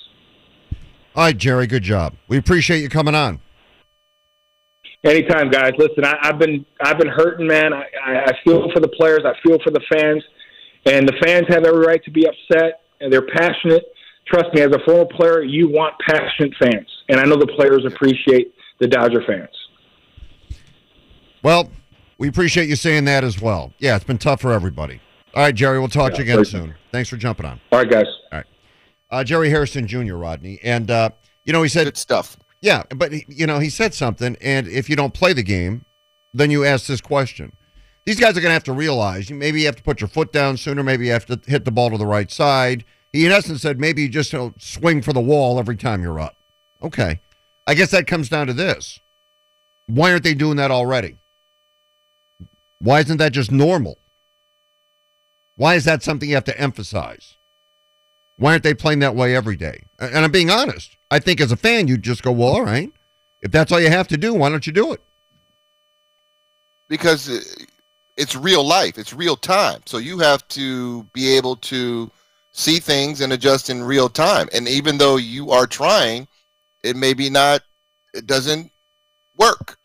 All 1.14 1.24
right, 1.24 1.36
Jerry, 1.36 1.66
good 1.66 1.82
job. 1.82 2.14
We 2.28 2.38
appreciate 2.38 2.80
you 2.80 2.88
coming 2.88 3.14
on. 3.14 3.40
Anytime, 5.04 5.50
guys. 5.50 5.72
Listen, 5.78 6.04
I, 6.04 6.16
I've 6.22 6.38
been 6.38 6.64
I've 6.80 6.98
been 6.98 7.08
hurting, 7.08 7.46
man. 7.46 7.72
I, 7.72 7.84
I, 8.04 8.24
I 8.26 8.32
feel 8.44 8.70
for 8.72 8.80
the 8.80 8.88
players. 8.88 9.22
I 9.24 9.34
feel 9.46 9.58
for 9.64 9.70
the 9.70 9.80
fans, 9.92 10.22
and 10.86 11.06
the 11.06 11.14
fans 11.22 11.46
have 11.48 11.64
every 11.64 11.84
right 11.84 12.02
to 12.04 12.10
be 12.10 12.26
upset, 12.26 12.82
and 13.00 13.12
they're 13.12 13.26
passionate. 13.26 13.84
Trust 14.26 14.54
me, 14.54 14.62
as 14.62 14.68
a 14.68 14.78
former 14.86 15.04
player, 15.04 15.42
you 15.42 15.68
want 15.68 15.94
passionate 16.08 16.54
fans, 16.62 16.86
and 17.08 17.18
I 17.18 17.24
know 17.24 17.36
the 17.36 17.48
players 17.48 17.84
appreciate 17.84 18.54
the 18.78 18.86
Dodger 18.86 19.22
fans. 19.26 19.50
Well, 21.42 21.68
we 22.18 22.28
appreciate 22.28 22.68
you 22.68 22.76
saying 22.76 23.04
that 23.06 23.24
as 23.24 23.40
well. 23.40 23.72
Yeah, 23.78 23.96
it's 23.96 24.04
been 24.04 24.18
tough 24.18 24.40
for 24.40 24.52
everybody. 24.52 25.00
All 25.34 25.42
right, 25.42 25.54
Jerry, 25.54 25.78
we'll 25.78 25.88
talk 25.88 26.12
to 26.12 26.18
you 26.18 26.24
again 26.24 26.36
very- 26.36 26.46
soon. 26.46 26.74
Thanks 26.90 27.08
for 27.08 27.16
jumping 27.16 27.46
on. 27.46 27.60
All 27.70 27.78
right, 27.78 27.90
guys. 27.90 28.06
All 28.30 28.38
right. 28.38 28.46
Uh, 29.10 29.24
Jerry 29.24 29.50
Hairston 29.50 29.86
Jr., 29.86 30.16
Rodney. 30.16 30.58
And, 30.62 30.90
uh, 30.90 31.10
you 31.44 31.52
know, 31.52 31.62
he 31.62 31.68
said. 31.68 31.84
Good 31.84 31.96
stuff. 31.96 32.36
Yeah, 32.60 32.82
but, 32.94 33.12
he, 33.12 33.24
you 33.28 33.46
know, 33.46 33.58
he 33.58 33.70
said 33.70 33.94
something, 33.94 34.36
and 34.40 34.68
if 34.68 34.88
you 34.88 34.96
don't 34.96 35.14
play 35.14 35.32
the 35.32 35.42
game, 35.42 35.84
then 36.34 36.50
you 36.50 36.64
ask 36.64 36.86
this 36.86 37.00
question. 37.00 37.52
These 38.04 38.20
guys 38.20 38.30
are 38.36 38.40
going 38.40 38.50
to 38.50 38.54
have 38.54 38.64
to 38.64 38.72
realize 38.72 39.30
you 39.30 39.36
maybe 39.36 39.60
you 39.60 39.66
have 39.66 39.76
to 39.76 39.82
put 39.82 40.00
your 40.00 40.08
foot 40.08 40.32
down 40.32 40.56
sooner, 40.56 40.82
maybe 40.82 41.06
you 41.06 41.12
have 41.12 41.26
to 41.26 41.40
hit 41.46 41.64
the 41.64 41.70
ball 41.70 41.90
to 41.90 41.98
the 41.98 42.06
right 42.06 42.30
side. 42.30 42.84
He, 43.12 43.26
in 43.26 43.32
essence, 43.32 43.62
said 43.62 43.78
maybe 43.80 44.02
you 44.02 44.08
just 44.08 44.32
you 44.32 44.38
know, 44.38 44.54
swing 44.58 45.02
for 45.02 45.12
the 45.12 45.20
wall 45.20 45.58
every 45.58 45.76
time 45.76 46.02
you're 46.02 46.20
up. 46.20 46.36
Okay. 46.82 47.20
I 47.66 47.74
guess 47.74 47.90
that 47.92 48.06
comes 48.06 48.28
down 48.28 48.48
to 48.48 48.52
this. 48.52 48.98
Why 49.86 50.10
aren't 50.10 50.24
they 50.24 50.34
doing 50.34 50.56
that 50.56 50.70
already? 50.70 51.18
Why 52.80 53.00
isn't 53.00 53.18
that 53.18 53.32
just 53.32 53.52
normal? 53.52 53.98
Why 55.62 55.76
is 55.76 55.84
that 55.84 56.02
something 56.02 56.28
you 56.28 56.34
have 56.34 56.44
to 56.44 56.60
emphasize? 56.60 57.36
Why 58.36 58.50
aren't 58.52 58.64
they 58.64 58.74
playing 58.74 58.98
that 58.98 59.14
way 59.14 59.36
every 59.36 59.56
day? 59.56 59.84
And 60.00 60.24
I'm 60.24 60.32
being 60.32 60.50
honest. 60.50 60.96
I 61.10 61.20
think 61.20 61.40
as 61.40 61.52
a 61.52 61.56
fan, 61.56 61.86
you'd 61.86 62.02
just 62.02 62.22
go, 62.22 62.32
well, 62.32 62.48
all 62.48 62.64
right. 62.64 62.90
If 63.42 63.52
that's 63.52 63.70
all 63.70 63.80
you 63.80 63.90
have 63.90 64.08
to 64.08 64.16
do, 64.16 64.34
why 64.34 64.48
don't 64.48 64.66
you 64.66 64.72
do 64.72 64.92
it? 64.92 65.00
because 66.92 67.30
uh, 67.30 67.40
it's 68.18 68.36
real 68.36 68.62
life 68.62 68.98
it's 68.98 69.14
real 69.14 69.34
time 69.34 69.80
so 69.86 69.96
you 69.96 70.18
have 70.18 70.46
to 70.48 71.04
be 71.14 71.34
able 71.34 71.56
to 71.56 72.10
see 72.50 72.78
things 72.78 73.22
and 73.22 73.32
adjust 73.32 73.70
in 73.70 73.82
real 73.82 74.10
time 74.10 74.46
and 74.52 74.68
even 74.68 74.98
though 74.98 75.16
you 75.16 75.50
are 75.50 75.66
trying 75.66 76.28
it 76.84 76.94
may 76.94 77.14
be 77.14 77.30
not 77.30 77.62
it 78.12 78.26
doesn't 78.26 78.70
work 79.38 79.78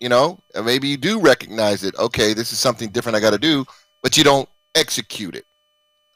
you 0.00 0.08
know 0.08 0.36
and 0.56 0.66
maybe 0.66 0.88
you 0.88 0.96
do 0.96 1.20
recognize 1.20 1.84
it 1.84 1.94
okay 2.00 2.34
this 2.34 2.52
is 2.52 2.58
something 2.58 2.88
different 2.88 3.14
i 3.14 3.20
got 3.20 3.30
to 3.30 3.38
do 3.38 3.64
but 4.02 4.16
you 4.16 4.24
don't 4.24 4.48
execute 4.74 5.34
it 5.34 5.46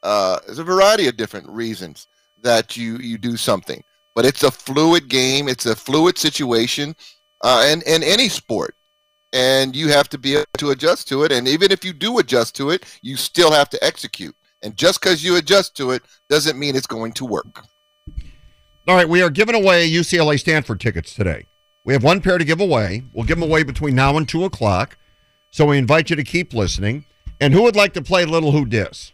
uh, 0.03 0.39
there's 0.47 0.59
a 0.59 0.65
variety 0.65 1.09
of 1.09 1.17
different 1.17 1.49
reasons 1.49 2.07
that 2.41 2.77
you 2.77 2.97
you 2.99 3.19
do 3.19 3.37
something 3.37 3.83
but 4.15 4.25
it's 4.25 4.43
a 4.43 4.51
fluid 4.51 5.09
game 5.09 5.49
it's 5.49 5.67
a 5.67 5.77
fluid 5.77 6.17
situation 6.19 6.95
uh, 7.43 7.63
and 7.67 7.83
in 7.85 8.03
any 8.03 8.29
sport 8.29 8.75
and 9.33 9.77
you 9.77 9.89
have 9.89 10.09
to 10.09 10.19
be 10.19 10.37
able 10.37 10.45
to 10.59 10.71
adjust 10.71 11.09
to 11.09 11.25
it. 11.25 11.33
And 11.33 11.47
even 11.47 11.71
if 11.71 11.85
you 11.85 11.93
do 11.93 12.19
adjust 12.19 12.55
to 12.57 12.71
it, 12.71 12.85
you 13.03 13.17
still 13.17 13.53
have 13.53 13.69
to 13.71 13.85
execute. 13.85 14.35
And 14.63 14.77
just 14.77 15.01
because 15.01 15.23
you 15.23 15.37
adjust 15.37 15.77
to 15.77 15.93
it 15.93 16.03
doesn't 16.29 16.59
mean 16.59 16.75
it's 16.75 16.87
going 16.87 17.13
to 17.13 17.25
work. 17.25 17.65
All 18.89 18.95
right, 18.95 19.09
we 19.09 19.23
are 19.23 19.31
giving 19.31 19.55
away 19.55 19.89
UCLA 19.91 20.41
Stanford 20.41 20.81
tickets 20.81 21.15
today. 21.15 21.47
We 21.85 21.93
have 21.93 22.03
one 22.03 22.21
pair 22.21 22.39
to 22.39 22.45
give 22.45 22.61
away. 22.61 23.05
We'll 23.13 23.27
give 23.27 23.39
them 23.39 23.49
away 23.49 23.63
between 23.63 23.95
now 23.95 24.17
and 24.17 24.29
2 24.29 24.45
o'clock. 24.45 24.97
So 25.51 25.67
we 25.67 25.79
invite 25.79 26.11
you 26.11 26.17
to 26.17 26.25
keep 26.25 26.53
listening. 26.53 27.07
And 27.41 27.55
who 27.55 27.63
would 27.63 27.77
like 27.77 27.93
to 27.95 28.03
play 28.03 28.25
Little 28.25 28.51
Who 28.53 28.67
Dis? 28.67 29.13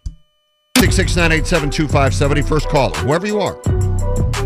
669 0.79 2.43
First 2.43 2.69
caller, 2.69 2.97
whoever 2.99 3.27
you 3.27 3.39
are. 3.41 3.61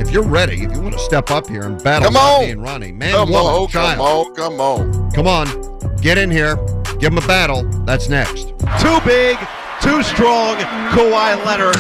If 0.01 0.11
you're 0.11 0.23
ready, 0.25 0.63
if 0.65 0.73
you 0.73 0.81
want 0.81 0.95
to 0.95 1.01
step 1.01 1.31
up 1.31 1.49
here 1.49 1.63
and 1.63 1.83
battle 1.83 2.07
Come 2.07 2.15
Rodney 2.15 2.47
on. 2.47 2.51
and 2.53 2.63
Ronnie, 2.63 2.93
man, 2.93 3.13
come 3.13 3.31
woman, 3.31 3.47
on, 3.47 3.69
child. 3.69 4.37
come 4.37 4.61
on, 4.61 4.91
come 4.91 5.01
on. 5.01 5.11
Come 5.13 5.27
on, 5.27 5.97
get 6.01 6.19
in 6.19 6.31
here, 6.31 6.57
give 6.99 7.13
them 7.15 7.19
a 7.19 7.27
battle. 7.27 7.65
That's 7.85 8.09
next. 8.09 8.49
Too 8.81 8.99
big, 9.05 9.37
too 9.81 10.03
strong, 10.03 10.57
Kawhi 10.93 11.45
Leonard. 11.45 11.77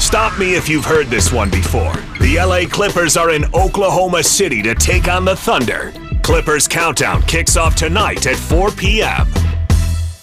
Stop 0.00 0.36
me 0.38 0.54
if 0.54 0.68
you've 0.68 0.84
heard 0.84 1.06
this 1.06 1.32
one 1.32 1.50
before. 1.50 1.94
The 2.20 2.36
LA 2.38 2.68
Clippers 2.68 3.16
are 3.16 3.30
in 3.30 3.44
Oklahoma 3.54 4.22
City 4.22 4.62
to 4.62 4.74
take 4.74 5.06
on 5.08 5.24
the 5.24 5.36
Thunder. 5.36 5.92
Clippers 6.22 6.66
Countdown 6.68 7.22
kicks 7.22 7.56
off 7.56 7.74
tonight 7.76 8.26
at 8.26 8.36
4 8.36 8.70
p.m. 8.72 9.26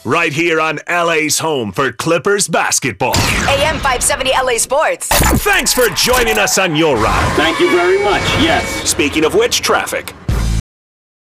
Right 0.05 0.31
here 0.31 0.61
on 0.61 0.79
LA's 0.89 1.39
home 1.39 1.73
for 1.73 1.91
Clippers 1.91 2.47
basketball. 2.47 3.15
AM 3.49 3.75
570 3.75 4.31
LA 4.31 4.57
Sports. 4.57 5.07
Thanks 5.43 5.73
for 5.73 5.87
joining 5.89 6.37
us 6.39 6.57
on 6.57 6.75
your 6.75 6.95
ride. 6.95 7.33
Thank 7.35 7.59
you 7.59 7.69
very 7.69 8.01
much. 8.01 8.21
Yes. 8.41 8.89
Speaking 8.89 9.25
of 9.25 9.35
which, 9.35 9.61
traffic. 9.61 10.13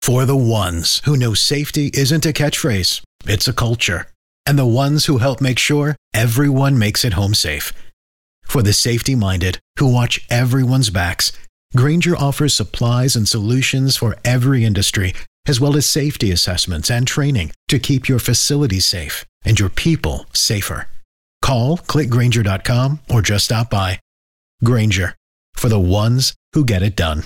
For 0.01 0.25
the 0.25 0.35
ones 0.35 1.01
who 1.05 1.15
know 1.15 1.35
safety 1.35 1.91
isn't 1.93 2.25
a 2.25 2.33
catchphrase, 2.33 3.01
it's 3.25 3.47
a 3.47 3.53
culture. 3.53 4.07
And 4.47 4.57
the 4.57 4.65
ones 4.65 5.05
who 5.05 5.19
help 5.19 5.41
make 5.41 5.59
sure 5.59 5.95
everyone 6.13 6.79
makes 6.79 7.05
it 7.05 7.13
home 7.13 7.35
safe. 7.35 7.71
For 8.43 8.63
the 8.63 8.73
safety 8.73 9.13
minded 9.13 9.59
who 9.77 9.93
watch 9.93 10.25
everyone's 10.29 10.89
backs, 10.89 11.31
Grainger 11.75 12.15
offers 12.15 12.53
supplies 12.53 13.15
and 13.15 13.27
solutions 13.27 13.97
for 13.97 14.15
every 14.23 14.63
industry, 14.63 15.13
as 15.47 15.59
well 15.61 15.75
as 15.75 15.85
safety 15.85 16.31
assessments 16.31 16.89
and 16.89 17.07
training 17.07 17.51
to 17.67 17.79
keep 17.79 18.07
your 18.09 18.19
facilities 18.19 18.85
safe 18.85 19.25
and 19.43 19.59
your 19.59 19.69
people 19.69 20.25
safer. 20.33 20.87
Call 21.41 21.77
clickgrainger.com 21.77 22.99
or 23.09 23.21
just 23.21 23.45
stop 23.45 23.69
by. 23.69 23.99
Grainger 24.63 25.15
for 25.53 25.69
the 25.69 25.79
ones 25.79 26.33
who 26.53 26.65
get 26.65 26.81
it 26.83 26.95
done. 26.95 27.23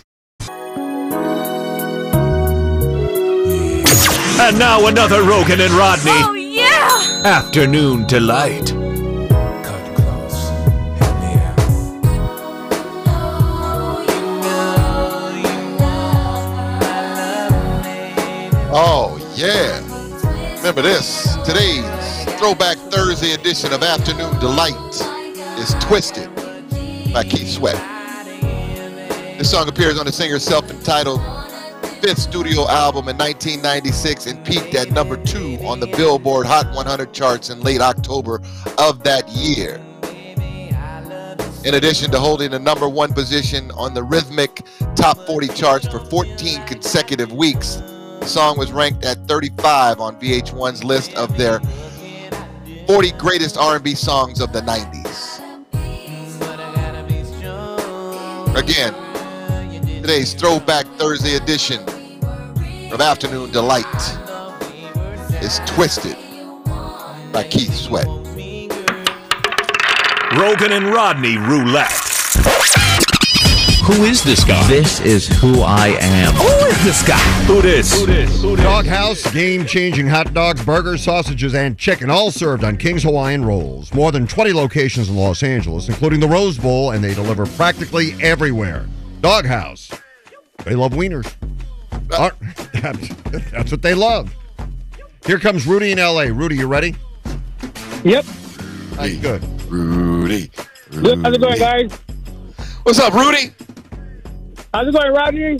And 4.42 4.58
now 4.58 4.88
another 4.88 5.22
Roggin 5.22 5.60
and 5.60 5.74
Rodney 5.74 6.12
Oh, 6.14 6.34
yeah! 6.34 7.22
afternoon 7.26 8.08
delight. 8.08 8.74
Yeah. 19.40 19.80
Remember 20.58 20.82
this. 20.82 21.38
Today's 21.46 21.86
Throwback 22.38 22.78
Thursday 22.92 23.32
edition 23.32 23.72
of 23.72 23.84
Afternoon 23.84 24.38
Delight 24.40 24.74
is 25.58 25.74
Twisted 25.80 26.30
by 27.14 27.24
Keith 27.24 27.48
Sweat. 27.48 27.78
This 29.38 29.50
song 29.50 29.70
appears 29.70 29.98
on 29.98 30.06
the 30.06 30.12
singer's 30.12 30.44
self 30.44 30.70
entitled 30.70 31.22
fifth 32.02 32.20
studio 32.20 32.68
album 32.68 33.08
in 33.08 33.18
1996 33.18 34.26
and 34.26 34.46
peaked 34.46 34.76
at 34.76 34.92
number 34.92 35.16
two 35.24 35.58
on 35.62 35.80
the 35.80 35.88
Billboard 35.88 36.46
Hot 36.46 36.76
100 36.76 37.14
charts 37.14 37.50
in 37.50 37.62
late 37.62 37.80
October 37.80 38.42
of 38.78 39.04
that 39.06 39.26
year. 39.30 39.76
In 41.64 41.76
addition 41.76 42.12
to 42.12 42.20
holding 42.20 42.52
the 42.52 42.60
number 42.60 42.90
one 42.90 43.14
position 43.14 43.72
on 43.72 43.94
the 43.94 44.04
Rhythmic 44.04 44.66
Top 44.96 45.18
40 45.26 45.48
charts 45.50 45.88
for 45.88 46.00
14 46.00 46.66
consecutive 46.66 47.32
weeks, 47.32 47.82
the 48.20 48.26
song 48.26 48.58
was 48.58 48.72
ranked 48.72 49.06
at 49.06 49.18
35 49.28 50.00
on 50.00 50.20
VH1's 50.20 50.84
list 50.84 51.14
of 51.16 51.38
their 51.38 51.60
40 52.88 53.12
greatest 53.14 53.58
R&B 53.58 53.96
songs 53.96 54.42
of 54.42 54.52
the 54.52 54.62
90s. 54.62 55.40
Again, 58.56 58.94
today's 60.02 60.34
Throwback 60.34 60.86
Thursday 60.98 61.36
edition 61.36 61.82
of 62.92 63.02
Afternoon 63.02 63.52
Delight 63.52 63.86
is 65.42 65.60
Twisted 65.66 66.18
by 67.32 67.48
Keith 67.50 67.74
Sweat. 67.74 68.08
Roggin 70.32 70.72
and 70.72 70.88
Rodney 70.88 71.38
roulette. 71.38 71.92
Who 73.86 74.04
is 74.04 74.24
this 74.24 74.44
guy? 74.44 74.68
This 74.68 75.00
is 75.00 75.28
who 75.28 75.62
I 75.62 75.98
am. 76.00 76.34
Who 76.36 76.59
is 76.70 76.84
this 76.84 77.08
guy? 77.08 77.18
Who 77.48 77.62
this? 77.62 78.02
Doghouse, 78.62 79.32
game 79.34 79.66
changing 79.66 80.08
hot 80.08 80.34
dogs, 80.34 80.64
burgers, 80.64 81.04
sausages, 81.04 81.56
and 81.56 81.78
chicken, 81.78 82.10
all 82.10 82.32
served 82.32 82.64
on 82.64 82.78
King's 82.78 83.04
Hawaiian 83.04 83.44
Rolls. 83.44 83.94
More 83.94 84.12
than 84.12 84.28
20 84.28 84.54
locations 84.54 85.10
in 85.10 85.16
Los 85.16 85.42
Angeles, 85.44 85.90
including 85.90 86.20
the 86.20 86.28
Rose 86.28 86.58
Bowl, 86.58 86.92
and 86.92 87.04
they 87.04 87.14
deliver 87.14 87.46
practically 87.46 88.14
everywhere. 88.22 88.86
Doghouse. 89.22 89.92
They 90.64 90.76
love 90.76 90.92
wieners. 90.92 91.34
Uh. 92.12 92.18
Ar- 92.18 92.36
That's, 92.82 93.08
that's 93.52 93.72
what 93.72 93.82
they 93.82 93.94
love. 93.94 94.34
Here 95.26 95.40
comes 95.40 95.66
Rudy 95.66 95.92
in 95.92 95.98
LA. 95.98 96.24
Rudy, 96.24 96.56
you 96.58 96.68
ready? 96.68 96.96
Yep. 98.04 98.26
Nice, 98.96 99.18
good. 99.18 99.44
Rudy. 99.70 100.50
Good. 100.92 101.20
How's 101.24 101.36
it 101.36 101.42
going, 101.42 101.60
guys? 101.60 101.92
What's 102.84 103.00
up, 103.00 103.14
Rudy? 103.14 103.52
How's 104.74 104.88
it 104.88 104.94
going, 104.94 105.12
Rodney? 105.12 105.60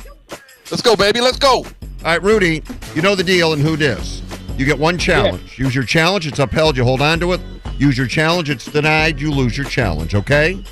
Let's 0.72 0.82
go, 0.82 0.96
baby. 0.96 1.22
Let's 1.22 1.40
go. 1.40 1.58
All 1.58 1.66
right, 2.04 2.22
Rudy, 2.22 2.64
you 2.96 3.02
know 3.02 3.16
the 3.16 3.24
deal 3.24 3.54
and 3.54 3.62
who 3.62 3.76
dis. 3.76 4.22
You 4.58 4.66
get 4.66 4.78
one 4.78 4.98
challenge. 4.98 5.58
Use 5.58 5.74
your 5.74 5.84
challenge, 5.84 6.28
it's 6.28 6.40
upheld, 6.40 6.78
you 6.78 6.84
hold 6.84 7.02
on 7.02 7.20
to 7.22 7.34
it. 7.34 7.42
Use 7.78 7.98
your 7.98 8.08
challenge, 8.08 8.50
it's 8.50 8.66
denied, 8.66 9.20
you 9.20 9.32
lose 9.32 9.58
your 9.58 9.66
challenge, 9.66 10.16
okay? 10.16 10.64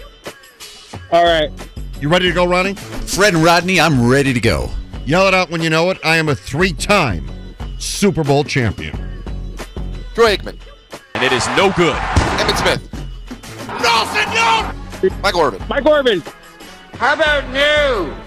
All 1.12 1.24
right. 1.24 1.52
You 2.00 2.10
ready 2.10 2.28
to 2.28 2.34
go, 2.34 2.46
Ronnie? 2.46 2.76
Fred 2.76 3.34
and 3.34 3.44
Rodney, 3.44 3.80
I'm 3.80 4.08
ready 4.08 4.34
to 4.34 4.40
go. 4.40 4.70
Yell 5.06 5.28
it 5.28 5.34
out 5.34 5.50
when 5.50 5.62
you 5.62 5.70
know 5.70 5.90
it. 5.90 5.98
I 6.04 6.18
am 6.18 6.30
a 6.30 6.36
three 6.36 6.74
time 6.74 7.30
Super 7.78 8.24
Bowl 8.24 8.44
champion. 8.44 8.96
Troy 10.14 10.36
Aikman. 10.36 10.60
And 11.16 11.24
it 11.24 11.32
is 11.32 11.48
no 11.50 11.72
good. 11.72 11.96
Emmitt 11.96 12.58
Smith. 12.58 12.94
No, 13.82 14.04
senor! 14.14 15.20
Mike 15.22 15.36
Orban. 15.36 15.64
Mike 15.70 15.86
Orban. 15.86 16.22
How 16.94 17.14
about 17.14 17.50
new? 17.52 18.27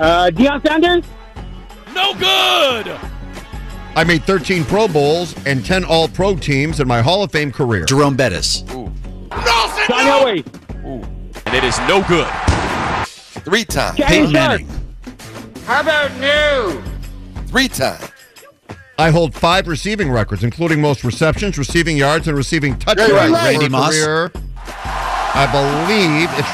Uh, 0.00 0.30
Deion 0.30 0.66
Sanders? 0.66 1.04
No 1.94 2.14
good. 2.14 2.98
I 3.94 4.04
made 4.04 4.22
13 4.24 4.64
Pro 4.64 4.88
Bowls 4.88 5.34
and 5.46 5.64
10 5.64 5.84
All 5.84 6.08
Pro 6.08 6.36
teams 6.36 6.80
in 6.80 6.88
my 6.88 7.02
Hall 7.02 7.22
of 7.22 7.30
Fame 7.32 7.52
career. 7.52 7.84
Jerome 7.84 8.16
Bettis. 8.16 8.62
John 8.62 8.94
Elway. 9.90 10.44
And 11.46 11.54
it 11.54 11.64
is 11.64 11.78
no 11.80 12.02
good. 12.08 12.28
Three 13.44 13.64
times. 13.64 13.98
Peyton 14.00 14.32
Manning. 14.32 14.68
How 15.64 15.80
about 15.82 16.10
new? 16.18 16.82
Three 17.48 17.68
times. 17.68 18.08
I 18.98 19.10
hold 19.10 19.34
five 19.34 19.66
receiving 19.66 20.10
records, 20.10 20.44
including 20.44 20.80
most 20.80 21.04
receptions, 21.04 21.58
receiving 21.58 21.96
yards, 21.96 22.28
and 22.28 22.36
receiving 22.36 22.78
touchdowns 22.78 23.10
Jerry 23.10 23.26
in 23.26 23.32
Randy 23.32 23.68
Moss. 23.68 23.90
career. 23.92 24.30
I 24.76 25.46
believe 25.50 26.28
it's 26.38 26.50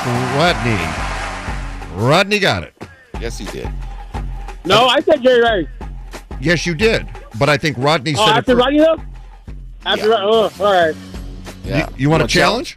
Rodney. 1.97 2.07
Rodney 2.07 2.38
got 2.38 2.62
it. 2.62 2.74
Yes, 3.20 3.38
he 3.38 3.46
did. 3.46 3.68
No, 4.64 4.86
I 4.86 5.00
said 5.00 5.22
Jerry 5.22 5.40
Rice. 5.42 5.66
Yes, 6.40 6.66
you 6.66 6.74
did. 6.74 7.06
But 7.38 7.48
I 7.48 7.56
think 7.56 7.76
Rodney 7.78 8.14
Oh, 8.16 8.24
said 8.26 8.32
it 8.32 8.38
after 8.38 8.52
first. 8.54 8.64
Rodney 8.64 8.78
though? 8.80 9.02
After 9.84 10.08
Yeah. 10.08 10.16
oh, 10.20 10.52
all 10.60 10.72
right. 10.72 10.94
Yeah. 11.64 11.88
You 11.96 12.10
want 12.10 12.22
a 12.22 12.26
challenge? 12.26 12.76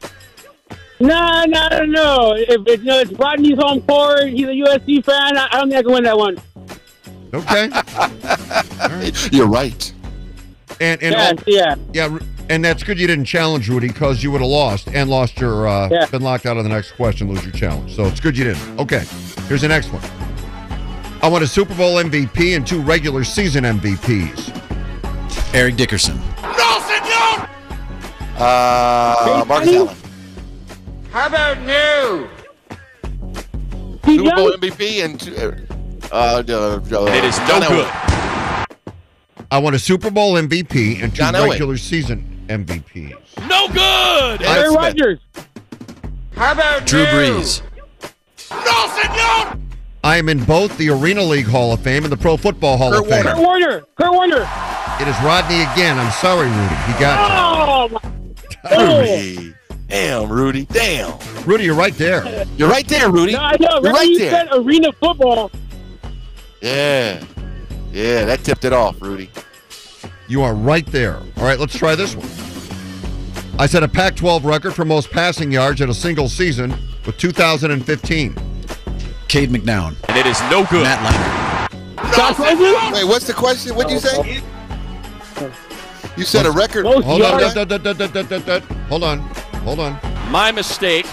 No, 0.99 1.43
no, 1.47 1.67
no, 1.69 1.85
no. 1.85 2.33
If 2.35 2.61
it's, 2.67 2.83
you 2.83 2.89
know, 2.89 2.99
it's 2.99 3.11
Rodney's 3.13 3.57
home 3.57 3.81
court, 3.83 4.27
he's 4.29 4.47
a 4.47 4.51
USC 4.51 5.03
fan. 5.03 5.37
I, 5.37 5.47
I 5.51 5.57
don't 5.59 5.69
think 5.69 5.79
I 5.79 5.83
can 5.83 5.93
win 5.93 6.03
that 6.03 6.17
one. 6.17 6.37
Okay. 7.33 7.69
You're 9.37 9.47
right. 9.47 9.93
And 10.81 11.01
and 11.03 11.13
Yeah, 11.13 11.27
all- 11.27 11.43
yeah. 11.47 11.75
yeah, 11.93 12.19
and 12.49 12.63
that's 12.63 12.83
good 12.83 12.99
you 12.99 13.07
didn't 13.07 13.25
challenge 13.25 13.67
Rudy 13.69 13.87
because 13.89 14.23
you 14.23 14.31
would 14.31 14.41
have 14.41 14.49
lost 14.49 14.87
and 14.87 15.09
lost 15.09 15.39
your 15.39 15.67
uh, 15.67 15.89
Yeah. 15.91 16.05
been 16.07 16.21
locked 16.21 16.45
out 16.45 16.57
of 16.57 16.63
the 16.63 16.69
next 16.69 16.91
question, 16.93 17.27
lose 17.29 17.43
your 17.43 17.51
challenge. 17.53 17.95
So 17.95 18.05
it's 18.05 18.19
good 18.19 18.37
you 18.37 18.45
didn't. 18.45 18.79
Okay, 18.79 19.03
here's 19.47 19.61
the 19.61 19.67
next 19.67 19.87
one. 19.91 20.01
I 21.22 21.28
won 21.28 21.43
a 21.43 21.47
Super 21.47 21.76
Bowl 21.76 21.95
MVP 21.95 22.55
and 22.55 22.65
two 22.65 22.82
regular 22.82 23.24
season 23.24 23.63
MVPs. 23.65 24.55
Eric 25.53 25.76
Dickerson. 25.76 26.17
Uh, 28.38 29.43
Marcus 29.47 29.76
Allen. 29.76 29.95
How 31.11 31.28
about 31.28 31.59
new? 31.61 32.30
Super 34.05 34.36
Bowl 34.36 34.51
MVP 34.53 35.03
and 35.03 35.20
two, 35.20 35.36
uh, 35.36 35.51
uh, 36.11 36.43
uh, 36.47 37.05
it 37.07 37.24
is 37.26 37.38
no 37.39 37.59
Elway. 37.59 37.67
good. 37.67 38.78
I 39.51 39.57
won 39.57 39.74
a 39.74 39.80
Super 39.80 40.09
Bowl 40.09 40.36
MVP 40.36 41.03
and 41.03 41.11
two 41.11 41.17
John 41.17 41.34
Elway. 41.34 41.49
regular 41.51 41.76
season 41.78 42.45
MVPs. 42.47 43.17
No 43.49 43.67
good. 43.67 44.41
Aaron 44.43 44.57
Aaron 44.63 44.74
Rodgers. 44.74 45.20
How 46.36 46.53
about 46.53 46.86
Drew 46.88 47.03
new? 47.03 47.09
Brees. 47.09 47.61
I 50.10 50.18
am 50.18 50.28
in 50.28 50.43
both 50.43 50.76
the 50.80 50.89
Arena 50.89 51.22
League 51.22 51.45
Hall 51.45 51.72
of 51.72 51.82
Fame 51.82 52.03
and 52.03 52.12
the 52.12 52.18
Pro 52.18 52.36
Football 52.36 52.78
Hall 52.78 52.89
Kurt 52.89 53.03
of 53.03 53.10
Fame. 53.10 53.24
Kurt 53.26 53.38
Warner. 53.38 53.82
Kurt 53.95 54.12
Warner. 54.12 54.38
It 54.99 55.07
is 55.07 55.16
Rodney 55.22 55.62
again. 55.62 55.99
I'm 55.99 56.12
sorry, 56.14 56.47
Rudy. 56.47 56.76
He 56.91 56.99
got 56.99 57.30
Oh, 57.32 57.89
my. 57.89 58.12
Oh. 58.72 58.99
Rudy. 59.01 59.53
Damn, 59.88 60.28
Rudy. 60.32 60.66
Damn. 60.66 61.10
you. 61.12 61.41
Rudy, 61.45 61.64
you're 61.66 61.76
right 61.76 61.93
there. 61.93 62.43
You're 62.57 62.72
right 62.72 62.88
there, 62.88 63.12
Rudy. 63.12 63.34
No, 63.34 63.38
I 63.39 63.51
know. 63.60 63.68
You're 63.70 63.76
Remember 63.82 63.97
right 63.99 64.07
you 64.10 64.18
there. 64.18 64.32
said 64.32 64.47
arena 64.51 64.91
football. 64.93 65.51
Yeah. 66.60 67.24
Yeah, 67.91 68.26
that 68.26 68.43
tipped 68.43 68.66
it 68.66 68.74
off, 68.74 68.99
Rudy. 69.03 69.30
You 70.28 70.41
are 70.41 70.55
right 70.55 70.88
there. 70.88 71.18
All 71.38 71.43
right, 71.43 71.60
let's 71.60 71.78
try 71.78 71.93
this 71.93 72.16
one. 72.16 72.28
I 73.60 73.68
set 73.68 73.84
a 73.84 73.88
Pac 73.88 74.16
12 74.16 74.43
record 74.43 74.72
for 74.74 74.86
most 74.86 75.12
passing 75.12 75.51
yards 75.51 75.82
in 75.82 75.89
a 75.91 75.93
single 75.93 76.30
season 76.30 76.74
with 77.05 77.16
2015. 77.20 78.36
Cade 79.30 79.51
McNown. 79.51 79.95
And 80.09 80.17
it 80.17 80.25
is 80.25 80.41
no 80.49 80.65
good. 80.65 80.84
Matt 80.84 80.99
Leinart. 81.05 82.15
Josh 82.15 82.39
Wait, 82.93 83.03
what's 83.05 83.27
the 83.27 83.34
question? 83.34 83.75
What'd 83.75 83.91
you 83.91 83.99
say? 83.99 84.41
You 86.17 86.23
said 86.25 86.45
a 86.47 86.51
record. 86.51 86.86
Hold 86.86 87.05
on. 87.05 87.39
Hold 88.89 89.03
on. 89.03 89.19
Hold 89.19 89.80
on. 89.80 89.99
My 90.32 90.51
mistake. 90.51 91.05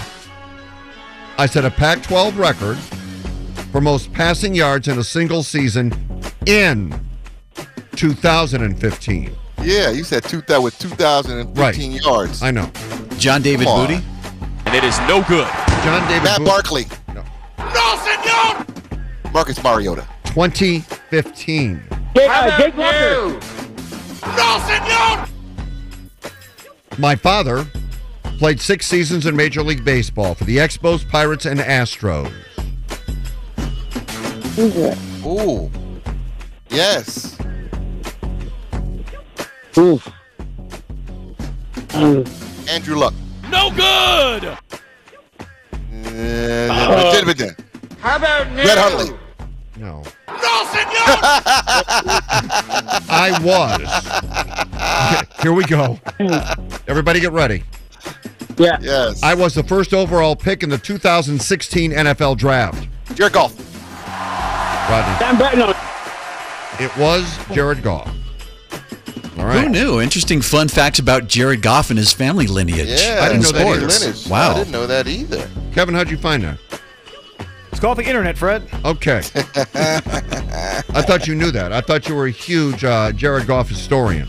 I 1.37 1.45
set 1.45 1.63
a 1.63 1.69
Pac 1.69 2.01
12 2.01 2.39
record 2.39 2.77
for 3.71 3.79
most 3.79 4.11
passing 4.11 4.55
yards 4.55 4.87
in 4.87 4.97
a 4.97 5.03
single 5.03 5.43
season 5.43 5.93
in 6.47 6.99
2015. 7.95 9.31
Yeah, 9.61 9.91
you 9.91 10.03
said 10.03 10.23
two, 10.23 10.41
that 10.41 10.61
with 10.61 10.77
2,015 10.79 11.91
yards. 11.91 12.41
I 12.41 12.49
know. 12.49 12.71
John 13.17 13.43
David 13.43 13.67
Come. 13.67 13.85
Booty. 13.85 14.03
And 14.65 14.75
it 14.75 14.83
is 14.83 14.97
no 15.01 15.23
good. 15.23 15.47
John 15.83 16.07
David 16.09 16.23
Matt 16.23 16.39
Booth, 16.39 16.47
Barkley. 16.47 16.85
No. 17.73 19.31
Marcus 19.31 19.61
Mariota. 19.63 20.07
2015. 20.25 21.83
Jake, 22.15 22.29
uh, 22.29 22.57
Jake 22.57 22.75
Locker. 22.75 23.39
My 26.97 27.15
father 27.15 27.67
played 28.39 28.59
six 28.59 28.87
seasons 28.87 29.25
in 29.27 29.35
Major 29.35 29.61
League 29.61 29.85
Baseball 29.85 30.33
for 30.33 30.43
the 30.45 30.57
Expos, 30.57 31.07
Pirates, 31.07 31.45
and 31.45 31.59
Astros. 31.59 32.33
Ooh. 35.25 35.71
Yes. 36.69 37.37
Oof. 39.77 40.11
Andrew 42.67 42.95
Luck. 42.95 43.13
No 43.51 43.69
good. 43.71 44.57
Uh, 46.17 47.11
Gentleman. 47.13 47.55
How 47.99 48.15
about 48.15 48.49
new? 48.51 48.63
Brett 48.63 48.77
Hundley. 48.77 49.17
No. 49.77 50.03
I 53.09 53.37
was. 53.43 55.37
Here 55.43 55.53
we 55.53 55.63
go. 55.65 55.99
Everybody 56.87 57.19
get 57.19 57.31
ready. 57.31 57.63
Yeah. 58.57 58.77
Yes. 58.81 59.21
I 59.21 59.35
was 59.35 59.53
the 59.53 59.63
first 59.63 59.93
overall 59.93 60.35
pick 60.35 60.63
in 60.63 60.69
the 60.69 60.79
2016 60.79 61.91
NFL 61.91 62.37
Draft. 62.37 62.87
Jared 63.13 63.33
Goff. 63.33 63.53
Rodney. 64.89 65.17
Sam 65.19 65.37
Bratton. 65.37 65.75
It 66.79 66.95
was 66.97 67.37
Jared 67.53 67.83
Goff. 67.83 68.09
All 69.37 69.45
Who 69.45 69.69
knew? 69.69 70.01
Interesting 70.01 70.41
fun 70.41 70.67
facts 70.67 70.99
about 70.99 71.27
Jared 71.27 71.61
Goff 71.61 71.89
and 71.89 71.99
his 71.99 72.11
family 72.11 72.47
lineage. 72.47 72.87
Yeah, 72.87 73.19
I 73.21 73.29
didn't 73.29 73.35
in 73.35 73.41
know 73.43 73.51
that 73.51 73.67
either. 73.67 73.87
Lineage. 73.87 74.27
Wow. 74.27 74.51
I 74.51 74.53
didn't 74.55 74.71
know 74.71 74.87
that 74.87 75.07
either. 75.07 75.49
Kevin, 75.73 75.93
how'd 75.93 76.09
you 76.09 76.17
find 76.17 76.43
that? 76.43 76.57
It's 77.71 77.79
called 77.79 77.99
the 77.99 78.03
internet, 78.03 78.35
Fred. 78.37 78.67
Okay. 78.83 79.17
I 79.35 81.03
thought 81.03 81.27
you 81.27 81.35
knew 81.35 81.51
that. 81.51 81.71
I 81.71 81.81
thought 81.81 82.09
you 82.09 82.15
were 82.15 82.25
a 82.25 82.31
huge 82.31 82.83
uh, 82.83 83.11
Jared 83.11 83.45
Goff 83.45 83.69
historian. 83.69 84.27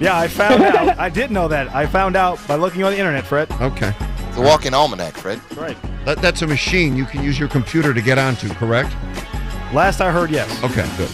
Yeah, 0.00 0.16
I 0.16 0.28
found 0.28 0.62
out. 0.62 0.98
I 0.98 1.10
did 1.10 1.30
know 1.30 1.48
that. 1.48 1.68
I 1.74 1.86
found 1.86 2.16
out 2.16 2.38
by 2.48 2.54
looking 2.54 2.84
on 2.84 2.92
the 2.92 2.98
internet, 2.98 3.26
Fred. 3.26 3.50
Okay. 3.60 3.92
It's 4.28 4.38
a 4.38 4.40
walking 4.40 4.72
almanac, 4.72 5.14
Fred. 5.18 5.40
Right. 5.58 5.76
That, 6.06 6.22
that's 6.22 6.40
a 6.40 6.46
machine 6.46 6.96
you 6.96 7.04
can 7.04 7.22
use 7.22 7.38
your 7.38 7.48
computer 7.48 7.92
to 7.92 8.00
get 8.00 8.16
onto, 8.16 8.48
correct? 8.54 8.94
Last 9.74 10.00
I 10.00 10.10
heard, 10.10 10.30
yes. 10.30 10.48
Okay, 10.64 10.88
good. 10.96 11.10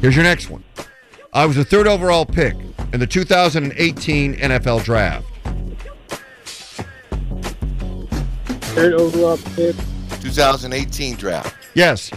Here's 0.00 0.16
your 0.16 0.24
next 0.24 0.50
one. 0.50 0.64
I 1.32 1.46
was 1.46 1.56
the 1.56 1.64
third 1.64 1.86
overall 1.86 2.26
pick 2.26 2.54
in 2.92 3.00
the 3.00 3.06
2018 3.06 4.34
NFL 4.36 4.82
Draft. 4.84 5.26
Third 8.74 8.94
overall 8.94 9.38
pick. 9.56 9.76
2018 10.20 11.16
draft. 11.16 11.56
Yes, 11.74 12.10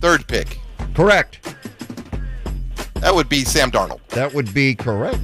Third 0.00 0.26
pick. 0.26 0.58
correct. 0.94 1.54
That 2.94 3.14
would 3.14 3.28
be 3.28 3.44
Sam 3.44 3.70
Darnold. 3.70 4.00
That 4.08 4.32
would 4.34 4.52
be 4.52 4.74
correct. 4.74 5.18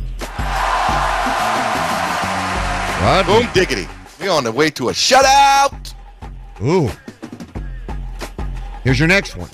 Rodney. 3.03 3.43
Boom 3.43 3.49
diggity. 3.53 3.89
We're 4.21 4.31
on 4.31 4.45
the 4.45 4.53
way 4.53 4.71
to 4.71 4.91
a 4.91 4.93
shutout. 4.93 5.95
Ooh. 6.63 6.91
Here's 8.85 8.99
your 8.99 9.09
next 9.09 9.37
one. 9.37 9.49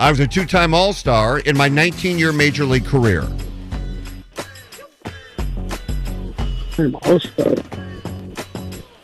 I 0.00 0.08
was 0.08 0.18
a 0.18 0.26
two 0.26 0.46
time 0.46 0.72
All 0.72 0.94
Star 0.94 1.40
in 1.40 1.54
my 1.58 1.68
19 1.68 2.18
year 2.18 2.32
Major 2.32 2.64
League 2.64 2.86
career. 2.86 3.20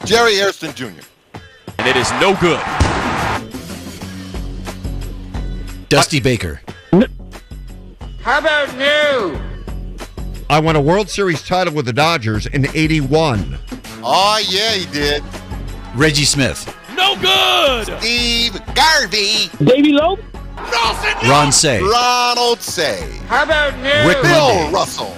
Jerry 0.07 0.37
Hairston 0.37 0.73
Jr. 0.73 1.03
And 1.77 1.87
it 1.87 1.97
is 1.97 2.11
no 2.13 2.35
good. 2.41 2.65
Dusty 5.91 6.19
Baker. 6.19 6.63
How 8.23 8.39
about 8.39 8.75
new? 8.79 9.39
I 10.49 10.59
won 10.59 10.77
a 10.77 10.81
World 10.81 11.11
Series 11.11 11.47
title 11.47 11.75
with 11.75 11.85
the 11.85 11.93
Dodgers 11.93 12.47
in 12.47 12.67
81. 12.75 13.59
Oh, 14.03 14.43
yeah, 14.49 14.73
he 14.73 14.91
did. 14.91 15.23
Reggie 15.95 16.25
Smith. 16.25 16.75
No 16.97 17.17
good. 17.17 17.99
Steve 17.99 18.59
Garvey. 18.75 19.51
Davy 19.63 19.93
Lope. 19.93 20.21
Ron 20.57 21.53
Cey. 21.53 21.83
Ronald 21.83 22.61
Cey. 22.61 23.01
How 23.29 23.45
about 23.45 23.77
new? 23.79 24.09
Rick 24.09 24.23
Bill 24.23 24.55
Monday. 24.55 24.73
Russell. 24.73 25.15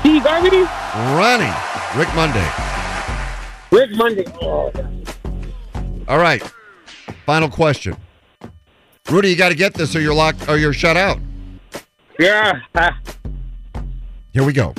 Steve 0.00 0.24
Garvey. 0.24 0.62
Ronnie. 1.16 1.52
Rick 1.96 2.14
Monday. 2.14 2.48
Rick 3.70 3.90
Monday. 3.92 4.24
Oh, 4.42 4.72
All 6.08 6.18
right. 6.18 6.42
Final 7.26 7.48
question. 7.48 7.96
Rudy, 9.10 9.30
you 9.30 9.36
got 9.36 9.48
to 9.50 9.54
get 9.54 9.74
this, 9.74 9.94
or 9.96 10.00
you're 10.00 10.14
locked, 10.14 10.48
or 10.48 10.56
you're 10.56 10.72
shut 10.72 10.96
out. 10.96 11.18
Yeah. 12.18 12.60
Uh, 12.74 12.90
Here 14.32 14.44
we 14.44 14.52
go. 14.52 14.74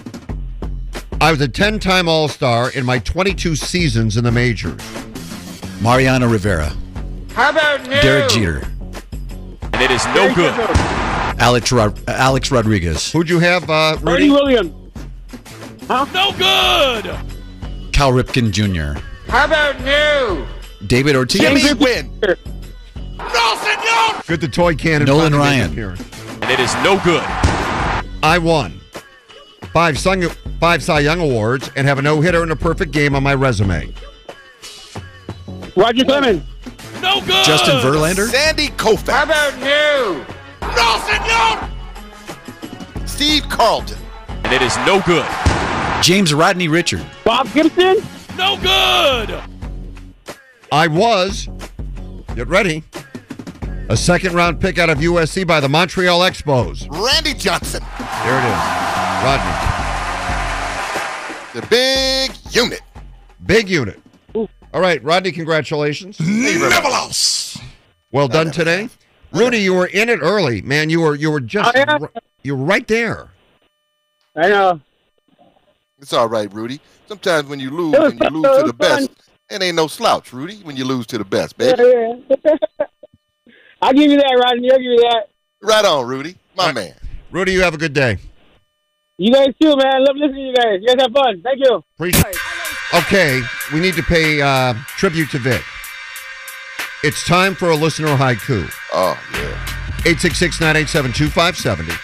I 1.19 1.31
was 1.31 1.41
a 1.41 1.47
10-time 1.47 2.07
All-Star 2.07 2.71
in 2.71 2.85
my 2.85 2.99
22 2.99 3.55
seasons 3.55 4.17
in 4.17 4.23
the 4.23 4.31
majors. 4.31 4.81
Mariano 5.81 6.27
Rivera. 6.27 6.71
How 7.33 7.49
about 7.51 7.83
new? 7.83 8.01
Derek 8.01 8.29
Jeter. 8.29 8.67
And 9.81 9.89
it 9.89 9.95
is 9.95 10.05
no 10.13 10.31
good. 10.35 10.53
Alex, 11.41 11.71
Rod- 11.71 11.99
Alex 12.07 12.51
Rodriguez. 12.51 13.11
Who'd 13.11 13.27
you 13.27 13.39
have, 13.39 13.67
uh, 13.67 13.97
Bernie 13.97 14.29
Rudy? 14.29 14.29
Williams. 14.29 14.73
No 15.89 16.31
good. 16.37 17.05
Cal 17.91 18.11
Ripken 18.11 18.51
Jr. 18.51 18.99
How 19.27 19.45
about 19.45 19.81
new? 19.81 20.45
David 20.85 21.15
Ortiz. 21.15 21.41
Jimmy 21.41 21.63
Wynn. 21.73 22.11
No, 22.21 23.55
senor. 23.57 24.21
Good 24.27 24.41
the 24.41 24.47
toy 24.47 24.75
cannon. 24.75 25.07
Nolan 25.07 25.31
finally 25.33 25.49
made 25.49 25.61
an 25.61 25.61
Ryan. 25.61 25.71
appearance. 25.71 26.41
And 26.43 26.51
it 26.51 26.59
is 26.59 26.75
no 26.83 26.99
good. 27.03 27.23
I 28.21 28.37
won 28.37 28.79
five 29.73 29.97
Cy, 29.97 30.21
five 30.59 30.83
Cy 30.83 30.99
Young 30.99 31.21
awards 31.21 31.71
and 31.75 31.87
have 31.87 31.97
a 31.97 32.03
no 32.03 32.21
hitter 32.21 32.43
and 32.43 32.51
a 32.51 32.55
perfect 32.55 32.91
game 32.91 33.15
on 33.15 33.23
my 33.23 33.33
resume. 33.33 33.91
Roger 35.75 36.05
Clemens. 36.05 36.43
No 37.01 37.19
good. 37.21 37.45
Justin 37.45 37.77
Verlander. 37.77 38.27
Sandy 38.29 38.67
Koufax. 38.69 39.09
How 39.09 39.25
Koufax. 39.25 39.57
about 39.57 39.57
new? 39.59 40.25
No, 40.75 40.99
senor. 42.97 43.07
Steve 43.07 43.43
Carlton. 43.49 43.97
And 44.27 44.53
it 44.53 44.61
is 44.61 44.75
no 44.85 45.01
good. 45.01 45.25
James 46.01 46.33
Rodney 46.33 46.67
Richard. 46.67 47.05
Bob 47.23 47.51
Gibson. 47.53 47.97
No 48.37 48.57
good. 48.57 49.39
I 50.71 50.87
was, 50.87 51.47
get 52.35 52.47
ready, 52.47 52.83
a 53.89 53.97
second 53.97 54.33
round 54.33 54.59
pick 54.61 54.79
out 54.79 54.89
of 54.89 54.99
USC 54.99 55.45
by 55.45 55.59
the 55.59 55.69
Montreal 55.69 56.21
Expos. 56.21 56.87
Randy 56.89 57.33
Johnson. 57.33 57.83
There 58.23 58.39
it 58.39 58.45
is. 58.45 58.57
Rodney. 59.23 59.67
The 61.53 61.67
big 61.67 62.31
unit. 62.55 62.81
Big 63.45 63.69
unit. 63.69 64.00
All 64.73 64.81
right, 64.81 65.03
Rodney, 65.03 65.31
congratulations. 65.31 66.17
Nevelos. 66.17 67.61
Well 68.11 68.27
done 68.27 68.51
today. 68.51 68.89
Rudy, 69.31 69.59
you 69.59 69.73
were 69.73 69.87
in 69.87 70.09
it 70.09 70.19
early, 70.21 70.61
man. 70.61 70.89
You 70.89 71.01
were 71.01 71.15
you 71.15 71.31
were 71.31 71.39
just 71.41 71.73
Oh, 71.75 71.79
yeah. 71.79 71.97
you 72.43 72.55
were 72.55 72.63
right 72.65 72.87
there. 72.87 73.29
I 74.35 74.47
know. 74.49 74.81
It's 75.99 76.13
all 76.13 76.27
right, 76.27 76.51
Rudy. 76.53 76.79
Sometimes 77.07 77.47
when 77.47 77.59
you 77.59 77.69
lose 77.69 77.93
It 77.95 78.01
and 78.01 78.19
you 78.19 78.29
lose 78.29 78.45
fun, 78.45 78.59
to 78.65 78.71
the 78.71 78.77
fun. 78.77 79.05
best, 79.05 79.09
it 79.49 79.61
ain't 79.61 79.75
no 79.75 79.87
slouch, 79.87 80.31
Rudy, 80.33 80.55
when 80.63 80.75
you 80.77 80.85
lose 80.85 81.05
to 81.07 81.17
the 81.17 81.25
best, 81.25 81.57
baby. 81.57 81.81
yeah. 81.83 82.55
I'll 83.81 83.93
give 83.93 84.09
you 84.11 84.17
that, 84.17 84.39
Rodney. 84.43 84.71
I'll 84.71 84.77
give 84.77 84.85
you 84.91 84.97
that. 85.11 85.27
Right 85.61 85.85
on, 85.85 86.07
Rudy. 86.07 86.35
My 86.55 86.67
Right. 86.67 86.75
man. 86.75 86.93
Rudy, 87.31 87.51
you 87.53 87.61
have 87.61 87.73
a 87.73 87.77
good 87.77 87.93
day. 87.93 88.17
You 89.17 89.31
guys 89.33 89.47
too, 89.61 89.75
man. 89.75 90.03
Love 90.05 90.15
listening 90.15 90.35
to 90.35 90.41
you 90.41 90.55
guys. 90.55 90.79
You 90.81 90.87
guys 90.87 91.01
have 91.01 91.11
fun. 91.13 91.41
Thank 91.43 91.59
you. 91.59 91.83
Appreciate- 91.95 92.35
Okay, 92.93 93.41
we 93.73 93.79
need 93.79 93.95
to 93.95 94.03
pay 94.03 94.41
uh, 94.41 94.73
tribute 94.97 95.31
to 95.31 95.39
Vic. 95.39 95.63
It's 97.03 97.25
time 97.25 97.55
for 97.55 97.69
a 97.69 97.75
listener 97.75 98.09
haiku. 98.09 98.69
Oh, 98.93 99.17
yeah. 99.33 99.65
866-987-2570. 100.03 101.97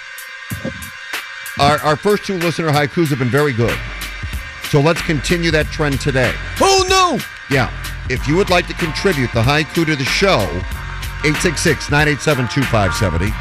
Our, 1.59 1.79
our 1.79 1.95
first 1.95 2.25
two 2.25 2.37
listener 2.37 2.69
haikus 2.69 3.07
have 3.09 3.19
been 3.19 3.29
very 3.29 3.51
good. 3.51 3.77
So 4.69 4.79
let's 4.79 5.01
continue 5.01 5.51
that 5.51 5.65
trend 5.67 5.99
today. 5.99 6.33
Oh 6.61 6.85
no! 6.89 7.19
Yeah. 7.53 7.69
If 8.09 8.25
you 8.27 8.37
would 8.37 8.49
like 8.49 8.67
to 8.67 8.73
contribute 8.73 9.31
the 9.33 9.41
haiku 9.41 9.85
to 9.85 9.95
the 9.95 10.05
show, 10.05 10.39
866-987-2570. 11.23 13.31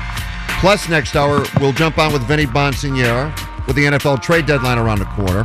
Plus, 0.61 0.89
next 0.89 1.15
hour, 1.15 1.45
we'll 1.61 1.73
jump 1.73 1.99
on 1.99 2.13
with 2.13 2.23
Vinny 2.23 2.47
Bonsignore 2.47 3.33
with 3.67 3.77
the 3.77 3.85
NFL 3.85 4.23
trade 4.23 4.47
deadline 4.47 4.79
around 4.79 4.99
the 4.99 5.05
corner. 5.07 5.45